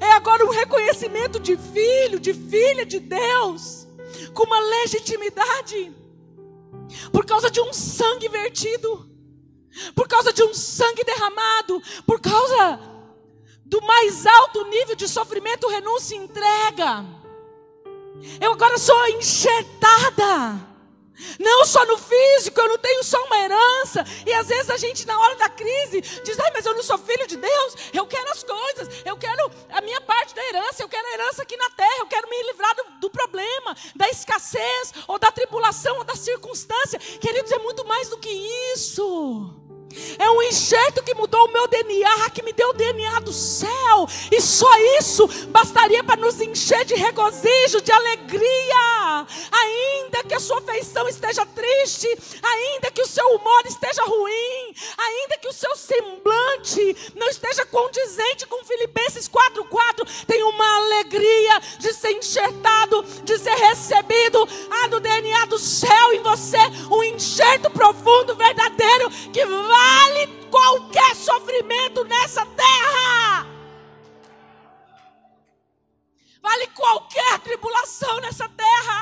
É 0.01 0.13
agora 0.13 0.45
um 0.45 0.51
reconhecimento 0.51 1.41
de 1.41 1.57
filho, 1.57 2.21
de 2.21 2.35
filha 2.35 2.85
de 2.85 3.01
Deus, 3.01 3.87
com 4.35 4.45
uma 4.45 4.61
legitimidade 4.61 6.00
por 7.13 7.25
causa 7.25 7.51
de 7.51 7.61
um 7.61 7.73
sangue 7.73 8.29
vertido, 8.29 9.09
por 9.95 10.09
causa 10.09 10.33
de 10.33 10.43
um 10.43 10.55
sangue 10.55 11.05
derramado, 11.05 11.83
por 12.07 12.21
causa 12.21 12.81
do 13.65 13.81
mais 13.83 14.27
alto 14.27 14.65
nível 14.67 14.97
de 14.97 15.09
sofrimento, 15.09 15.69
renúncia 15.69 16.15
e 16.15 16.19
entrega. 16.19 17.05
Eu 18.41 18.53
agora 18.53 18.77
sou 18.79 19.07
enxertada. 19.09 20.70
Não 21.39 21.65
só 21.65 21.85
no 21.87 21.99
físico, 21.99 22.61
eu 22.61 22.69
não 22.69 22.79
tenho 22.79 23.03
só 23.03 23.23
uma 23.25 23.39
herança. 23.39 24.05
E 24.27 24.33
às 24.33 24.49
vezes 24.49 24.71
a 24.71 24.77
gente, 24.77 25.07
na 25.07 25.19
hora 25.19 25.37
da 25.37 25.49
crise, 25.49 26.01
diz: 26.01 26.39
ai, 26.39 26.51
mas 26.53 26.67
eu 26.67 26.75
não 26.75 26.83
sou 26.83 26.99
filho 26.99 27.27
de 27.27 27.37
Deus. 27.37 27.77
Eu 27.93 28.07
quero 28.07 28.31
as 28.31 28.43
coisas, 28.43 28.89
eu 29.05 29.17
quero 29.17 29.51
a 29.71 29.81
minha 29.81 30.01
parte 30.01 30.35
da 30.35 30.45
herança, 30.45 30.83
eu 30.83 30.89
quero 30.89 31.07
a 31.07 31.13
herança 31.13 31.43
aqui 31.43 31.57
na 31.57 31.71
terra, 31.71 31.99
eu 31.99 32.07
quero 32.07 32.29
me 32.29 32.43
livrar 32.45 32.75
do, 32.75 32.85
do 33.01 33.11
problema, 33.11 33.77
da 33.95 34.09
escassez, 34.09 34.93
ou 35.07 35.19
da 35.19 35.31
tribulação, 35.31 35.99
ou 35.99 36.05
da 36.05 36.17
circunstância. 36.17 36.99
Queridos, 36.99 37.53
é 37.53 37.59
muito 37.59 37.85
mais 37.87 38.09
do 38.09 38.19
que 38.19 38.31
isso. 38.75 39.60
É 40.19 40.31
um 40.31 40.43
enxerto 40.43 41.03
que 41.03 41.15
mudou 41.15 41.47
o 41.47 41.53
meu 41.53 41.67
DNA, 41.67 42.31
que 42.31 42.43
me 42.43 42.53
deu 42.53 42.71
o 42.71 42.73
DNA 42.73 43.21
do 43.21 43.33
céu. 43.33 44.07
E 44.31 44.41
só 44.41 44.71
isso 44.99 45.27
bastaria 45.49 46.05
para 46.05 46.21
nos 46.21 46.41
encher 46.41 46.85
de 46.85 46.95
regozijo, 46.95 47.81
de 47.81 47.91
alegria. 47.91 49.27
Ainda 49.51 50.23
que 50.25 50.35
a 50.35 50.41
sua 50.41 50.61
feição 50.63 51.09
esteja 51.09 51.45
triste, 51.47 52.07
ainda 52.43 52.91
que 52.91 53.03
o 53.03 53.07
seu 53.07 53.27
humor 53.35 53.63
esteja 53.67 54.03
ruim, 54.05 54.75
ainda 54.97 55.39
que 55.39 55.49
o 55.49 55.53
seu 55.53 55.75
semblante 55.75 57.13
não 57.17 57.29
esteja 57.29 57.67
condizente 57.67 58.47
com 58.47 58.65
Filipenses 58.65 59.29
4:4, 59.29 60.07
tem 60.27 60.43
uma 60.45 60.77
alegria 60.77 61.61
de 61.79 61.93
ser 61.93 62.13
enxertado, 62.13 63.03
de 63.25 63.39
ser 63.39 63.55
recebido, 63.55 64.49
ah, 64.71 64.87
do 64.89 65.01
DNA 65.01 65.47
do 65.47 65.59
céu 65.59 66.13
em 66.13 66.23
você, 66.23 66.59
um 66.91 67.03
enxerto 67.03 67.71
profundo, 67.71 68.37
verdadeiro 68.37 69.11
que 69.33 69.45
vai 69.45 69.80
vale 69.81 70.27
qualquer 70.51 71.15
sofrimento 71.17 72.05
nessa 72.05 72.45
terra. 72.47 73.47
Vale 76.43 76.67
qualquer 76.69 77.41
tribulação 77.41 78.21
nessa 78.21 78.49
terra. 78.49 78.99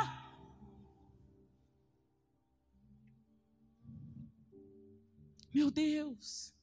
Meu 5.52 5.70
Deus, 5.70 6.54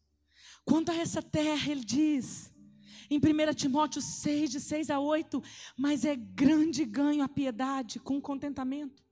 quanto 0.64 0.92
a 0.92 0.96
essa 0.96 1.22
terra, 1.22 1.72
ele 1.72 1.84
diz, 1.84 2.54
em 3.10 3.18
1 3.18 3.54
Timóteo 3.54 4.02
6, 4.02 4.52
de 4.52 4.60
6 4.62 4.90
a 4.90 5.00
8, 5.00 5.44
mas 5.78 6.06
é 6.06 6.16
grande 6.16 6.86
ganho 6.86 7.24
a 7.24 7.28
piedade 7.28 8.00
com 8.00 8.22
contentamento. 8.22 9.04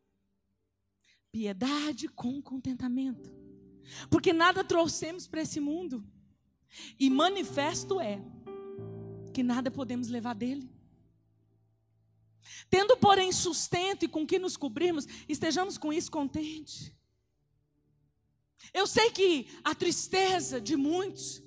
Piedade 1.31 2.07
com 2.07 2.41
contentamento. 2.41 3.42
Porque 4.09 4.33
nada 4.33 4.63
trouxemos 4.63 5.27
para 5.27 5.41
esse 5.41 5.59
mundo. 5.59 6.03
E 6.99 7.09
manifesto 7.09 7.99
é 7.99 8.21
que 9.33 9.43
nada 9.43 9.69
podemos 9.71 10.07
levar 10.07 10.33
dele. 10.35 10.69
Tendo, 12.69 12.97
porém, 12.97 13.31
sustento 13.31 14.03
e 14.03 14.07
com 14.07 14.25
que 14.25 14.39
nos 14.39 14.57
cobrirmos, 14.57 15.07
estejamos 15.27 15.77
com 15.77 15.91
isso 15.91 16.11
contentes. 16.11 16.91
Eu 18.73 18.87
sei 18.87 19.11
que 19.11 19.47
a 19.63 19.75
tristeza 19.75 20.59
de 20.59 20.75
muitos 20.75 21.43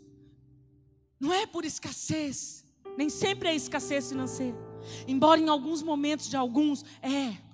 não 1.18 1.32
é 1.32 1.46
por 1.46 1.64
escassez, 1.64 2.64
nem 2.96 3.08
sempre 3.08 3.48
é 3.48 3.54
escassez 3.54 4.08
financeira. 4.08 4.56
Embora 5.08 5.40
em 5.40 5.48
alguns 5.48 5.82
momentos 5.82 6.28
de 6.28 6.36
alguns 6.36 6.84
é. 7.02 7.45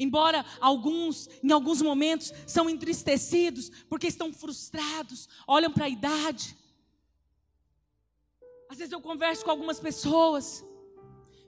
Embora 0.00 0.46
alguns, 0.62 1.28
em 1.42 1.52
alguns 1.52 1.82
momentos, 1.82 2.32
são 2.46 2.70
entristecidos 2.70 3.68
porque 3.86 4.06
estão 4.06 4.32
frustrados, 4.32 5.28
olham 5.46 5.70
para 5.70 5.84
a 5.84 5.88
idade. 5.90 6.56
Às 8.70 8.78
vezes 8.78 8.92
eu 8.92 9.00
converso 9.02 9.44
com 9.44 9.50
algumas 9.50 9.78
pessoas, 9.78 10.64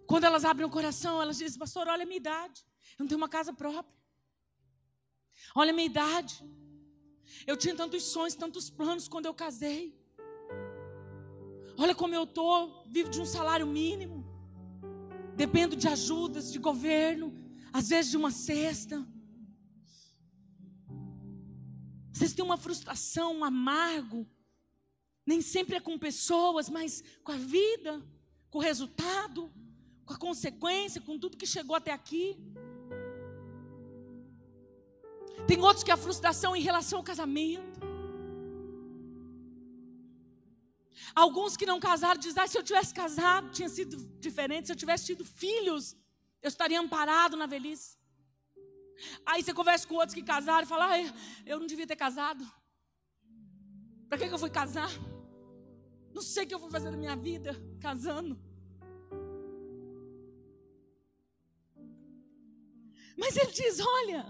quando 0.06 0.24
elas 0.24 0.44
abrem 0.44 0.66
o 0.66 0.70
coração, 0.70 1.22
elas 1.22 1.38
dizem: 1.38 1.58
Pastor, 1.58 1.88
olha 1.88 2.02
a 2.02 2.06
minha 2.06 2.18
idade, 2.18 2.62
eu 2.98 3.04
não 3.04 3.06
tenho 3.06 3.16
uma 3.16 3.28
casa 3.28 3.54
própria. 3.54 3.96
Olha 5.54 5.70
a 5.70 5.74
minha 5.74 5.86
idade, 5.86 6.44
eu 7.46 7.56
tinha 7.56 7.74
tantos 7.74 8.02
sonhos, 8.02 8.34
tantos 8.34 8.68
planos 8.68 9.08
quando 9.08 9.24
eu 9.24 9.32
casei. 9.32 9.98
Olha 11.78 11.94
como 11.94 12.14
eu 12.14 12.24
estou, 12.24 12.84
vivo 12.86 13.08
de 13.08 13.18
um 13.18 13.24
salário 13.24 13.66
mínimo, 13.66 14.26
dependo 15.34 15.74
de 15.74 15.88
ajudas 15.88 16.52
de 16.52 16.58
governo, 16.58 17.41
às 17.72 17.88
vezes 17.88 18.10
de 18.10 18.16
uma 18.16 18.30
cesta. 18.30 19.06
Vocês 22.12 22.32
têm 22.34 22.44
uma 22.44 22.58
frustração, 22.58 23.38
um 23.38 23.44
amargo. 23.44 24.26
Nem 25.24 25.40
sempre 25.40 25.76
é 25.76 25.80
com 25.80 25.98
pessoas, 25.98 26.68
mas 26.68 27.02
com 27.24 27.32
a 27.32 27.36
vida, 27.36 28.02
com 28.50 28.58
o 28.58 28.60
resultado, 28.60 29.50
com 30.04 30.12
a 30.12 30.18
consequência, 30.18 31.00
com 31.00 31.18
tudo 31.18 31.36
que 31.36 31.46
chegou 31.46 31.76
até 31.76 31.92
aqui. 31.92 32.36
Tem 35.46 35.58
outros 35.60 35.82
que 35.82 35.90
a 35.90 35.96
frustração 35.96 36.54
em 36.54 36.62
relação 36.62 36.98
ao 36.98 37.04
casamento. 37.04 37.80
Alguns 41.14 41.56
que 41.56 41.66
não 41.66 41.80
casaram 41.80 42.20
dizem: 42.20 42.42
ah, 42.42 42.46
se 42.46 42.58
eu 42.58 42.62
tivesse 42.62 42.92
casado, 42.92 43.50
tinha 43.50 43.68
sido 43.68 43.96
diferente. 44.20 44.66
Se 44.66 44.72
eu 44.72 44.76
tivesse 44.76 45.06
tido 45.06 45.24
filhos, 45.24 45.96
eu 46.42 46.48
estaria 46.48 46.80
amparado 46.80 47.36
na 47.36 47.46
velhice. 47.46 47.96
Aí 49.24 49.42
você 49.42 49.54
conversa 49.54 49.86
com 49.86 49.94
outros 49.94 50.14
que 50.14 50.22
casaram 50.22 50.64
e 50.64 50.68
fala: 50.68 50.88
eu 51.46 51.58
não 51.58 51.66
devia 51.66 51.86
ter 51.86 51.96
casado. 51.96 52.44
Para 54.08 54.18
que, 54.18 54.28
que 54.28 54.34
eu 54.34 54.38
fui 54.38 54.50
casar? 54.50 54.90
Não 56.12 56.20
sei 56.20 56.44
o 56.44 56.46
que 56.46 56.54
eu 56.54 56.58
vou 56.58 56.70
fazer 56.70 56.90
na 56.90 56.96
minha 56.96 57.16
vida 57.16 57.56
casando. 57.80 58.38
Mas 63.16 63.36
ele 63.36 63.52
diz: 63.52 63.78
olha, 63.80 64.26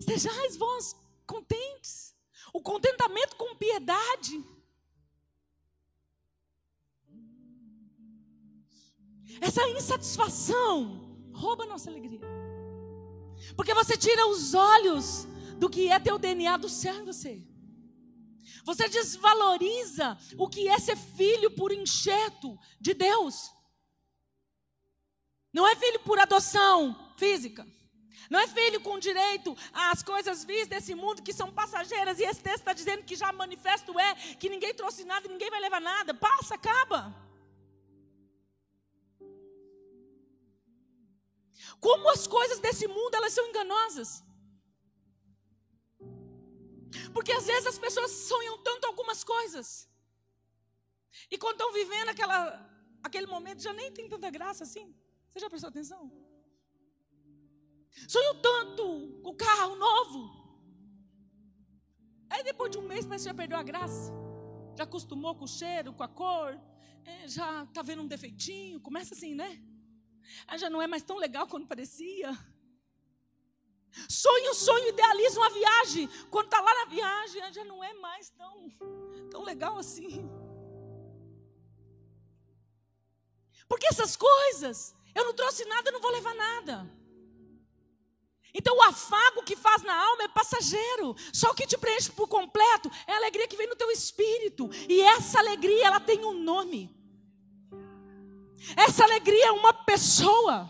sejais 0.00 0.56
vós 0.56 0.94
contentes. 1.26 2.16
O 2.52 2.60
contentamento 2.60 3.36
com 3.36 3.54
piedade 3.54 4.44
Essa 9.40 9.66
insatisfação 9.68 11.30
rouba 11.32 11.64
a 11.64 11.66
nossa 11.66 11.90
alegria. 11.90 12.20
Porque 13.56 13.74
você 13.74 13.96
tira 13.96 14.26
os 14.26 14.54
olhos 14.54 15.26
do 15.58 15.68
que 15.68 15.88
é 15.88 15.98
teu 15.98 16.18
DNA 16.18 16.56
do 16.56 16.68
céu 16.68 16.94
em 16.96 17.04
você. 17.04 17.42
Você 18.64 18.88
desvaloriza 18.88 20.18
o 20.36 20.48
que 20.48 20.68
é 20.68 20.78
ser 20.78 20.96
filho 20.96 21.50
por 21.50 21.72
enxerto 21.72 22.58
de 22.80 22.92
Deus. 22.94 23.50
Não 25.52 25.66
é 25.66 25.74
filho 25.74 26.00
por 26.00 26.18
adoção 26.18 27.14
física. 27.16 27.66
Não 28.28 28.38
é 28.38 28.46
filho 28.46 28.80
com 28.80 28.98
direito 28.98 29.56
às 29.72 30.02
coisas 30.02 30.44
vis 30.44 30.68
desse 30.68 30.94
mundo 30.94 31.22
que 31.22 31.32
são 31.32 31.50
passageiras. 31.50 32.18
E 32.18 32.24
esse 32.24 32.40
texto 32.40 32.58
está 32.58 32.72
dizendo 32.72 33.02
que 33.02 33.16
já 33.16 33.32
manifesto 33.32 33.98
é 33.98 34.14
que 34.14 34.48
ninguém 34.48 34.72
trouxe 34.72 35.04
nada 35.04 35.26
e 35.26 35.30
ninguém 35.30 35.50
vai 35.50 35.60
levar 35.60 35.80
nada. 35.80 36.14
Passa, 36.14 36.54
acaba. 36.54 37.29
Como 41.78 42.08
as 42.10 42.26
coisas 42.26 42.58
desse 42.58 42.86
mundo 42.86 43.14
elas 43.14 43.32
são 43.32 43.46
enganosas. 43.46 44.24
Porque 47.14 47.32
às 47.32 47.46
vezes 47.46 47.66
as 47.66 47.78
pessoas 47.78 48.10
sonham 48.10 48.56
tanto 48.62 48.86
algumas 48.86 49.22
coisas. 49.22 49.88
E 51.30 51.38
quando 51.38 51.56
estão 51.58 51.72
vivendo 51.72 52.08
aquela, 52.08 52.40
aquele 53.02 53.26
momento, 53.26 53.62
já 53.62 53.72
nem 53.72 53.92
tem 53.92 54.08
tanta 54.08 54.30
graça 54.30 54.64
assim. 54.64 54.94
Você 55.32 55.40
já 55.40 55.50
prestou 55.50 55.68
atenção? 55.68 56.10
Sonham 58.08 58.40
tanto 58.40 59.20
com 59.22 59.30
o 59.30 59.36
carro 59.36 59.76
novo. 59.76 60.40
Aí 62.28 62.42
depois 62.44 62.70
de 62.70 62.78
um 62.78 62.82
mês 62.82 63.04
parece 63.04 63.24
que 63.24 63.30
já 63.30 63.34
perdeu 63.34 63.58
a 63.58 63.62
graça. 63.62 64.12
Já 64.76 64.84
acostumou 64.84 65.34
com 65.34 65.44
o 65.44 65.48
cheiro, 65.48 65.92
com 65.92 66.02
a 66.02 66.08
cor. 66.08 66.58
é, 67.04 67.28
já 67.28 67.64
está 67.64 67.82
vendo 67.82 68.02
um 68.02 68.06
defeitinho, 68.06 68.80
começa 68.80 69.14
assim, 69.14 69.34
né? 69.34 69.60
Ah, 70.46 70.56
já 70.56 70.68
não 70.70 70.80
é 70.82 70.86
mais 70.86 71.02
tão 71.02 71.16
legal 71.16 71.46
quando 71.46 71.66
parecia. 71.66 72.36
Sonho, 74.08 74.54
sonho, 74.54 74.88
idealiza 74.88 75.40
uma 75.40 75.50
viagem. 75.50 76.08
Quando 76.30 76.46
está 76.46 76.60
lá 76.60 76.74
na 76.74 76.84
viagem, 76.86 77.52
já 77.52 77.64
não 77.64 77.82
é 77.82 77.92
mais 77.94 78.30
tão, 78.30 78.70
tão 79.30 79.42
legal 79.42 79.78
assim. 79.78 80.28
Porque 83.68 83.86
essas 83.86 84.16
coisas, 84.16 84.94
eu 85.14 85.24
não 85.24 85.34
trouxe 85.34 85.64
nada, 85.64 85.90
não 85.90 86.00
vou 86.00 86.10
levar 86.10 86.34
nada. 86.34 87.00
Então 88.52 88.76
o 88.76 88.82
afago 88.82 89.44
que 89.44 89.54
faz 89.54 89.82
na 89.82 89.94
alma 89.94 90.24
é 90.24 90.28
passageiro. 90.28 91.14
Só 91.32 91.50
o 91.50 91.54
que 91.54 91.66
te 91.66 91.78
preenche 91.78 92.10
por 92.10 92.28
completo 92.28 92.90
é 93.06 93.12
a 93.12 93.16
alegria 93.16 93.46
que 93.46 93.56
vem 93.56 93.68
no 93.68 93.76
teu 93.76 93.90
espírito. 93.90 94.68
E 94.88 95.00
essa 95.00 95.38
alegria, 95.38 95.86
ela 95.86 96.00
tem 96.00 96.24
um 96.24 96.32
nome. 96.32 96.99
Essa 98.76 99.04
alegria 99.04 99.46
é 99.46 99.52
uma 99.52 99.72
pessoa. 99.72 100.68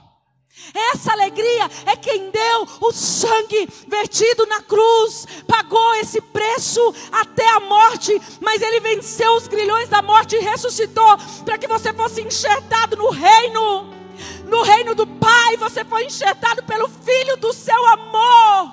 Essa 0.93 1.13
alegria 1.13 1.71
é 1.87 1.97
quem 1.97 2.31
deu 2.31 2.69
o 2.81 2.93
sangue 2.93 3.69
vertido 3.89 4.47
na 4.47 4.61
cruz, 4.61 5.27
pagou 5.47 5.95
esse 5.95 6.21
preço 6.21 6.95
até 7.11 7.49
a 7.51 7.61
morte, 7.61 8.21
mas 8.41 8.61
ele 8.61 8.81
venceu 8.81 9.35
os 9.37 9.49
grilhões 9.49 9.89
da 9.89 10.03
morte 10.03 10.37
e 10.37 10.41
ressuscitou 10.41 11.17
para 11.45 11.57
que 11.57 11.67
você 11.67 11.93
fosse 11.93 12.21
enxertado 12.21 12.97
no 12.97 13.11
reino 13.11 14.01
no 14.47 14.63
reino 14.63 14.95
do 14.95 15.07
Pai, 15.07 15.57
você 15.57 15.85
foi 15.85 16.05
enxertado 16.05 16.63
pelo 16.65 16.89
Filho 16.89 17.37
do 17.37 17.53
seu 17.53 17.87
amor. 17.87 18.73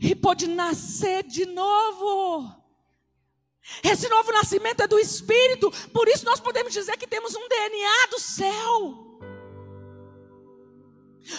E 0.00 0.14
pode 0.14 0.46
nascer 0.46 1.24
de 1.24 1.44
novo. 1.44 2.57
Esse 3.82 4.08
novo 4.08 4.32
nascimento 4.32 4.82
é 4.82 4.86
do 4.86 4.98
Espírito, 4.98 5.70
por 5.92 6.08
isso 6.08 6.24
nós 6.24 6.40
podemos 6.40 6.72
dizer 6.72 6.96
que 6.96 7.06
temos 7.06 7.34
um 7.34 7.48
DNA 7.48 8.06
do 8.10 8.20
céu. 8.20 9.04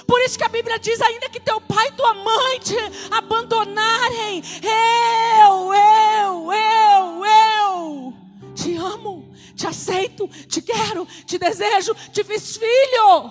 Por 0.06 0.22
isso 0.22 0.38
que 0.38 0.44
a 0.44 0.50
Bíblia 0.50 0.78
diz: 0.78 1.02
ainda 1.02 1.30
que 1.30 1.40
teu 1.40 1.60
pai 1.60 1.88
e 1.88 1.92
tua 1.94 2.14
mãe 2.14 2.60
te 2.60 2.78
abandonarem, 3.12 4.44
eu, 4.62 5.74
eu, 5.74 6.54
eu, 6.54 7.26
eu 7.26 8.14
te 8.54 8.76
amo 8.76 9.30
te 9.60 9.68
aceito, 9.68 10.26
te 10.48 10.62
quero, 10.62 11.06
te 11.26 11.38
desejo, 11.38 11.94
te 12.14 12.24
fiz 12.24 12.56
filho. 12.56 13.30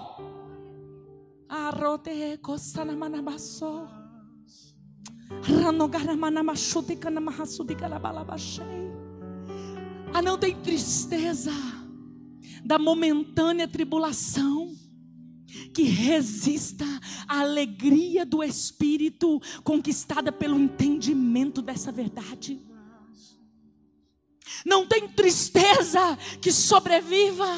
Ah, 10.12 10.22
não 10.22 10.38
tem 10.38 10.56
tristeza 10.56 11.52
da 12.64 12.78
momentânea 12.78 13.68
tribulação 13.68 14.74
que 15.72 15.82
resista 15.82 16.84
à 17.26 17.40
alegria 17.40 18.24
do 18.24 18.42
Espírito 18.42 19.40
conquistada 19.62 20.32
pelo 20.32 20.58
entendimento 20.58 21.62
dessa 21.62 21.92
verdade. 21.92 22.60
Não 24.68 24.86
tem 24.86 25.08
tristeza 25.08 26.18
que 26.42 26.52
sobreviva. 26.52 27.48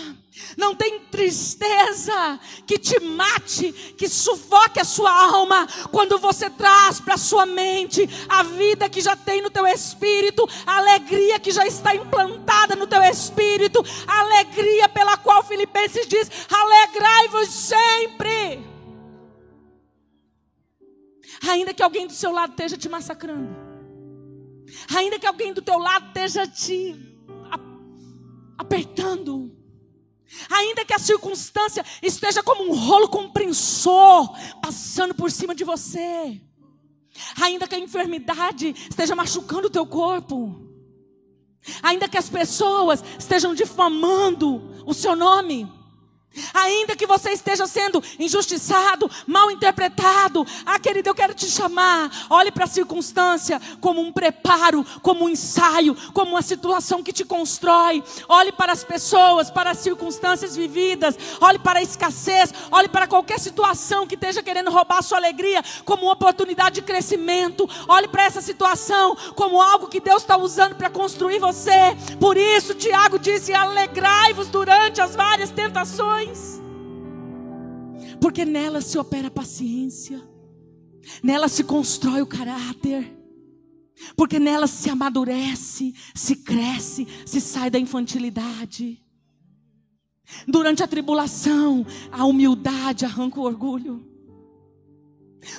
Não 0.57 0.77
tem 0.77 1.01
tristeza 1.01 2.39
que 2.65 2.79
te 2.79 3.01
mate, 3.01 3.73
que 3.99 4.09
sufoque 4.09 4.79
a 4.79 4.85
sua 4.85 5.11
alma, 5.11 5.67
quando 5.91 6.19
você 6.19 6.49
traz 6.49 7.01
para 7.01 7.15
a 7.15 7.19
sua 7.19 7.45
mente 7.45 8.09
a 8.29 8.45
vida 8.45 8.89
que 8.89 9.01
já 9.01 9.17
tem 9.17 9.43
no 9.43 9.51
teu 9.51 9.67
espírito, 9.67 10.49
a 10.65 10.79
alegria 10.79 11.41
que 11.41 11.51
já 11.51 11.67
está 11.67 11.95
implantada 11.95 12.77
no 12.77 12.87
teu 12.87 13.03
espírito, 13.03 13.85
a 14.07 14.21
alegria 14.21 14.89
pela 14.89 15.17
qual 15.17 15.43
Filipenses 15.43 16.07
diz: 16.07 16.31
alegrai-vos 16.49 17.49
sempre. 17.49 18.65
Ainda 21.49 21.75
que 21.75 21.83
alguém 21.83 22.07
do 22.07 22.13
seu 22.13 22.31
lado 22.31 22.51
esteja 22.51 22.77
te 22.77 22.89
massacrando 22.89 23.60
ainda 24.95 25.18
que 25.18 25.27
alguém 25.27 25.53
do 25.53 25.62
teu 25.62 25.79
lado 25.79 26.09
esteja 26.09 26.47
te 26.47 26.97
apertando, 28.59 29.57
ainda 30.51 30.85
que 30.85 30.93
a 30.93 30.99
circunstância 30.99 31.85
esteja 32.03 32.43
como 32.43 32.64
um 32.64 32.75
rolo 32.75 33.09
compressor 33.09 34.29
passando 34.61 35.14
por 35.14 35.31
cima 35.31 35.55
de 35.55 35.64
você, 35.64 36.41
ainda 37.41 37.66
que 37.66 37.75
a 37.75 37.79
enfermidade 37.79 38.75
esteja 38.89 39.16
machucando 39.16 39.68
o 39.68 39.71
teu 39.71 39.87
corpo, 39.87 40.68
ainda 41.83 42.09
que 42.09 42.18
as 42.18 42.29
pessoas 42.29 43.03
estejam 43.18 43.55
difamando 43.55 44.83
o 44.87 44.95
seu 44.95 45.16
nome, 45.16 45.66
Ainda 46.55 46.95
que 46.95 47.07
você 47.07 47.31
esteja 47.31 47.66
sendo 47.66 48.03
injustiçado, 48.18 49.11
mal 49.26 49.51
interpretado, 49.51 50.47
ah, 50.64 50.78
querido, 50.78 51.09
eu 51.09 51.14
quero 51.14 51.35
te 51.35 51.47
chamar. 51.47 52.09
Olhe 52.31 52.53
para 52.53 52.64
a 52.64 52.68
circunstância 52.68 53.61
como 53.81 54.01
um 54.01 54.12
preparo, 54.12 54.85
como 55.03 55.24
um 55.24 55.28
ensaio, 55.28 55.97
como 56.12 56.33
uma 56.33 56.43
situação 56.43 57.03
que 57.03 57.12
te 57.12 57.24
constrói. 57.24 58.03
Olhe 58.28 58.53
para 58.53 58.72
as 58.72 58.85
pessoas, 58.85 59.51
para 59.51 59.70
as 59.70 59.78
circunstâncias 59.78 60.55
vividas. 60.55 61.18
Olhe 61.41 61.59
para 61.59 61.81
a 61.81 61.83
escassez. 61.83 62.55
Olhe 62.70 62.89
para 62.89 63.09
qualquer 63.09 63.41
situação 63.41 64.07
que 64.07 64.14
esteja 64.14 64.43
querendo 64.43 64.70
roubar 64.70 64.99
a 64.99 65.03
sua 65.03 65.18
alegria, 65.18 65.64
como 65.85 66.05
uma 66.05 66.12
oportunidade 66.12 66.76
de 66.76 66.83
crescimento. 66.83 67.68
Olhe 67.89 68.07
para 68.07 68.24
essa 68.24 68.41
situação 68.41 69.16
como 69.35 69.61
algo 69.61 69.89
que 69.89 70.01
Deus 70.01 70.22
está 70.22 70.37
usando 70.37 70.76
para 70.76 70.91
construir 70.91 71.41
você. 71.41 71.97
Por 72.20 72.37
isso, 72.37 72.72
Tiago 72.74 73.18
disse: 73.18 73.53
alegrai-vos 73.53 74.49
durante 74.49 75.01
as 75.01 75.16
várias 75.16 75.51
tentações 75.51 76.20
porque 78.21 78.45
nela 78.45 78.81
se 78.81 78.99
opera 78.99 79.29
a 79.29 79.31
paciência, 79.31 80.23
nela 81.23 81.49
se 81.49 81.64
constrói 81.64 82.21
o 82.23 82.27
caráter, 82.27 83.16
porque 84.16 84.39
nela 84.39 84.66
se 84.66 84.91
amadurece, 84.91 85.95
se 86.14 86.37
cresce, 86.37 87.07
se 87.25 87.41
sai 87.41 87.71
da 87.71 87.79
infantilidade. 87.79 89.03
Durante 90.47 90.83
a 90.83 90.87
tribulação, 90.87 91.85
a 92.12 92.25
humildade 92.25 93.05
arranca 93.05 93.41
o 93.41 93.45
orgulho. 93.45 94.07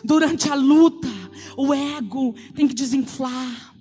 Durante 0.03 0.49
a 0.49 0.55
luta, 0.55 1.09
o 1.57 1.73
ego 1.73 2.33
tem 2.55 2.67
que 2.67 2.73
desinflar. 2.73 3.75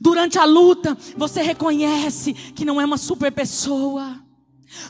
Durante 0.00 0.38
a 0.38 0.44
luta, 0.44 0.96
você 1.16 1.42
reconhece 1.42 2.32
que 2.32 2.64
não 2.64 2.80
é 2.80 2.84
uma 2.84 2.98
super 2.98 3.30
pessoa. 3.30 4.25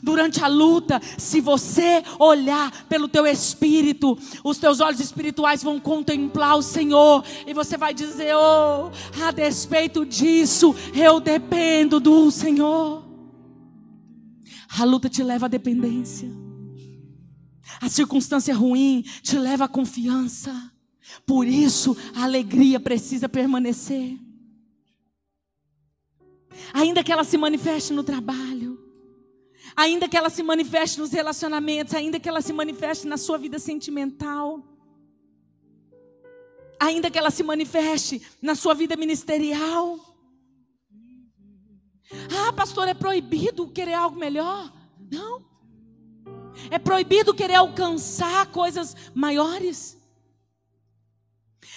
Durante 0.03 0.43
a 0.43 0.49
luta, 0.49 1.01
se 1.19 1.41
você 1.41 2.03
olhar 2.19 2.87
pelo 2.87 3.09
teu 3.09 3.27
espírito, 3.27 4.19
os 4.43 4.59
teus 4.59 4.81
olhos 4.81 5.01
espirituais 5.01 5.63
vão 5.63 5.79
contemplar 5.79 6.57
o 6.57 6.63
Senhor 6.63 7.25
e 7.47 7.53
você 7.53 7.77
vai 7.77 7.93
dizer: 7.93 8.35
"Oh, 8.35 8.91
a 9.23 9.31
despeito 9.31 10.05
disso, 10.05 10.75
eu 10.95 11.21
dependo 11.21 12.01
do 12.01 12.31
Senhor". 12.31 13.05
A 14.79 14.85
luta 14.85 15.09
te 15.09 15.23
leva 15.23 15.47
à 15.47 15.49
dependência. 15.49 16.31
A 17.81 17.89
circunstância 17.89 18.55
ruim 18.55 19.05
te 19.23 19.39
leva 19.39 19.65
à 19.65 19.69
confiança. 19.69 20.73
Por 21.27 21.47
isso, 21.47 21.97
a 22.15 22.25
alegria 22.25 22.81
precisa 22.81 23.29
permanecer. 23.29 24.19
Ainda 26.73 27.05
que 27.05 27.13
ela 27.13 27.25
se 27.25 27.37
manifeste 27.37 27.93
no 27.93 28.03
trabalho, 28.03 28.76
ainda 29.77 30.09
que 30.09 30.17
ela 30.17 30.31
se 30.31 30.43
manifeste 30.43 30.99
nos 30.99 31.13
relacionamentos, 31.13 31.93
ainda 31.95 32.19
que 32.19 32.29
ela 32.29 32.41
se 32.41 32.53
manifeste 32.53 33.07
na 33.07 33.19
sua 33.19 33.37
vida 33.37 33.59
sentimental, 33.59 34.63
ainda 36.81 37.11
que 37.11 37.19
ela 37.19 37.31
se 37.31 37.43
manifeste 37.43 38.23
na 38.41 38.55
sua 38.55 38.75
vida 38.75 38.97
ministerial. 38.97 40.01
Ah, 42.39 42.53
pastor, 42.53 42.89
é 42.89 42.95
proibido 42.95 43.69
querer 43.69 43.95
algo 43.95 44.19
melhor? 44.19 44.73
Não. 45.11 45.45
É 46.71 46.79
proibido 46.79 47.35
querer 47.35 47.57
alcançar 47.57 48.47
coisas 48.47 48.97
maiores? 49.15 49.99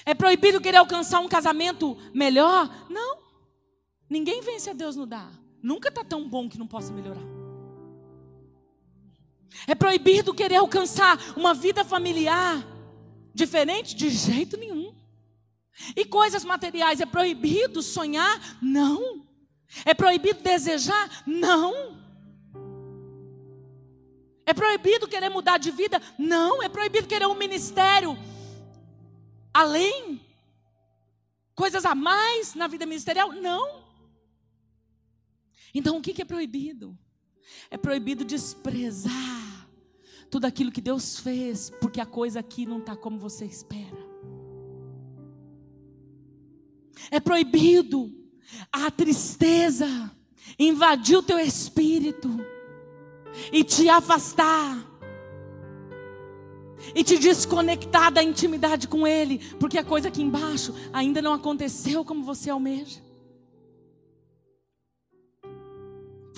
É 0.06 0.14
proibido 0.14 0.62
querer 0.62 0.78
alcançar 0.78 1.20
um 1.20 1.28
casamento 1.28 1.98
melhor? 2.14 2.88
Não. 2.90 3.20
Ninguém 4.10 4.42
vence 4.42 4.70
a 4.70 4.74
Deus 4.74 4.96
no 4.96 5.06
dar. 5.06 5.32
Nunca 5.62 5.90
está 5.90 6.04
tão 6.04 6.28
bom 6.30 6.48
que 6.48 6.58
não 6.58 6.68
possa 6.68 6.94
melhorar. 6.94 7.39
É 9.68 9.76
proibido 9.76 10.34
querer 10.34 10.58
alcançar 10.58 11.18
uma 11.36 11.54
vida 11.54 11.84
familiar 11.84 12.66
diferente? 13.34 13.96
De 13.96 14.10
jeito 14.10 14.58
nenhum. 14.58 14.96
E 15.96 16.06
coisas 16.06 16.44
materiais, 16.44 17.00
é 17.00 17.06
proibido 17.06 17.82
sonhar? 17.82 18.58
Não. 18.62 19.26
É 19.86 19.94
proibido 19.94 20.42
desejar? 20.42 21.24
Não. 21.26 21.98
É 24.46 24.54
proibido 24.54 25.08
querer 25.08 25.30
mudar 25.30 25.58
de 25.58 25.72
vida? 25.72 26.02
Não. 26.18 26.62
É 26.62 26.68
proibido 26.68 27.08
querer 27.08 27.28
um 27.28 27.36
ministério 27.36 28.18
além? 29.54 30.22
Coisas 31.56 31.86
a 31.86 31.94
mais 31.94 32.56
na 32.56 32.68
vida 32.68 32.86
ministerial? 32.86 33.32
Não. 33.32 33.84
Então 35.74 35.98
o 35.98 36.02
que 36.02 36.22
é 36.22 36.26
proibido? 36.26 36.98
É 37.70 37.78
proibido 37.78 38.24
desprezar 38.24 39.68
tudo 40.30 40.46
aquilo 40.46 40.72
que 40.72 40.82
Deus 40.82 41.20
fez, 41.20 41.72
porque 41.82 42.00
a 42.00 42.06
coisa 42.06 42.40
aqui 42.40 42.66
não 42.66 42.80
está 42.80 42.96
como 42.96 43.18
você 43.18 43.46
espera. 43.46 43.98
É 47.10 47.20
proibido 47.20 48.14
a 48.72 48.92
tristeza 48.92 49.88
invadir 50.58 51.18
o 51.18 51.24
teu 51.24 51.40
espírito 51.40 52.30
e 53.52 53.64
te 53.64 53.90
afastar 53.90 54.86
e 56.96 57.04
te 57.04 57.18
desconectar 57.18 58.12
da 58.12 58.24
intimidade 58.24 58.88
com 58.88 59.06
Ele, 59.06 59.40
porque 59.60 59.78
a 59.78 59.84
coisa 59.84 60.08
aqui 60.08 60.22
embaixo 60.22 60.74
ainda 60.92 61.22
não 61.22 61.34
aconteceu 61.34 62.04
como 62.06 62.24
você 62.24 62.50
almeja. 62.50 63.09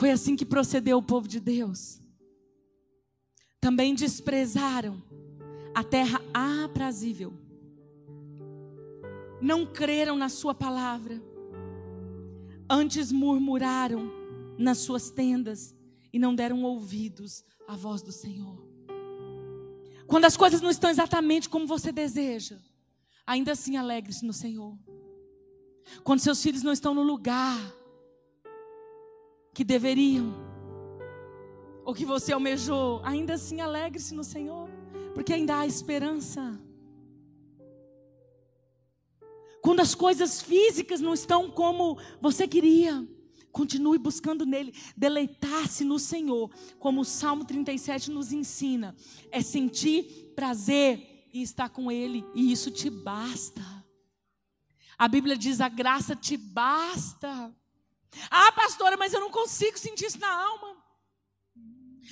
Foi 0.02 0.10
assim 0.10 0.36
que 0.36 0.44
procedeu 0.44 0.98
o 0.98 1.04
povo 1.04 1.28
de 1.28 1.40
Deus. 1.40 2.02
Também 3.60 3.94
desprezaram 3.94 5.00
a 5.76 5.84
terra 5.84 6.20
aprazível. 6.34 7.32
Não 9.40 9.64
creram 9.64 10.18
na 10.18 10.28
Sua 10.28 10.56
palavra. 10.56 11.22
Antes 12.68 13.12
murmuraram 13.12 14.12
nas 14.58 14.80
suas 14.80 15.12
tendas 15.12 15.76
e 16.12 16.18
não 16.18 16.34
deram 16.34 16.64
ouvidos 16.64 17.44
à 17.68 17.76
voz 17.76 18.02
do 18.02 18.12
Senhor. 18.12 18.58
Quando 20.08 20.26
as 20.26 20.36
coisas 20.36 20.62
não 20.62 20.72
estão 20.72 20.90
exatamente 20.90 21.48
como 21.48 21.68
você 21.68 21.92
deseja, 21.92 22.58
ainda 23.24 23.52
assim 23.52 23.78
alegre-se 23.78 24.26
no 24.26 24.34
Senhor. 24.34 24.76
Quando 26.04 26.22
seus 26.22 26.42
filhos 26.42 26.64
não 26.64 26.72
estão 26.72 26.92
no 26.92 27.04
lugar 27.04 27.81
que 29.54 29.64
deveriam, 29.64 30.34
ou 31.84 31.94
que 31.94 32.06
você 32.06 32.32
almejou, 32.34 33.02
ainda 33.04 33.34
assim 33.34 33.60
alegre-se 33.60 34.14
no 34.14 34.24
Senhor, 34.24 34.70
porque 35.14 35.34
ainda 35.34 35.60
há 35.60 35.68
esperança. 35.68 36.60
Quando 39.62 39.80
as 39.80 39.94
coisas 39.94 40.42
físicas 40.42 41.02
não 41.02 41.14
estão 41.14 41.50
como 41.52 41.98
você 42.20 42.48
queria, 42.48 43.08
Continue 43.52 43.98
buscando 43.98 44.46
nele, 44.46 44.74
deleitar-se 44.96 45.84
no 45.84 46.00
Senhor, 46.00 46.50
como 46.80 47.02
o 47.02 47.06
Salmo 47.06 47.44
37 47.44 48.10
nos 48.10 48.32
ensina, 48.32 48.96
é 49.30 49.42
sentir 49.42 50.32
prazer 50.36 51.28
e 51.34 51.42
estar 51.42 51.70
com 51.70 51.92
ele, 51.92 52.26
e 52.34 52.52
isso 52.52 52.72
te 52.72 52.90
basta. 52.90 53.62
A 54.98 55.08
Bíblia 55.08 55.38
diz: 55.38 55.60
a 55.60 55.68
graça 55.68 56.16
te 56.16 56.38
basta. 56.38 57.54
Ah, 58.30 58.52
pastora, 58.52 58.98
mas 58.98 59.14
eu 59.14 59.20
não 59.20 59.32
consigo 59.32 59.78
sentir 59.78 60.06
isso 60.06 60.20
na 60.20 60.32
alma. 60.32 60.76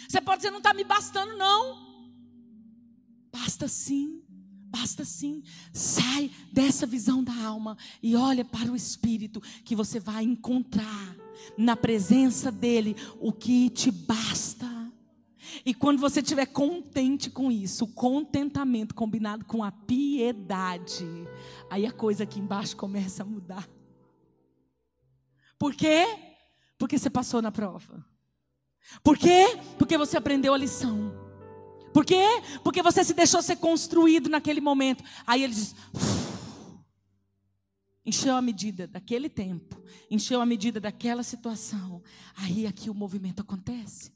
Você 0.08 0.22
pode 0.22 0.38
dizer, 0.38 0.52
não 0.52 0.60
está 0.60 0.74
me 0.74 0.84
bastando, 0.84 1.38
não. 1.38 1.88
Basta 3.32 3.68
sim. 3.68 4.24
Basta 4.72 5.04
sim, 5.04 5.44
sai 5.74 6.30
dessa 6.52 6.86
visão 6.86 7.24
da 7.24 7.34
alma 7.34 7.76
e 8.04 8.16
olha 8.16 8.46
para 8.46 8.72
o 8.72 8.76
Espírito, 8.76 9.42
que 9.66 9.76
você 9.76 10.00
vai 10.00 10.24
encontrar 10.24 11.16
na 11.58 11.76
presença 11.76 12.52
dEle 12.52 12.96
o 13.20 13.34
que 13.34 13.72
te 13.72 13.90
basta. 13.90 14.68
E 15.66 15.74
quando 15.74 16.00
você 16.00 16.20
estiver 16.20 16.46
contente 16.46 17.32
com 17.32 17.52
isso, 17.52 17.86
o 17.86 17.94
contentamento 17.94 18.94
combinado 18.94 19.44
com 19.44 19.64
a 19.64 19.72
piedade, 19.72 21.08
aí 21.68 21.88
a 21.88 21.92
coisa 21.92 22.24
aqui 22.24 22.40
embaixo 22.40 22.78
começa 22.78 23.24
a 23.24 23.26
mudar. 23.26 23.68
Por 25.60 25.76
quê? 25.76 26.08
Porque 26.78 26.98
você 26.98 27.10
passou 27.10 27.42
na 27.42 27.52
prova. 27.52 28.04
Por 29.04 29.18
quê? 29.18 29.60
Porque 29.78 29.98
você 29.98 30.18
aprendeu 30.18 30.54
a 30.54 30.58
lição. 30.58 31.14
Por 31.94 32.06
quê? 32.06 32.24
Porque 32.64 32.82
você 32.82 33.04
se 33.04 33.14
deixou 33.14 33.42
ser 33.42 33.58
construído 33.58 34.30
naquele 34.30 34.62
momento. 34.62 35.04
Aí 35.28 35.44
ele 35.44 35.54
diz: 35.54 35.76
encheu 38.06 38.36
a 38.36 38.42
medida 38.42 38.88
daquele 38.88 39.30
tempo, 39.30 39.82
encheu 40.10 40.42
a 40.42 40.46
medida 40.46 40.80
daquela 40.80 41.24
situação. 41.24 42.02
Aí 42.36 42.66
aqui 42.66 42.90
o 42.90 42.94
movimento 42.94 43.42
acontece. 43.42 44.12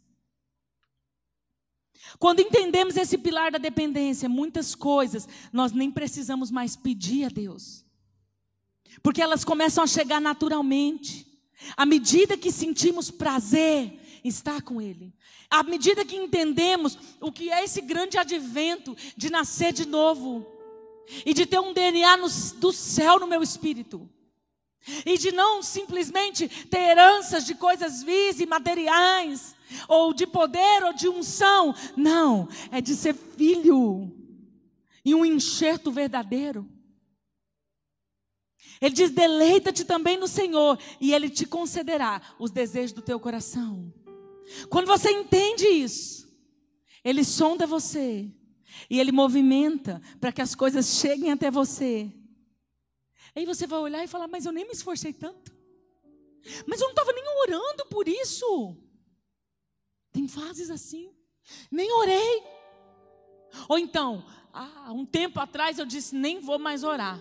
Quando 2.20 2.42
entendemos 2.42 2.98
esse 2.98 3.18
pilar 3.18 3.52
da 3.52 3.58
dependência, 3.58 4.28
muitas 4.28 4.76
coisas 4.76 5.28
nós 5.52 5.72
nem 5.72 5.90
precisamos 5.90 6.52
mais 6.52 6.76
pedir 6.76 7.26
a 7.26 7.30
Deus, 7.30 7.86
porque 9.02 9.22
elas 9.22 9.44
começam 9.44 9.84
a 9.84 9.88
chegar 9.88 10.22
naturalmente. 10.22 11.33
À 11.76 11.86
medida 11.86 12.38
que 12.38 12.52
sentimos 12.52 13.10
prazer, 13.10 14.00
estar 14.24 14.62
com 14.62 14.82
Ele. 14.82 15.14
À 15.50 15.64
medida 15.64 16.06
que 16.06 16.16
entendemos 16.16 16.98
o 17.22 17.32
que 17.32 17.52
é 17.52 17.64
esse 17.64 17.82
grande 17.82 18.18
advento 18.18 18.96
de 19.16 19.30
nascer 19.30 19.74
de 19.74 19.88
novo 19.88 20.46
e 21.26 21.34
de 21.34 21.46
ter 21.46 21.60
um 21.60 21.74
DNA 21.74 22.18
no, 22.18 22.28
do 22.58 22.72
céu 22.72 23.20
no 23.20 23.28
meu 23.28 23.44
espírito. 23.44 24.10
E 25.06 25.18
de 25.18 25.32
não 25.32 25.64
simplesmente 25.64 26.48
ter 26.70 26.80
heranças 26.80 27.46
de 27.46 27.56
coisas 27.56 28.04
vis 28.04 28.40
e 28.40 28.46
materiais, 28.46 29.56
ou 29.88 30.14
de 30.14 30.28
poder 30.28 30.84
ou 30.84 30.94
de 30.94 31.08
unção. 31.08 31.74
Não, 31.96 32.50
é 32.72 32.82
de 32.82 32.96
ser 32.96 33.16
filho 33.16 34.12
e 35.06 35.16
um 35.16 35.26
enxerto 35.26 35.92
verdadeiro. 35.92 36.68
Ele 38.84 38.94
diz: 38.94 39.12
deleita-te 39.12 39.86
também 39.86 40.18
no 40.18 40.28
Senhor, 40.28 40.78
e 41.00 41.14
Ele 41.14 41.30
te 41.30 41.46
concederá 41.46 42.22
os 42.38 42.52
desejos 42.52 42.92
do 42.92 43.02
teu 43.02 43.18
coração. 43.18 43.94
Quando 44.70 44.88
você 44.88 45.10
entende 45.10 45.66
isso, 45.66 46.30
Ele 47.02 47.24
sonda 47.24 47.66
você 47.66 48.30
e 48.90 49.00
Ele 49.00 49.14
movimenta 49.14 50.02
para 50.20 50.34
que 50.34 50.42
as 50.42 50.54
coisas 50.54 50.98
cheguem 50.98 51.32
até 51.32 51.50
você. 51.50 52.12
Aí 53.34 53.46
você 53.46 53.66
vai 53.66 53.80
olhar 53.80 54.04
e 54.04 54.08
falar: 54.08 54.28
Mas 54.28 54.46
eu 54.46 54.52
nem 54.52 54.66
me 54.66 54.74
esforcei 54.74 55.14
tanto. 55.14 55.56
Mas 56.68 56.82
eu 56.82 56.88
não 56.88 56.94
estava 56.94 57.14
nem 57.14 57.24
orando 57.48 57.86
por 57.86 58.06
isso. 58.06 58.76
Tem 60.12 60.28
fases 60.28 60.70
assim. 60.70 61.10
Nem 61.72 61.90
orei. 61.94 62.44
Ou 63.70 63.80
então, 63.80 64.26
ah, 64.52 64.92
um 64.92 65.06
tempo 65.06 65.40
atrás 65.40 65.80
eu 65.80 65.86
disse: 65.86 66.14
Nem 66.14 66.42
vou 66.42 66.60
mais 66.60 66.84
orar. 66.84 67.18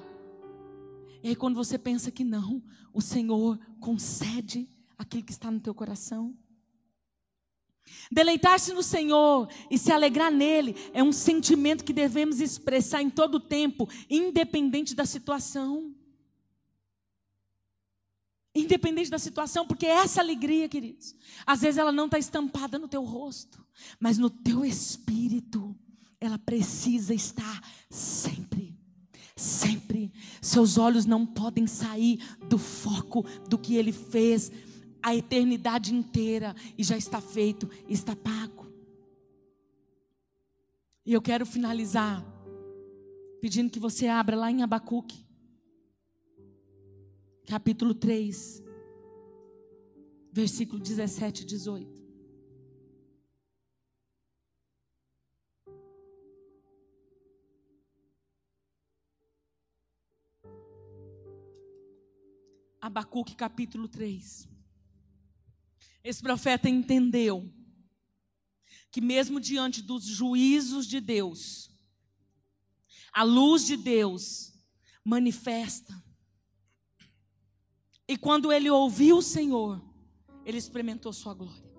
E 1.23 1.29
aí, 1.29 1.37
quando 1.37 1.55
você 1.55 1.79
pensa 1.79 2.11
que 2.11 2.25
não, 2.25 2.63
o 2.93 3.01
Senhor 3.01 3.59
concede 3.81 4.69
aquilo 4.99 5.25
que 5.25 5.33
está 5.33 5.51
no 5.51 5.61
teu 5.61 5.75
coração. 5.75 6.37
Deleitar-se 8.11 8.73
no 8.73 8.83
Senhor 8.83 9.49
e 9.71 9.79
se 9.79 9.93
alegrar 9.93 10.31
nele 10.31 10.75
é 10.93 11.03
um 11.03 11.13
sentimento 11.13 11.85
que 11.85 11.93
devemos 11.93 12.41
expressar 12.41 13.03
em 13.03 13.11
todo 13.11 13.37
o 13.37 13.41
tempo, 13.41 13.89
independente 14.09 14.95
da 14.95 15.05
situação. 15.05 15.95
Independente 18.55 19.11
da 19.11 19.19
situação, 19.19 19.67
porque 19.67 19.87
essa 19.87 20.21
alegria, 20.21 20.69
queridos, 20.69 21.15
às 21.47 21.63
vezes 21.63 21.79
ela 21.79 21.91
não 21.91 22.05
está 22.05 22.19
estampada 22.19 22.79
no 22.79 22.87
teu 22.87 23.03
rosto, 23.03 23.65
mas 23.99 24.19
no 24.19 24.29
teu 24.29 24.65
espírito, 24.65 25.75
ela 26.21 26.39
precisa 26.39 27.15
estar 27.15 27.63
sempre. 27.89 28.72
Sempre. 29.43 30.13
Seus 30.41 30.79
olhos 30.79 31.05
não 31.05 31.27
podem 31.27 31.67
sair 31.67 32.21
do 32.49 32.57
foco 32.57 33.25
do 33.49 33.59
que 33.59 33.75
ele 33.75 33.91
fez 33.91 34.53
a 35.03 35.17
eternidade 35.17 35.93
inteira 35.93 36.55
e 36.79 36.85
já 36.85 36.97
está 36.97 37.21
feito, 37.21 37.69
está 37.89 38.15
pago. 38.15 38.71
E 41.05 41.13
eu 41.13 41.21
quero 41.21 41.45
finalizar 41.45 42.25
pedindo 43.41 43.69
que 43.69 43.81
você 43.81 44.07
abra 44.07 44.37
lá 44.37 44.49
em 44.49 44.63
Abacuque, 44.63 45.27
capítulo 47.45 47.95
3, 47.95 48.63
versículo 50.33 50.81
17 50.81 51.43
e 51.43 51.47
18. 51.47 52.02
Abacuque 62.83 63.37
capítulo 63.37 63.87
3. 63.87 64.49
Esse 66.03 66.21
profeta 66.21 66.69
entendeu 66.69 67.49
que, 68.91 69.01
mesmo 69.01 69.39
diante 69.39 69.81
dos 69.81 70.03
juízos 70.03 70.85
de 70.89 71.01
Deus, 71.01 71.71
a 73.13 73.23
luz 73.23 73.65
de 73.65 73.77
Deus 73.77 74.53
manifesta. 75.05 75.95
E 78.09 78.19
quando 78.19 78.51
ele 78.51 78.69
ouviu 78.69 79.19
o 79.19 79.23
Senhor, 79.23 79.81
ele 80.45 80.59
experimentou 80.59 81.13
sua 81.13 81.35
glória. 81.35 81.71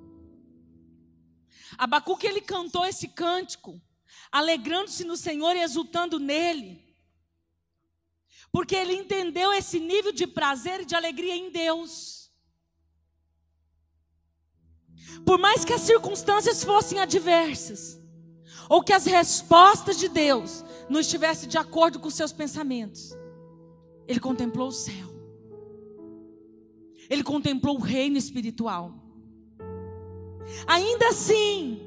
Abacuque 1.77 2.25
ele 2.25 2.39
cantou 2.39 2.85
esse 2.85 3.09
cântico, 3.09 3.81
alegrando-se 4.31 5.03
no 5.03 5.17
Senhor 5.17 5.53
e 5.53 5.63
exultando 5.63 6.17
nele. 6.17 6.92
Porque 8.53 8.75
ele 8.75 8.93
entendeu 8.93 9.51
esse 9.51 9.79
nível 9.79 10.11
de 10.11 10.27
prazer 10.27 10.81
e 10.81 10.85
de 10.85 10.95
alegria 10.95 11.35
em 11.35 11.49
Deus. 11.49 12.31
Por 15.25 15.39
mais 15.39 15.65
que 15.65 15.73
as 15.73 15.81
circunstâncias 15.81 16.63
fossem 16.63 16.99
adversas, 16.99 17.99
ou 18.69 18.83
que 18.83 18.93
as 18.93 19.05
respostas 19.05 19.97
de 19.97 20.07
Deus 20.07 20.63
não 20.87 20.99
estivessem 20.99 21.49
de 21.49 21.57
acordo 21.57 21.99
com 21.99 22.11
seus 22.11 22.31
pensamentos, 22.31 23.17
ele 24.07 24.19
contemplou 24.19 24.67
o 24.67 24.71
céu. 24.71 25.11
Ele 27.09 27.23
contemplou 27.23 27.77
o 27.77 27.81
reino 27.81 28.17
espiritual. 28.17 28.93
Ainda 30.67 31.07
assim, 31.07 31.81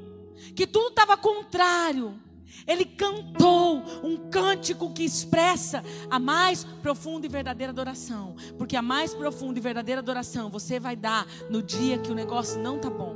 que 0.53 0.67
tudo 0.67 0.89
estava 0.89 1.15
contrário, 1.15 2.19
ele 2.65 2.85
cantou 2.85 3.83
um 4.03 4.29
cântico 4.29 4.93
que 4.93 5.03
expressa 5.03 5.83
a 6.09 6.19
mais 6.19 6.63
profunda 6.63 7.25
e 7.25 7.29
verdadeira 7.29 7.71
adoração. 7.71 8.35
Porque 8.57 8.75
a 8.75 8.81
mais 8.81 9.13
profunda 9.13 9.59
e 9.59 9.61
verdadeira 9.61 10.01
adoração 10.01 10.49
você 10.49 10.79
vai 10.79 10.95
dar 10.95 11.27
no 11.49 11.61
dia 11.61 11.97
que 11.97 12.11
o 12.11 12.15
negócio 12.15 12.59
não 12.59 12.77
está 12.77 12.89
bom. 12.89 13.15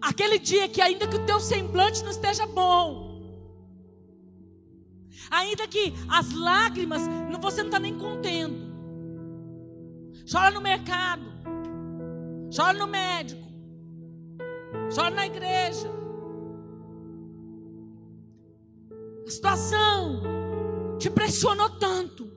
Aquele 0.00 0.38
dia 0.38 0.68
que 0.68 0.80
ainda 0.80 1.06
que 1.06 1.16
o 1.16 1.24
teu 1.24 1.40
semblante 1.40 2.02
não 2.02 2.10
esteja 2.10 2.46
bom. 2.46 3.14
Ainda 5.30 5.66
que 5.66 5.94
as 6.08 6.32
lágrimas 6.32 7.02
você 7.40 7.60
não 7.60 7.68
está 7.68 7.78
nem 7.78 7.96
contendo. 7.98 8.74
Chora 10.30 10.50
no 10.50 10.60
mercado. 10.60 11.22
Chora 12.54 12.78
no 12.78 12.86
médico. 12.86 13.44
Chora 14.94 15.10
na 15.10 15.26
igreja. 15.26 15.93
A 19.26 19.30
situação 19.30 20.22
te 20.98 21.10
pressionou 21.10 21.70
tanto. 21.70 22.30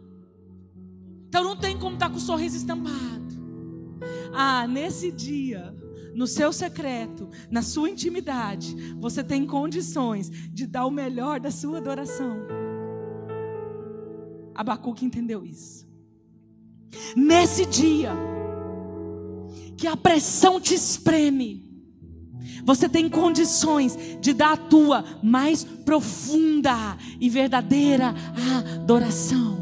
Então 1.27 1.43
não 1.43 1.57
tem 1.57 1.77
como 1.77 1.95
estar 1.95 2.09
com 2.09 2.17
o 2.17 2.21
sorriso 2.21 2.57
estampado. 2.57 3.35
Ah, 4.33 4.67
nesse 4.67 5.11
dia, 5.11 5.75
no 6.15 6.25
seu 6.25 6.51
secreto, 6.53 7.29
na 7.51 7.61
sua 7.61 7.89
intimidade, 7.89 8.75
você 8.99 9.23
tem 9.23 9.45
condições 9.45 10.29
de 10.29 10.65
dar 10.65 10.85
o 10.85 10.91
melhor 10.91 11.39
da 11.39 11.51
sua 11.51 11.77
adoração. 11.77 12.37
Abacuque 14.55 15.05
entendeu 15.05 15.45
isso. 15.45 15.87
Nesse 17.15 17.65
dia, 17.65 18.11
que 19.77 19.85
a 19.85 19.95
pressão 19.95 20.59
te 20.59 20.73
espreme, 20.73 21.66
você 22.63 22.89
tem 22.89 23.09
condições 23.09 23.97
de 24.19 24.33
dar 24.33 24.53
a 24.53 24.57
tua 24.57 25.03
mais 25.21 25.63
profunda 25.63 26.97
e 27.19 27.29
verdadeira 27.29 28.13
adoração. 28.75 29.57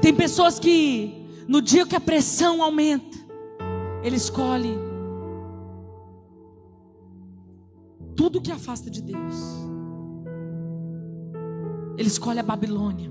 Tem 0.00 0.14
pessoas 0.14 0.58
que, 0.58 1.26
no 1.48 1.62
dia 1.62 1.86
que 1.86 1.96
a 1.96 2.00
pressão 2.00 2.62
aumenta, 2.62 3.18
ele 4.02 4.16
escolhe 4.16 4.76
tudo 8.14 8.40
que 8.40 8.52
afasta 8.52 8.90
de 8.90 9.02
Deus. 9.02 9.64
Ele 11.96 12.08
escolhe 12.08 12.38
a 12.38 12.42
Babilônia. 12.42 13.10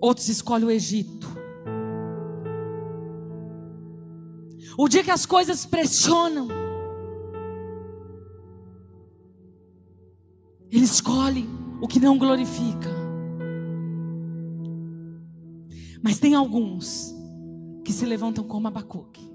Outros 0.00 0.28
escolhem 0.28 0.66
o 0.66 0.70
Egito. 0.70 1.37
O 4.80 4.88
dia 4.88 5.02
que 5.02 5.10
as 5.10 5.26
coisas 5.26 5.66
pressionam, 5.66 6.46
ele 10.70 10.84
escolhe 10.84 11.50
o 11.80 11.88
que 11.88 11.98
não 11.98 12.16
glorifica. 12.16 12.88
Mas 16.00 16.20
tem 16.20 16.36
alguns 16.36 17.12
que 17.84 17.92
se 17.92 18.06
levantam 18.06 18.44
como 18.44 18.68
Abacuque. 18.68 19.28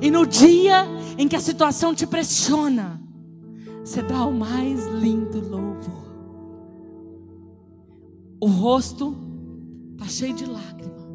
E 0.00 0.10
no 0.10 0.26
dia 0.26 0.86
em 1.18 1.28
que 1.28 1.36
a 1.36 1.40
situação 1.40 1.94
te 1.94 2.06
pressiona, 2.06 2.98
você 3.84 4.00
dá 4.00 4.24
o 4.24 4.32
mais 4.32 4.86
lindo 4.86 5.38
louvor. 5.50 6.06
O 8.40 8.46
rosto 8.46 9.14
está 9.92 10.08
cheio 10.08 10.32
de 10.32 10.46
lágrimas 10.46 11.05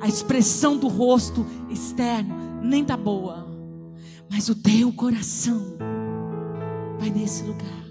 a 0.00 0.08
expressão 0.08 0.76
do 0.76 0.88
rosto 0.88 1.46
externo 1.70 2.60
nem 2.62 2.84
tá 2.84 2.96
boa, 2.96 3.46
mas 4.30 4.48
o 4.48 4.54
teu 4.54 4.92
coração 4.92 5.76
vai 6.98 7.10
nesse 7.10 7.44
lugar. 7.44 7.86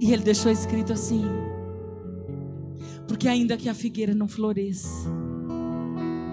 E 0.00 0.12
ele 0.12 0.22
deixou 0.22 0.50
escrito 0.50 0.92
assim: 0.92 1.24
porque 3.08 3.28
ainda 3.28 3.56
que 3.56 3.68
a 3.68 3.74
figueira 3.74 4.14
não 4.14 4.28
floresça, 4.28 5.08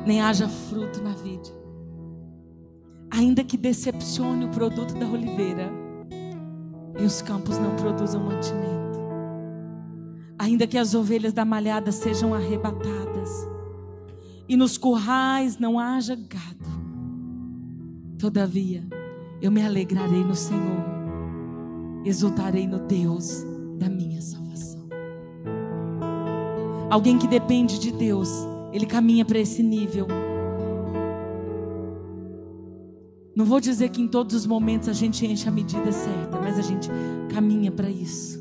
nem 0.06 0.22
haja 0.22 0.48
fruto 0.48 1.02
na 1.02 1.12
vide, 1.12 1.54
ainda 3.10 3.44
que 3.44 3.58
decepcione 3.58 4.46
o 4.46 4.50
produto 4.50 4.94
da 4.96 5.08
oliveira, 5.08 5.72
e 7.00 7.04
os 7.04 7.22
campos 7.22 7.58
não 7.58 7.76
produzam 7.76 8.24
mantimento, 8.24 9.00
ainda 10.38 10.68
que 10.68 10.78
as 10.78 10.94
ovelhas 10.94 11.34
da 11.34 11.46
malhada 11.46 11.92
sejam 11.92 12.34
arrebatadas, 12.34 13.48
e 14.52 14.58
nos 14.58 14.78
currais 14.78 15.58
não 15.58 15.80
haja 15.80 16.14
gado. 16.14 16.70
Todavia, 18.20 18.86
eu 19.42 19.50
me 19.50 19.66
alegrarei 19.66 20.26
no 20.26 20.36
Senhor, 20.36 20.84
exultarei 22.04 22.68
no 22.68 22.80
Deus 22.80 23.46
da 23.80 23.88
minha 23.88 24.22
salvação. 24.22 24.90
Alguém 26.90 27.18
que 27.18 27.30
depende 27.30 27.80
de 27.80 27.94
Deus, 27.94 28.30
ele 28.74 28.86
caminha 28.86 29.24
para 29.24 29.40
esse 29.40 29.64
nível. 29.64 30.06
Não 33.34 33.46
vou 33.46 33.62
dizer 33.62 33.88
que 33.88 34.02
em 34.02 34.08
todos 34.10 34.36
os 34.36 34.46
momentos 34.46 34.90
a 34.90 34.94
gente 34.94 35.26
enche 35.26 35.48
a 35.48 35.52
medida 35.52 35.94
certa, 35.94 36.38
mas 36.42 36.60
a 36.60 36.62
gente 36.62 36.90
caminha 37.34 37.72
para 37.72 37.90
isso. 37.90 38.38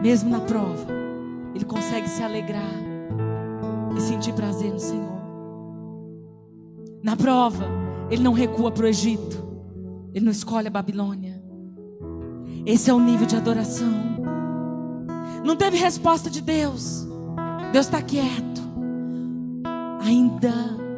Mesmo 0.00 0.30
na 0.30 0.38
prova, 0.42 0.86
ele 1.52 1.64
consegue 1.64 2.08
se 2.08 2.22
alegrar 2.22 2.85
e 3.96 4.00
sentir 4.00 4.32
prazer 4.34 4.72
no 4.72 4.78
Senhor. 4.78 5.16
Na 7.02 7.16
prova, 7.16 7.64
ele 8.10 8.22
não 8.22 8.32
recua 8.32 8.70
para 8.70 8.84
o 8.84 8.88
Egito, 8.88 9.42
ele 10.12 10.24
não 10.24 10.32
escolhe 10.32 10.68
a 10.68 10.70
Babilônia. 10.70 11.42
Esse 12.64 12.90
é 12.90 12.94
o 12.94 13.00
nível 13.00 13.26
de 13.26 13.36
adoração. 13.36 14.16
Não 15.44 15.56
teve 15.56 15.76
resposta 15.76 16.28
de 16.28 16.40
Deus, 16.40 17.06
Deus 17.72 17.86
está 17.86 18.02
quieto, 18.02 18.60
ainda 20.00 20.52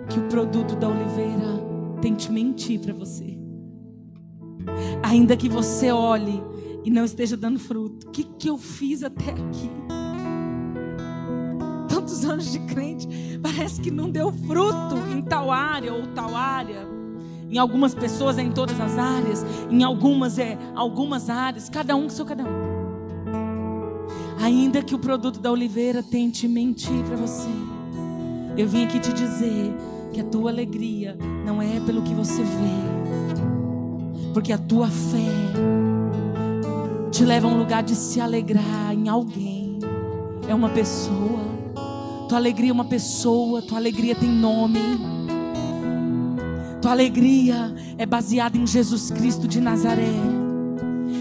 que 0.09 0.19
o 0.19 0.29
produto 0.29 0.75
da 0.75 0.89
oliveira 0.89 1.63
tente 2.01 2.33
mentir 2.33 2.81
para 2.81 2.95
você, 2.95 3.39
ainda 5.03 5.37
que 5.37 5.49
você 5.49 5.91
olhe 5.91 6.43
e 6.85 6.91
não 6.91 7.05
esteja 7.05 7.37
dando 7.37 7.59
fruto, 7.59 8.09
o 8.09 8.11
que, 8.11 8.25
que 8.25 8.49
eu 8.49 8.57
fiz 8.57 9.03
até 9.03 9.31
aqui? 9.31 9.98
Tantos 12.09 12.25
anos 12.25 12.51
de 12.51 12.59
crente, 12.61 13.07
parece 13.43 13.83
que 13.83 13.91
não 13.91 14.09
deu 14.09 14.33
fruto 14.33 14.97
em 15.13 15.21
tal 15.21 15.51
área 15.51 15.93
ou 15.93 16.07
tal 16.07 16.35
área. 16.35 16.89
Em 17.51 17.59
algumas 17.59 17.95
pessoas 17.95 18.39
é 18.39 18.43
em 18.43 18.51
todas 18.51 18.81
as 18.81 18.97
áreas, 18.97 19.45
em 19.71 19.83
algumas 19.83 20.39
é 20.39 20.57
algumas 20.75 21.29
áreas, 21.29 21.69
cada 21.69 21.95
um 21.95 22.05
com 22.05 22.09
seu 22.09 22.25
cada 22.25 22.45
um. 22.45 22.69
Ainda 24.41 24.83
que 24.83 24.95
o 24.95 24.99
produto 24.99 25.39
da 25.39 25.53
oliveira 25.53 26.03
tente 26.03 26.49
mentir 26.49 27.05
para 27.05 27.17
você, 27.17 27.51
eu 28.57 28.67
vim 28.67 28.87
aqui 28.87 28.99
te 28.99 29.13
dizer 29.13 29.75
que 30.11 30.21
a 30.21 30.25
tua 30.25 30.51
alegria 30.51 31.15
não 31.45 31.61
é 31.61 31.79
pelo 31.81 32.01
que 32.03 32.15
você 32.15 32.43
vê, 32.43 34.33
porque 34.33 34.53
a 34.53 34.59
tua 34.59 34.89
fé 34.89 35.29
te 37.11 37.23
leva 37.25 37.49
a 37.49 37.51
um 37.51 37.59
lugar 37.59 37.83
de 37.83 37.95
se 37.95 38.19
alegrar 38.19 38.95
em 38.95 39.09
alguém, 39.11 39.79
é 40.49 40.55
uma 40.55 40.71
pessoa. 40.71 41.58
Tua 42.29 42.37
alegria 42.37 42.71
é 42.71 42.73
uma 42.73 42.85
pessoa, 42.85 43.63
tua 43.63 43.79
alegria 43.79 44.15
tem 44.15 44.29
nome. 44.29 44.79
Tua 46.83 46.91
alegria 46.91 47.75
é 47.97 48.05
baseada 48.05 48.59
em 48.59 48.67
Jesus 48.67 49.11
Cristo 49.11 49.49
de 49.49 49.61
Nazaré, 49.61 50.13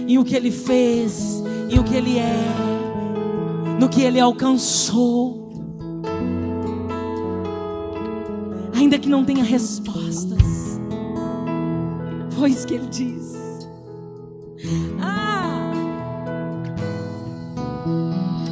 em 0.07 0.17
o 0.17 0.25
que 0.25 0.35
ele 0.35 0.51
fez, 0.51 1.41
em 1.69 1.79
o 1.79 1.83
que 1.83 1.95
ele 1.95 2.19
é, 2.19 2.35
no 3.79 3.87
que 3.87 4.01
ele 4.01 4.19
alcançou. 4.19 5.49
Ainda 8.75 8.99
que 8.99 9.09
não 9.09 9.23
tenha 9.23 9.43
respostas, 9.43 10.37
isso 12.47 12.67
que 12.67 12.73
ele 12.75 12.87
diz. 12.87 13.35
Ah, 15.01 15.71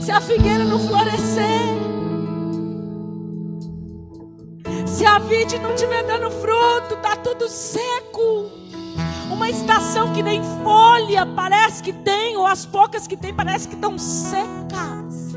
se 0.01 0.12
a 0.12 0.20
figueira 0.20 0.66
não 0.66 0.80
florescer, 0.80 1.74
a 5.16 5.20
vide 5.20 5.57
não 5.59 5.74
estiver 5.74 6.03
dando 6.03 6.30
fruto, 6.30 6.95
está 6.95 7.16
tudo 7.16 7.47
seco. 7.47 8.51
Uma 9.32 9.49
estação 9.49 10.11
que 10.11 10.22
nem 10.22 10.43
folha 10.61 11.26
parece 11.26 11.82
que 11.82 11.93
tem, 11.93 12.36
ou 12.36 12.45
as 12.45 12.66
poucas 12.66 13.07
que 13.07 13.16
tem 13.16 13.34
parece 13.34 13.66
que 13.66 13.76
estão 13.76 13.97
secas. 13.97 15.34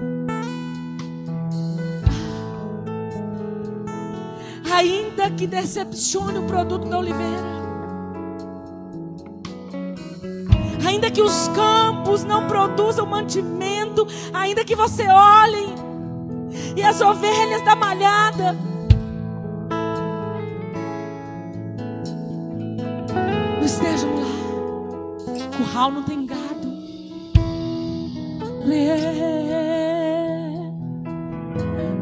Ainda 4.72 5.31
que 5.31 5.47
decepcione 5.47 6.41
o 6.41 6.43
produto 6.43 6.89
da 6.89 6.99
oliveira. 6.99 7.59
Ainda 10.85 11.09
que 11.09 11.22
os 11.22 11.47
campos 11.49 12.24
não 12.24 12.49
produzam 12.49 13.07
mantimento, 13.07 14.09
ainda 14.33 14.64
que 14.64 14.74
você 14.74 15.07
olhe 15.07 15.72
e 16.74 16.83
as 16.83 17.01
ovelhas 17.01 17.62
da 17.62 17.76
malhada 17.76 18.57
curral 25.79 25.93
não 25.93 26.03
tem 26.03 26.26
gado. 26.26 26.76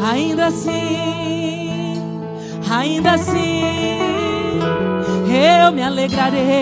ainda 0.05 0.47
assim, 0.47 1.95
ainda 2.69 3.13
assim, 3.13 4.59
eu 5.29 5.73
me 5.73 5.83
alegrarei. 5.83 6.61